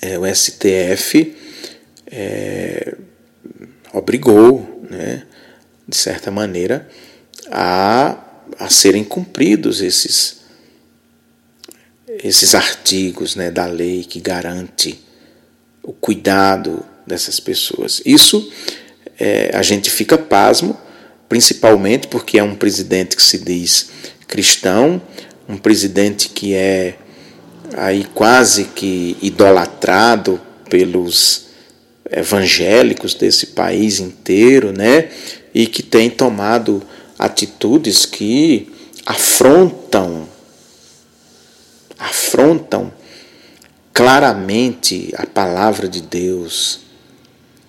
é, 0.00 0.18
o 0.18 0.24
STF, 0.26 1.36
é, 2.06 2.96
obrigou, 3.92 4.82
né, 4.90 5.24
de 5.86 5.96
certa 5.96 6.30
maneira, 6.30 6.88
a, 7.50 8.16
a 8.58 8.70
serem 8.70 9.04
cumpridos 9.04 9.82
esses, 9.82 10.43
esses 12.22 12.54
artigos 12.54 13.36
né, 13.36 13.50
da 13.50 13.66
lei 13.66 14.04
que 14.04 14.20
garante 14.20 15.00
o 15.82 15.92
cuidado 15.92 16.84
dessas 17.06 17.40
pessoas. 17.40 18.00
Isso 18.04 18.50
é, 19.18 19.50
a 19.54 19.62
gente 19.62 19.90
fica 19.90 20.16
pasmo, 20.16 20.78
principalmente 21.28 22.08
porque 22.08 22.38
é 22.38 22.42
um 22.42 22.54
presidente 22.54 23.16
que 23.16 23.22
se 23.22 23.38
diz 23.38 23.90
cristão, 24.26 25.00
um 25.48 25.56
presidente 25.56 26.28
que 26.28 26.54
é 26.54 26.96
aí 27.76 28.06
quase 28.14 28.64
que 28.64 29.16
idolatrado 29.20 30.40
pelos 30.70 31.46
evangélicos 32.10 33.14
desse 33.14 33.48
país 33.48 34.00
inteiro, 34.00 34.72
né? 34.72 35.10
E 35.54 35.66
que 35.66 35.82
tem 35.82 36.10
tomado 36.10 36.82
atitudes 37.18 38.04
que 38.04 38.70
afrontam 39.06 40.28
afrontam 41.98 42.92
claramente 43.92 45.12
a 45.16 45.24
palavra 45.24 45.88
de 45.88 46.00
Deus, 46.00 46.80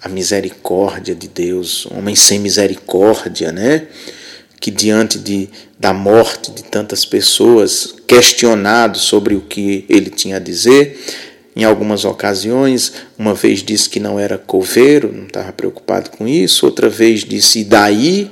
a 0.01 0.09
misericórdia 0.09 1.13
de 1.13 1.27
Deus, 1.27 1.85
homem 1.87 2.15
sem 2.15 2.39
misericórdia, 2.39 3.51
né? 3.51 3.87
Que 4.59 4.71
diante 4.71 5.19
de, 5.19 5.49
da 5.79 5.93
morte 5.93 6.51
de 6.51 6.63
tantas 6.63 7.05
pessoas, 7.05 7.95
questionado 8.07 8.97
sobre 8.97 9.35
o 9.35 9.41
que 9.41 9.85
ele 9.87 10.09
tinha 10.09 10.37
a 10.37 10.39
dizer, 10.39 10.99
em 11.55 11.63
algumas 11.63 12.03
ocasiões, 12.03 12.91
uma 13.17 13.33
vez 13.33 13.63
disse 13.63 13.89
que 13.89 13.99
não 13.99 14.19
era 14.19 14.37
coveiro, 14.37 15.13
não 15.13 15.25
estava 15.25 15.53
preocupado 15.53 16.09
com 16.09 16.27
isso, 16.27 16.65
outra 16.65 16.89
vez 16.89 17.23
disse, 17.23 17.59
e 17.59 17.63
daí? 17.63 18.31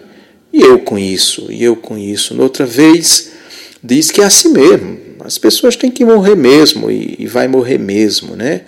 E 0.51 0.61
eu 0.61 0.79
com 0.79 0.99
isso, 0.99 1.51
e 1.51 1.63
eu 1.63 1.75
com 1.75 1.97
isso. 1.97 2.39
Outra 2.39 2.65
vez, 2.65 3.31
disse 3.83 4.11
que 4.11 4.21
é 4.21 4.25
assim 4.25 4.49
mesmo, 4.49 4.99
as 5.23 5.37
pessoas 5.37 5.75
têm 5.75 5.89
que 5.89 6.05
morrer 6.05 6.35
mesmo, 6.35 6.91
e, 6.91 7.15
e 7.19 7.27
vai 7.27 7.47
morrer 7.47 7.77
mesmo, 7.77 8.35
né? 8.35 8.61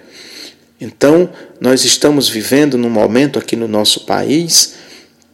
Então, 0.79 1.29
nós 1.59 1.85
estamos 1.85 2.27
vivendo 2.27 2.77
num 2.77 2.89
momento 2.89 3.39
aqui 3.39 3.55
no 3.55 3.67
nosso 3.67 4.05
país 4.05 4.75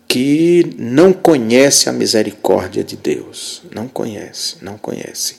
que 0.08 0.76
não 0.78 1.14
conhece 1.14 1.90
a 1.90 1.94
misericórdia 1.94 2.84
de 2.84 2.96
Deus. 2.96 3.62
Não 3.74 3.88
conhece, 3.88 4.58
não 4.62 4.78
conhece. 4.78 5.38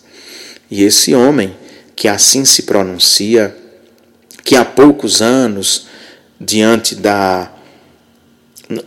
E 0.70 0.82
esse 0.82 1.14
homem 1.14 1.54
que 1.94 2.08
assim 2.08 2.44
se 2.44 2.62
pronuncia, 2.62 3.54
que 4.42 4.56
há 4.56 4.64
poucos 4.64 5.20
anos, 5.20 5.86
diante 6.40 6.94
da 6.94 7.52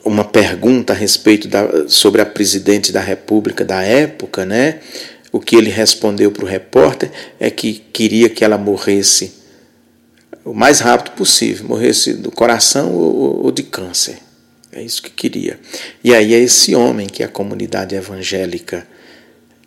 uma 0.03 0.23
pergunta 0.23 0.93
a 0.93 0.95
respeito 0.95 1.47
da, 1.47 1.87
sobre 1.87 2.19
a 2.19 2.25
presidente 2.25 2.91
da 2.91 3.01
República 3.01 3.63
da 3.63 3.83
época, 3.83 4.43
né? 4.43 4.79
O 5.35 5.39
que 5.41 5.57
ele 5.57 5.69
respondeu 5.69 6.31
para 6.31 6.45
o 6.45 6.47
repórter 6.47 7.11
é 7.37 7.51
que 7.51 7.73
queria 7.73 8.29
que 8.29 8.45
ela 8.45 8.57
morresse 8.57 9.33
o 10.45 10.53
mais 10.53 10.79
rápido 10.79 11.13
possível, 11.13 11.67
morresse 11.67 12.13
do 12.13 12.31
coração 12.31 12.93
ou, 12.93 13.51
de 13.51 13.61
câncer. 13.61 14.17
É 14.71 14.81
isso 14.81 15.01
que 15.01 15.09
queria. 15.09 15.59
E 16.01 16.15
aí 16.15 16.33
é 16.33 16.39
esse 16.39 16.73
homem 16.73 17.05
que 17.07 17.21
a 17.21 17.27
comunidade 17.27 17.95
evangélica 17.95 18.87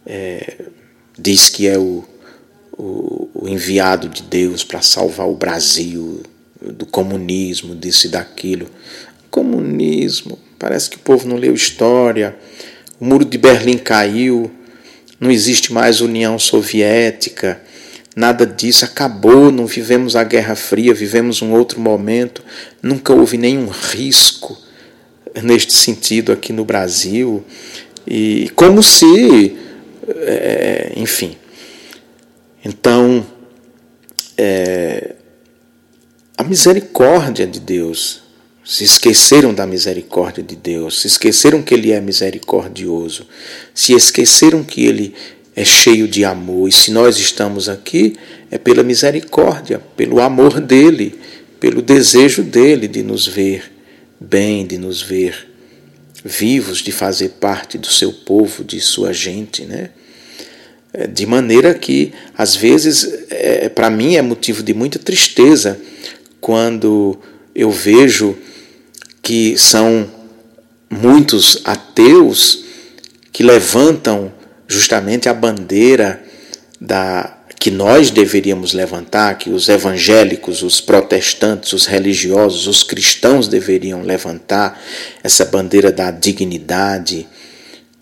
é, 0.07 0.57
diz 1.19 1.51
que 1.51 1.69
é 1.69 1.77
o, 1.77 2.03
o, 2.73 3.29
o 3.35 3.47
enviado 3.47 4.09
de 4.09 4.23
Deus 4.23 4.65
para 4.65 4.81
salvar 4.81 5.29
o 5.29 5.35
Brasil 5.35 6.23
do 6.63 6.87
comunismo, 6.87 7.75
disso 7.75 8.07
e 8.07 8.11
daquilo. 8.11 8.71
Comunismo, 9.31 10.39
parece 10.59 10.89
que 10.89 10.97
o 10.97 11.01
povo 11.01 11.29
não 11.29 11.37
leu 11.37 11.53
história. 11.53 12.35
O 12.99 13.05
muro 13.05 13.27
de 13.27 13.37
Berlim 13.37 13.77
caiu 13.77 14.51
não 15.21 15.31
existe 15.31 15.73
mais 15.73 16.01
União 16.01 16.39
Soviética, 16.39 17.61
nada 18.15 18.47
disso 18.47 18.85
acabou, 18.85 19.51
não 19.51 19.67
vivemos 19.67 20.17
a 20.17 20.25
Guerra 20.25 20.55
Fria, 20.55 20.95
vivemos 20.95 21.43
um 21.43 21.53
outro 21.53 21.81
momento, 21.81 22.43
nunca 22.83 23.13
houve 23.13 23.37
nenhum 23.37 23.69
risco 23.69 24.57
neste 25.43 25.73
sentido 25.73 26.33
aqui 26.33 26.53
no 26.53 26.65
Brasil, 26.65 27.45
e 28.07 28.51
como 28.55 28.83
se, 28.83 29.57
é, 30.09 30.93
enfim. 30.97 31.37
Então, 32.65 33.25
é, 34.37 35.15
a 36.37 36.45
misericórdia 36.45 37.47
de 37.47 37.61
Deus, 37.61 38.23
se 38.69 38.85
esqueceram 38.85 39.55
da 39.55 39.67
misericórdia 39.67 40.45
de 40.45 40.55
Deus, 40.55 41.01
se 41.01 41.07
esqueceram 41.07 41.63
que 41.63 41.73
Ele 41.73 41.91
é 41.91 42.03
misericordioso, 42.03 43.27
se 43.75 43.95
esqueceram 43.95 44.63
que 44.63 44.85
Ele 44.85 45.15
é 45.57 45.65
cheio 45.65 46.07
de 46.07 46.23
amor. 46.23 46.69
E 46.69 46.73
se 46.73 46.91
nós 46.91 47.17
estamos 47.17 47.67
aqui, 47.67 48.15
é 48.51 48.59
pela 48.59 48.83
misericórdia, 48.83 49.81
pelo 49.97 50.21
amor 50.21 50.61
dele, 50.61 51.19
pelo 51.59 51.81
desejo 51.81 52.43
dele 52.43 52.87
de 52.87 53.03
nos 53.03 53.27
ver 53.27 53.73
bem, 54.21 54.67
de 54.67 54.77
nos 54.77 55.01
ver 55.01 55.49
vivos, 56.23 56.81
de 56.81 56.93
fazer 56.93 57.31
parte 57.41 57.79
do 57.79 57.87
seu 57.87 58.13
povo, 58.13 58.63
de 58.63 58.83
sua 58.83 59.15
gente, 59.15 59.65
né? 59.65 59.89
É, 60.93 61.07
de 61.07 61.25
maneira 61.25 61.73
que, 61.73 62.13
às 62.37 62.55
vezes, 62.55 63.25
é, 63.31 63.71
para 63.71 63.89
mim 63.89 64.17
é 64.17 64.21
motivo 64.21 64.63
de 64.63 64.75
muita 64.75 64.99
tristeza 64.99 65.81
quando 66.39 67.19
eu 67.55 67.71
vejo 67.71 68.37
que 69.29 69.59
são 69.59 70.09
muitos 70.89 71.61
ateus 71.67 72.65
que 73.31 73.43
levantam 73.43 74.33
justamente 74.67 75.29
a 75.29 75.35
bandeira 75.35 76.25
da 76.81 77.37
que 77.61 77.71
nós 77.71 78.11
deveríamos 78.11 78.73
levantar, 78.73 79.37
que 79.37 79.51
os 79.51 79.69
evangélicos, 79.69 80.63
os 80.63 80.81
protestantes, 80.81 81.75
os 81.75 81.85
religiosos, 81.85 82.67
os 82.67 82.83
cristãos 82.83 83.49
deveriam 83.49 84.01
levantar 84.01 84.81
essa 85.23 85.45
bandeira 85.45 85.93
da 85.93 86.11
dignidade, 86.11 87.29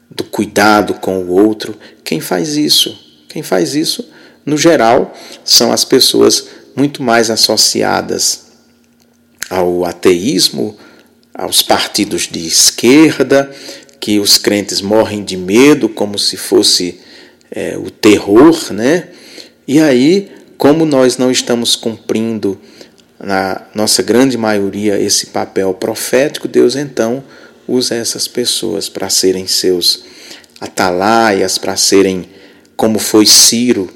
do 0.09 0.23
cuidado 0.23 0.95
com 0.95 1.19
o 1.19 1.31
outro. 1.33 1.77
Quem 2.05 2.21
faz 2.21 2.57
isso? 2.57 2.97
Quem 3.29 3.43
faz 3.43 3.75
isso, 3.75 4.09
no 4.45 4.57
geral, 4.57 5.13
são 5.45 5.73
as 5.73 5.85
pessoas 5.85 6.47
muito 6.77 7.03
mais 7.03 7.31
associadas 7.31 8.43
ao 9.51 9.85
ateísmo, 9.85 10.79
aos 11.37 11.63
partidos 11.63 12.23
de 12.23 12.47
esquerda, 12.47 13.51
que 14.01 14.19
os 14.19 14.39
crentes 14.39 14.81
morrem 14.81 15.23
de 15.23 15.37
medo 15.37 15.89
como 15.89 16.19
se 16.19 16.37
fosse 16.37 17.01
é, 17.51 17.77
o 17.77 17.91
terror, 17.91 18.73
né? 18.73 19.09
E 19.69 19.79
aí, 19.81 20.31
como 20.57 20.87
nós 20.87 21.19
não 21.19 21.31
estamos 21.31 21.77
cumprindo, 21.77 22.59
na 23.19 23.63
nossa 23.75 24.03
grande 24.03 24.37
maioria, 24.37 25.01
esse 25.01 25.27
papel 25.27 25.73
profético, 25.75 26.47
Deus 26.47 26.77
então 26.77 27.25
usa 27.67 27.95
essas 27.95 28.29
pessoas 28.29 28.89
para 28.89 29.09
serem 29.09 29.47
seus 29.47 30.05
atalaias, 30.61 31.59
para 31.59 31.77
serem 31.77 32.29
como 32.77 32.99
foi 32.99 33.27
Ciro, 33.27 33.91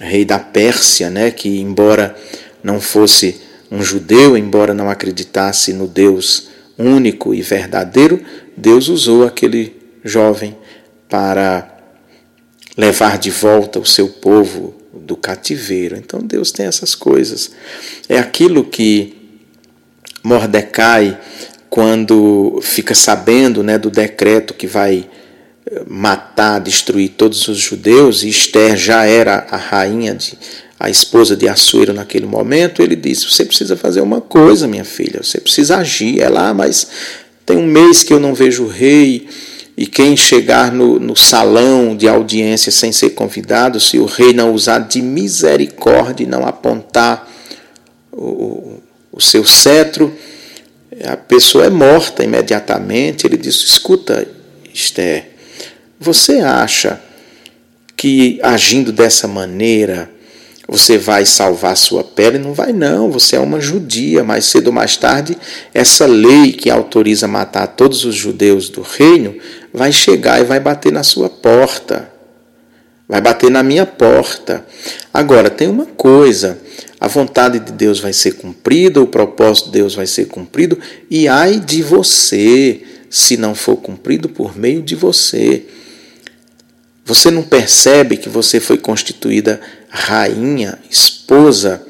rei 0.00 0.24
da 0.24 0.38
Pérsia, 0.38 1.10
né? 1.10 1.30
Que 1.30 1.60
embora 1.60 2.16
não 2.62 2.80
fosse 2.80 3.40
um 3.70 3.82
judeu, 3.82 4.36
embora 4.36 4.74
não 4.74 4.88
acreditasse 4.90 5.72
no 5.72 5.86
Deus 5.86 6.48
único 6.78 7.34
e 7.34 7.42
verdadeiro, 7.42 8.22
Deus 8.56 8.88
usou 8.88 9.26
aquele 9.26 9.76
jovem 10.04 10.56
para 11.08 11.76
levar 12.76 13.18
de 13.18 13.30
volta 13.30 13.80
o 13.80 13.86
seu 13.86 14.08
povo 14.08 14.74
do 14.92 15.16
cativeiro. 15.16 15.96
Então 15.96 16.20
Deus 16.20 16.52
tem 16.52 16.66
essas 16.66 16.94
coisas. 16.94 17.50
É 18.08 18.18
aquilo 18.18 18.64
que 18.64 19.16
Mordecai, 20.22 21.18
quando 21.68 22.60
fica 22.62 22.94
sabendo 22.94 23.62
né, 23.62 23.78
do 23.78 23.90
decreto 23.90 24.54
que 24.54 24.66
vai 24.66 25.08
eh, 25.66 25.82
matar, 25.86 26.60
destruir 26.60 27.10
todos 27.10 27.48
os 27.48 27.58
judeus, 27.58 28.22
e 28.22 28.28
Esther 28.28 28.76
já 28.76 29.04
era 29.04 29.46
a 29.50 29.56
rainha 29.56 30.14
de, 30.14 30.38
a 30.78 30.88
esposa 30.88 31.36
de 31.36 31.48
Assuero 31.48 31.92
naquele 31.92 32.26
momento, 32.26 32.82
ele 32.82 32.94
disse: 32.94 33.28
Você 33.28 33.44
precisa 33.44 33.76
fazer 33.76 34.00
uma 34.00 34.20
coisa, 34.20 34.68
minha 34.68 34.84
filha, 34.84 35.22
você 35.22 35.40
precisa 35.40 35.78
agir. 35.78 36.20
É 36.20 36.28
lá, 36.28 36.54
mas 36.54 36.88
tem 37.44 37.56
um 37.56 37.66
mês 37.66 38.04
que 38.04 38.12
eu 38.12 38.20
não 38.20 38.34
vejo 38.34 38.64
o 38.64 38.68
rei, 38.68 39.26
e 39.76 39.86
quem 39.86 40.16
chegar 40.16 40.72
no, 40.72 40.98
no 41.00 41.16
salão 41.16 41.96
de 41.96 42.08
audiência 42.08 42.70
sem 42.70 42.92
ser 42.92 43.10
convidado, 43.10 43.80
se 43.80 43.98
o 43.98 44.06
rei 44.06 44.32
não 44.32 44.52
usar 44.52 44.80
de 44.80 45.00
misericórdia 45.02 46.24
e 46.24 46.28
não 46.28 46.46
apontar 46.46 47.28
o, 48.12 48.80
o 49.12 49.20
seu 49.20 49.44
cetro, 49.44 50.12
a 51.04 51.16
pessoa 51.16 51.64
é 51.64 51.70
morta 51.70 52.22
imediatamente. 52.22 53.26
Ele 53.26 53.36
disse: 53.36 53.64
Escuta, 53.64 54.26
Esther, 54.72 55.30
você 55.98 56.40
acha 56.40 57.00
que 57.96 58.38
agindo 58.42 58.92
dessa 58.92 59.26
maneira 59.26 60.08
você 60.70 60.98
vai 60.98 61.24
salvar 61.24 61.74
sua 61.78 62.04
pele? 62.04 62.36
Não 62.36 62.52
vai, 62.52 62.74
não. 62.74 63.10
Você 63.10 63.36
é 63.36 63.40
uma 63.40 63.58
judia. 63.58 64.22
Mais 64.22 64.44
cedo 64.44 64.66
ou 64.66 64.72
mais 64.72 64.98
tarde, 64.98 65.38
essa 65.72 66.04
lei 66.04 66.52
que 66.52 66.68
autoriza 66.68 67.26
matar 67.26 67.66
todos 67.68 68.04
os 68.04 68.14
judeus 68.14 68.68
do 68.68 68.82
reino 68.82 69.34
vai 69.72 69.90
chegar 69.90 70.38
e 70.38 70.44
vai 70.44 70.60
bater 70.60 70.92
na 70.92 71.02
sua 71.02 71.30
porta. 71.30 72.10
Vai 73.08 73.22
bater 73.22 73.50
na 73.50 73.62
minha 73.62 73.86
porta. 73.86 74.66
Agora, 75.12 75.48
tem 75.48 75.68
uma 75.68 75.86
coisa: 75.86 76.58
a 77.00 77.08
vontade 77.08 77.58
de 77.60 77.72
Deus 77.72 77.98
vai 77.98 78.12
ser 78.12 78.32
cumprida, 78.32 79.00
o 79.00 79.06
propósito 79.06 79.66
de 79.66 79.72
Deus 79.72 79.94
vai 79.94 80.06
ser 80.06 80.26
cumprido, 80.26 80.78
e 81.10 81.26
ai 81.26 81.58
de 81.58 81.82
você 81.82 82.82
se 83.08 83.38
não 83.38 83.54
for 83.54 83.76
cumprido 83.76 84.28
por 84.28 84.54
meio 84.54 84.82
de 84.82 84.94
você. 84.94 85.64
Você 87.06 87.30
não 87.30 87.42
percebe 87.42 88.18
que 88.18 88.28
você 88.28 88.60
foi 88.60 88.76
constituída 88.76 89.58
rainha, 89.88 90.78
esposa 90.90 91.82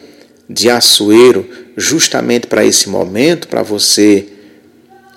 de 0.48 0.70
Assuero, 0.70 1.48
justamente 1.76 2.46
para 2.46 2.64
esse 2.64 2.88
momento, 2.88 3.48
para 3.48 3.62
você 3.62 4.26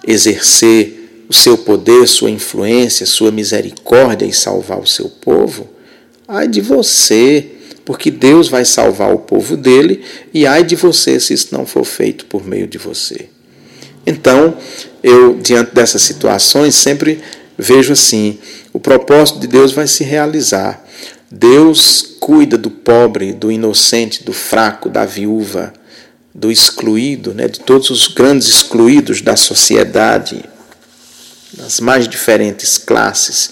exercer 0.05 1.25
o 1.29 1.33
seu 1.33 1.57
poder, 1.57 2.07
sua 2.07 2.29
influência, 2.29 3.05
sua 3.05 3.31
misericórdia 3.31 4.25
e 4.25 4.33
salvar 4.33 4.79
o 4.79 4.87
seu 4.87 5.09
povo? 5.09 5.69
Ai 6.27 6.47
de 6.47 6.61
você, 6.61 7.47
porque 7.85 8.11
Deus 8.11 8.47
vai 8.47 8.65
salvar 8.65 9.13
o 9.13 9.19
povo 9.19 9.55
dele, 9.55 10.03
e 10.33 10.45
ai 10.45 10.63
de 10.63 10.75
você 10.75 11.19
se 11.19 11.33
isso 11.33 11.49
não 11.51 11.65
for 11.65 11.83
feito 11.83 12.25
por 12.25 12.45
meio 12.45 12.67
de 12.67 12.77
você. 12.77 13.29
Então, 14.05 14.57
eu, 15.03 15.35
diante 15.35 15.73
dessas 15.73 16.01
situações, 16.01 16.75
sempre 16.75 17.21
vejo 17.57 17.93
assim: 17.93 18.39
o 18.73 18.79
propósito 18.79 19.39
de 19.39 19.47
Deus 19.47 19.71
vai 19.71 19.87
se 19.87 20.03
realizar. 20.03 20.80
Deus 21.29 22.01
cuida 22.19 22.57
do 22.57 22.69
pobre, 22.69 23.31
do 23.31 23.51
inocente, 23.51 24.23
do 24.23 24.33
fraco, 24.33 24.89
da 24.89 25.05
viúva, 25.05 25.73
do 26.33 26.51
excluído, 26.51 27.33
né, 27.33 27.47
de 27.47 27.59
todos 27.61 27.89
os 27.89 28.07
grandes 28.09 28.47
excluídos 28.47 29.21
da 29.21 29.35
sociedade, 29.35 30.43
das 31.53 31.79
mais 31.79 32.07
diferentes 32.07 32.77
classes 32.77 33.51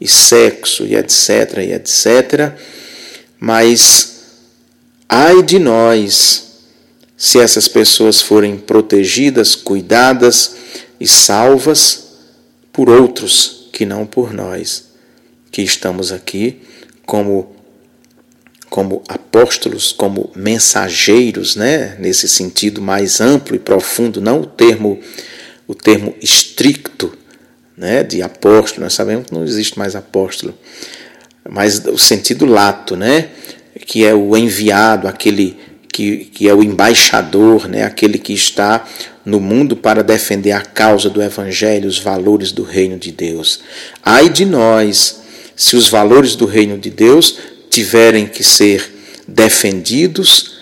e 0.00 0.06
sexo 0.06 0.84
e 0.84 0.94
etc 0.94 1.58
e 1.58 1.72
etc. 1.72 2.52
Mas 3.38 4.20
ai 5.08 5.42
de 5.42 5.58
nós 5.58 6.46
se 7.16 7.40
essas 7.40 7.66
pessoas 7.66 8.22
forem 8.22 8.56
protegidas, 8.56 9.54
cuidadas 9.54 10.54
e 11.00 11.06
salvas 11.06 12.04
por 12.72 12.88
outros 12.88 13.68
que 13.72 13.84
não 13.84 14.06
por 14.06 14.32
nós, 14.32 14.84
que 15.50 15.62
estamos 15.62 16.12
aqui 16.12 16.62
como 17.08 17.56
como 18.68 19.02
apóstolos, 19.08 19.92
como 19.92 20.30
mensageiros, 20.36 21.56
né, 21.56 21.96
nesse 21.98 22.28
sentido 22.28 22.82
mais 22.82 23.18
amplo 23.18 23.56
e 23.56 23.58
profundo, 23.58 24.20
não 24.20 24.42
o 24.42 24.46
termo 24.46 25.00
o 25.66 25.74
termo 25.74 26.14
estricto, 26.20 27.16
né, 27.74 28.02
de 28.02 28.20
apóstolo, 28.20 28.84
nós 28.84 28.92
sabemos 28.92 29.26
que 29.26 29.34
não 29.34 29.42
existe 29.42 29.78
mais 29.78 29.96
apóstolo, 29.96 30.54
mas 31.48 31.82
o 31.86 31.96
sentido 31.96 32.44
lato, 32.44 32.94
né, 32.94 33.30
que 33.86 34.04
é 34.04 34.14
o 34.14 34.36
enviado, 34.36 35.08
aquele 35.08 35.56
que, 35.90 36.26
que 36.26 36.46
é 36.46 36.54
o 36.54 36.62
embaixador, 36.62 37.68
né, 37.68 37.84
aquele 37.84 38.18
que 38.18 38.34
está 38.34 38.86
no 39.24 39.40
mundo 39.40 39.76
para 39.76 40.04
defender 40.04 40.52
a 40.52 40.60
causa 40.60 41.08
do 41.08 41.22
Evangelho, 41.22 41.88
os 41.88 41.98
valores 41.98 42.52
do 42.52 42.64
reino 42.64 42.98
de 42.98 43.12
Deus. 43.12 43.60
Ai 44.02 44.28
de 44.28 44.44
nós, 44.44 45.22
se 45.58 45.74
os 45.74 45.88
valores 45.88 46.36
do 46.36 46.46
reino 46.46 46.78
de 46.78 46.88
Deus 46.88 47.36
tiverem 47.68 48.28
que 48.28 48.44
ser 48.44 48.94
defendidos 49.26 50.52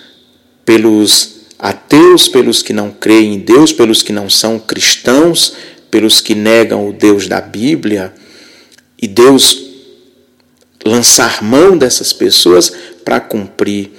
pelos 0.64 1.36
ateus, 1.58 2.26
pelos 2.26 2.62
que 2.62 2.72
não 2.72 2.90
creem 2.90 3.34
em 3.34 3.38
Deus, 3.38 3.74
pelos 3.74 4.02
que 4.02 4.10
não 4.10 4.30
são 4.30 4.58
cristãos, 4.58 5.52
pelos 5.90 6.22
que 6.22 6.34
negam 6.34 6.88
o 6.88 6.94
Deus 6.94 7.28
da 7.28 7.42
Bíblia, 7.42 8.12
e 9.00 9.06
Deus 9.06 9.66
lançar 10.82 11.42
mão 11.42 11.76
dessas 11.76 12.14
pessoas 12.14 12.72
para 13.04 13.20
cumprir 13.20 13.90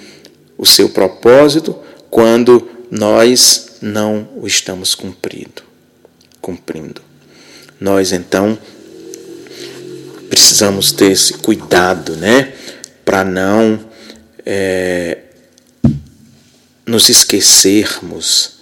o 0.57 0.65
seu 0.65 0.89
propósito 0.89 1.77
quando 2.09 2.67
nós 2.89 3.77
não 3.81 4.27
o 4.35 4.47
estamos 4.47 4.95
cumprindo, 4.95 5.61
cumprindo. 6.41 7.01
Nós 7.79 8.11
então 8.11 8.57
precisamos 10.29 10.91
ter 10.91 11.11
esse 11.11 11.33
cuidado, 11.35 12.15
né, 12.15 12.53
para 13.03 13.23
não 13.23 13.79
é, 14.45 15.17
nos 16.85 17.09
esquecermos 17.09 18.57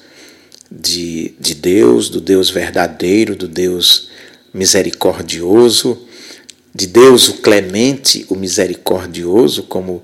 de, 0.71 1.33
de 1.39 1.55
Deus, 1.55 2.09
do 2.09 2.19
Deus 2.19 2.49
verdadeiro, 2.49 3.35
do 3.35 3.47
Deus 3.47 4.09
misericordioso, 4.53 6.05
de 6.73 6.87
Deus 6.87 7.29
o 7.29 7.33
clemente, 7.35 8.25
o 8.29 8.35
misericordioso, 8.35 9.63
como 9.63 10.03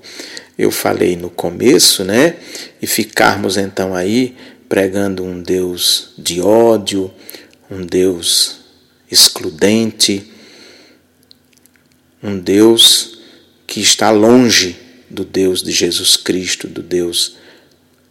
eu 0.58 0.70
falei 0.70 1.16
no 1.16 1.28
começo, 1.28 2.04
né? 2.04 2.36
E 2.80 2.86
ficarmos 2.86 3.56
então 3.56 3.94
aí 3.94 4.36
pregando 4.68 5.22
um 5.24 5.42
Deus 5.42 6.12
de 6.16 6.40
ódio, 6.40 7.10
um 7.70 7.84
Deus 7.84 8.60
excludente, 9.10 10.30
um 12.22 12.38
Deus 12.38 13.18
que 13.66 13.80
está 13.80 14.10
longe 14.10 14.76
do 15.10 15.24
Deus 15.24 15.62
de 15.62 15.72
Jesus 15.72 16.16
Cristo, 16.16 16.68
do 16.68 16.82
Deus 16.82 17.36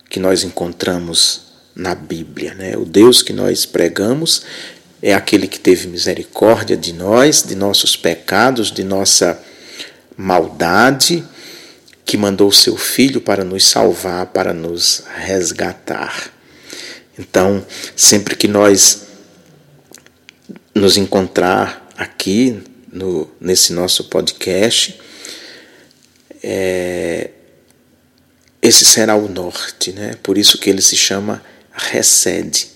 que 0.09 0.19
nós 0.19 0.43
encontramos 0.43 1.43
na 1.75 1.95
Bíblia. 1.95 2.53
Né? 2.53 2.75
O 2.75 2.85
Deus 2.85 3.21
que 3.21 3.31
nós 3.31 3.65
pregamos 3.65 4.43
é 5.01 5.13
aquele 5.13 5.47
que 5.47 5.59
teve 5.59 5.87
misericórdia 5.87 6.75
de 6.75 6.93
nós, 6.93 7.43
de 7.43 7.55
nossos 7.55 7.95
pecados, 7.95 8.71
de 8.71 8.83
nossa 8.83 9.41
maldade, 10.17 11.23
que 12.05 12.17
mandou 12.17 12.49
o 12.49 12.53
seu 12.53 12.75
Filho 12.75 13.21
para 13.21 13.43
nos 13.43 13.67
salvar, 13.67 14.27
para 14.27 14.53
nos 14.53 15.03
resgatar. 15.15 16.31
Então, 17.17 17.65
sempre 17.95 18.35
que 18.35 18.47
nós 18.47 19.03
nos 20.75 20.97
encontrar 20.97 21.87
aqui 21.97 22.61
no, 22.91 23.29
nesse 23.39 23.73
nosso 23.73 24.05
podcast, 24.05 24.99
é, 26.43 27.29
esse 28.61 28.85
será 28.85 29.15
o 29.15 29.27
norte, 29.27 29.91
né? 29.91 30.15
Por 30.21 30.37
isso 30.37 30.57
que 30.57 30.69
ele 30.69 30.81
se 30.81 30.95
chama 30.95 31.41
recede, 31.71 32.67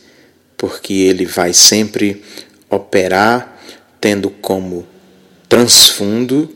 porque 0.57 0.93
ele 0.93 1.25
vai 1.25 1.53
sempre 1.53 2.23
operar 2.69 3.61
tendo 3.99 4.29
como 4.29 4.87
transfundo 5.47 6.55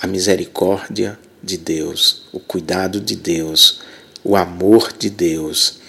a 0.00 0.06
misericórdia 0.06 1.18
de 1.42 1.56
Deus, 1.56 2.22
o 2.32 2.40
cuidado 2.40 3.00
de 3.00 3.16
Deus, 3.16 3.80
o 4.24 4.36
amor 4.36 4.92
de 4.96 5.08
Deus, 5.08 5.80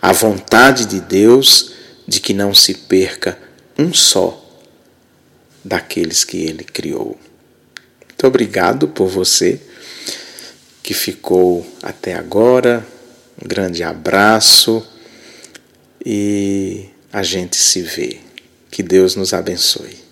a 0.00 0.12
vontade 0.12 0.86
de 0.86 1.00
Deus 1.00 1.72
de 2.06 2.20
que 2.20 2.32
não 2.32 2.54
se 2.54 2.74
perca 2.74 3.38
um 3.78 3.92
só 3.92 4.45
daqueles 5.66 6.24
que 6.24 6.38
ele 6.38 6.64
criou. 6.64 7.18
Muito 8.06 8.26
obrigado 8.26 8.88
por 8.88 9.08
você 9.08 9.60
que 10.82 10.94
ficou 10.94 11.66
até 11.82 12.14
agora. 12.14 12.86
Um 13.42 13.46
grande 13.46 13.82
abraço 13.82 14.86
e 16.04 16.86
a 17.12 17.22
gente 17.22 17.56
se 17.56 17.82
vê. 17.82 18.20
Que 18.70 18.82
Deus 18.82 19.16
nos 19.16 19.34
abençoe. 19.34 20.05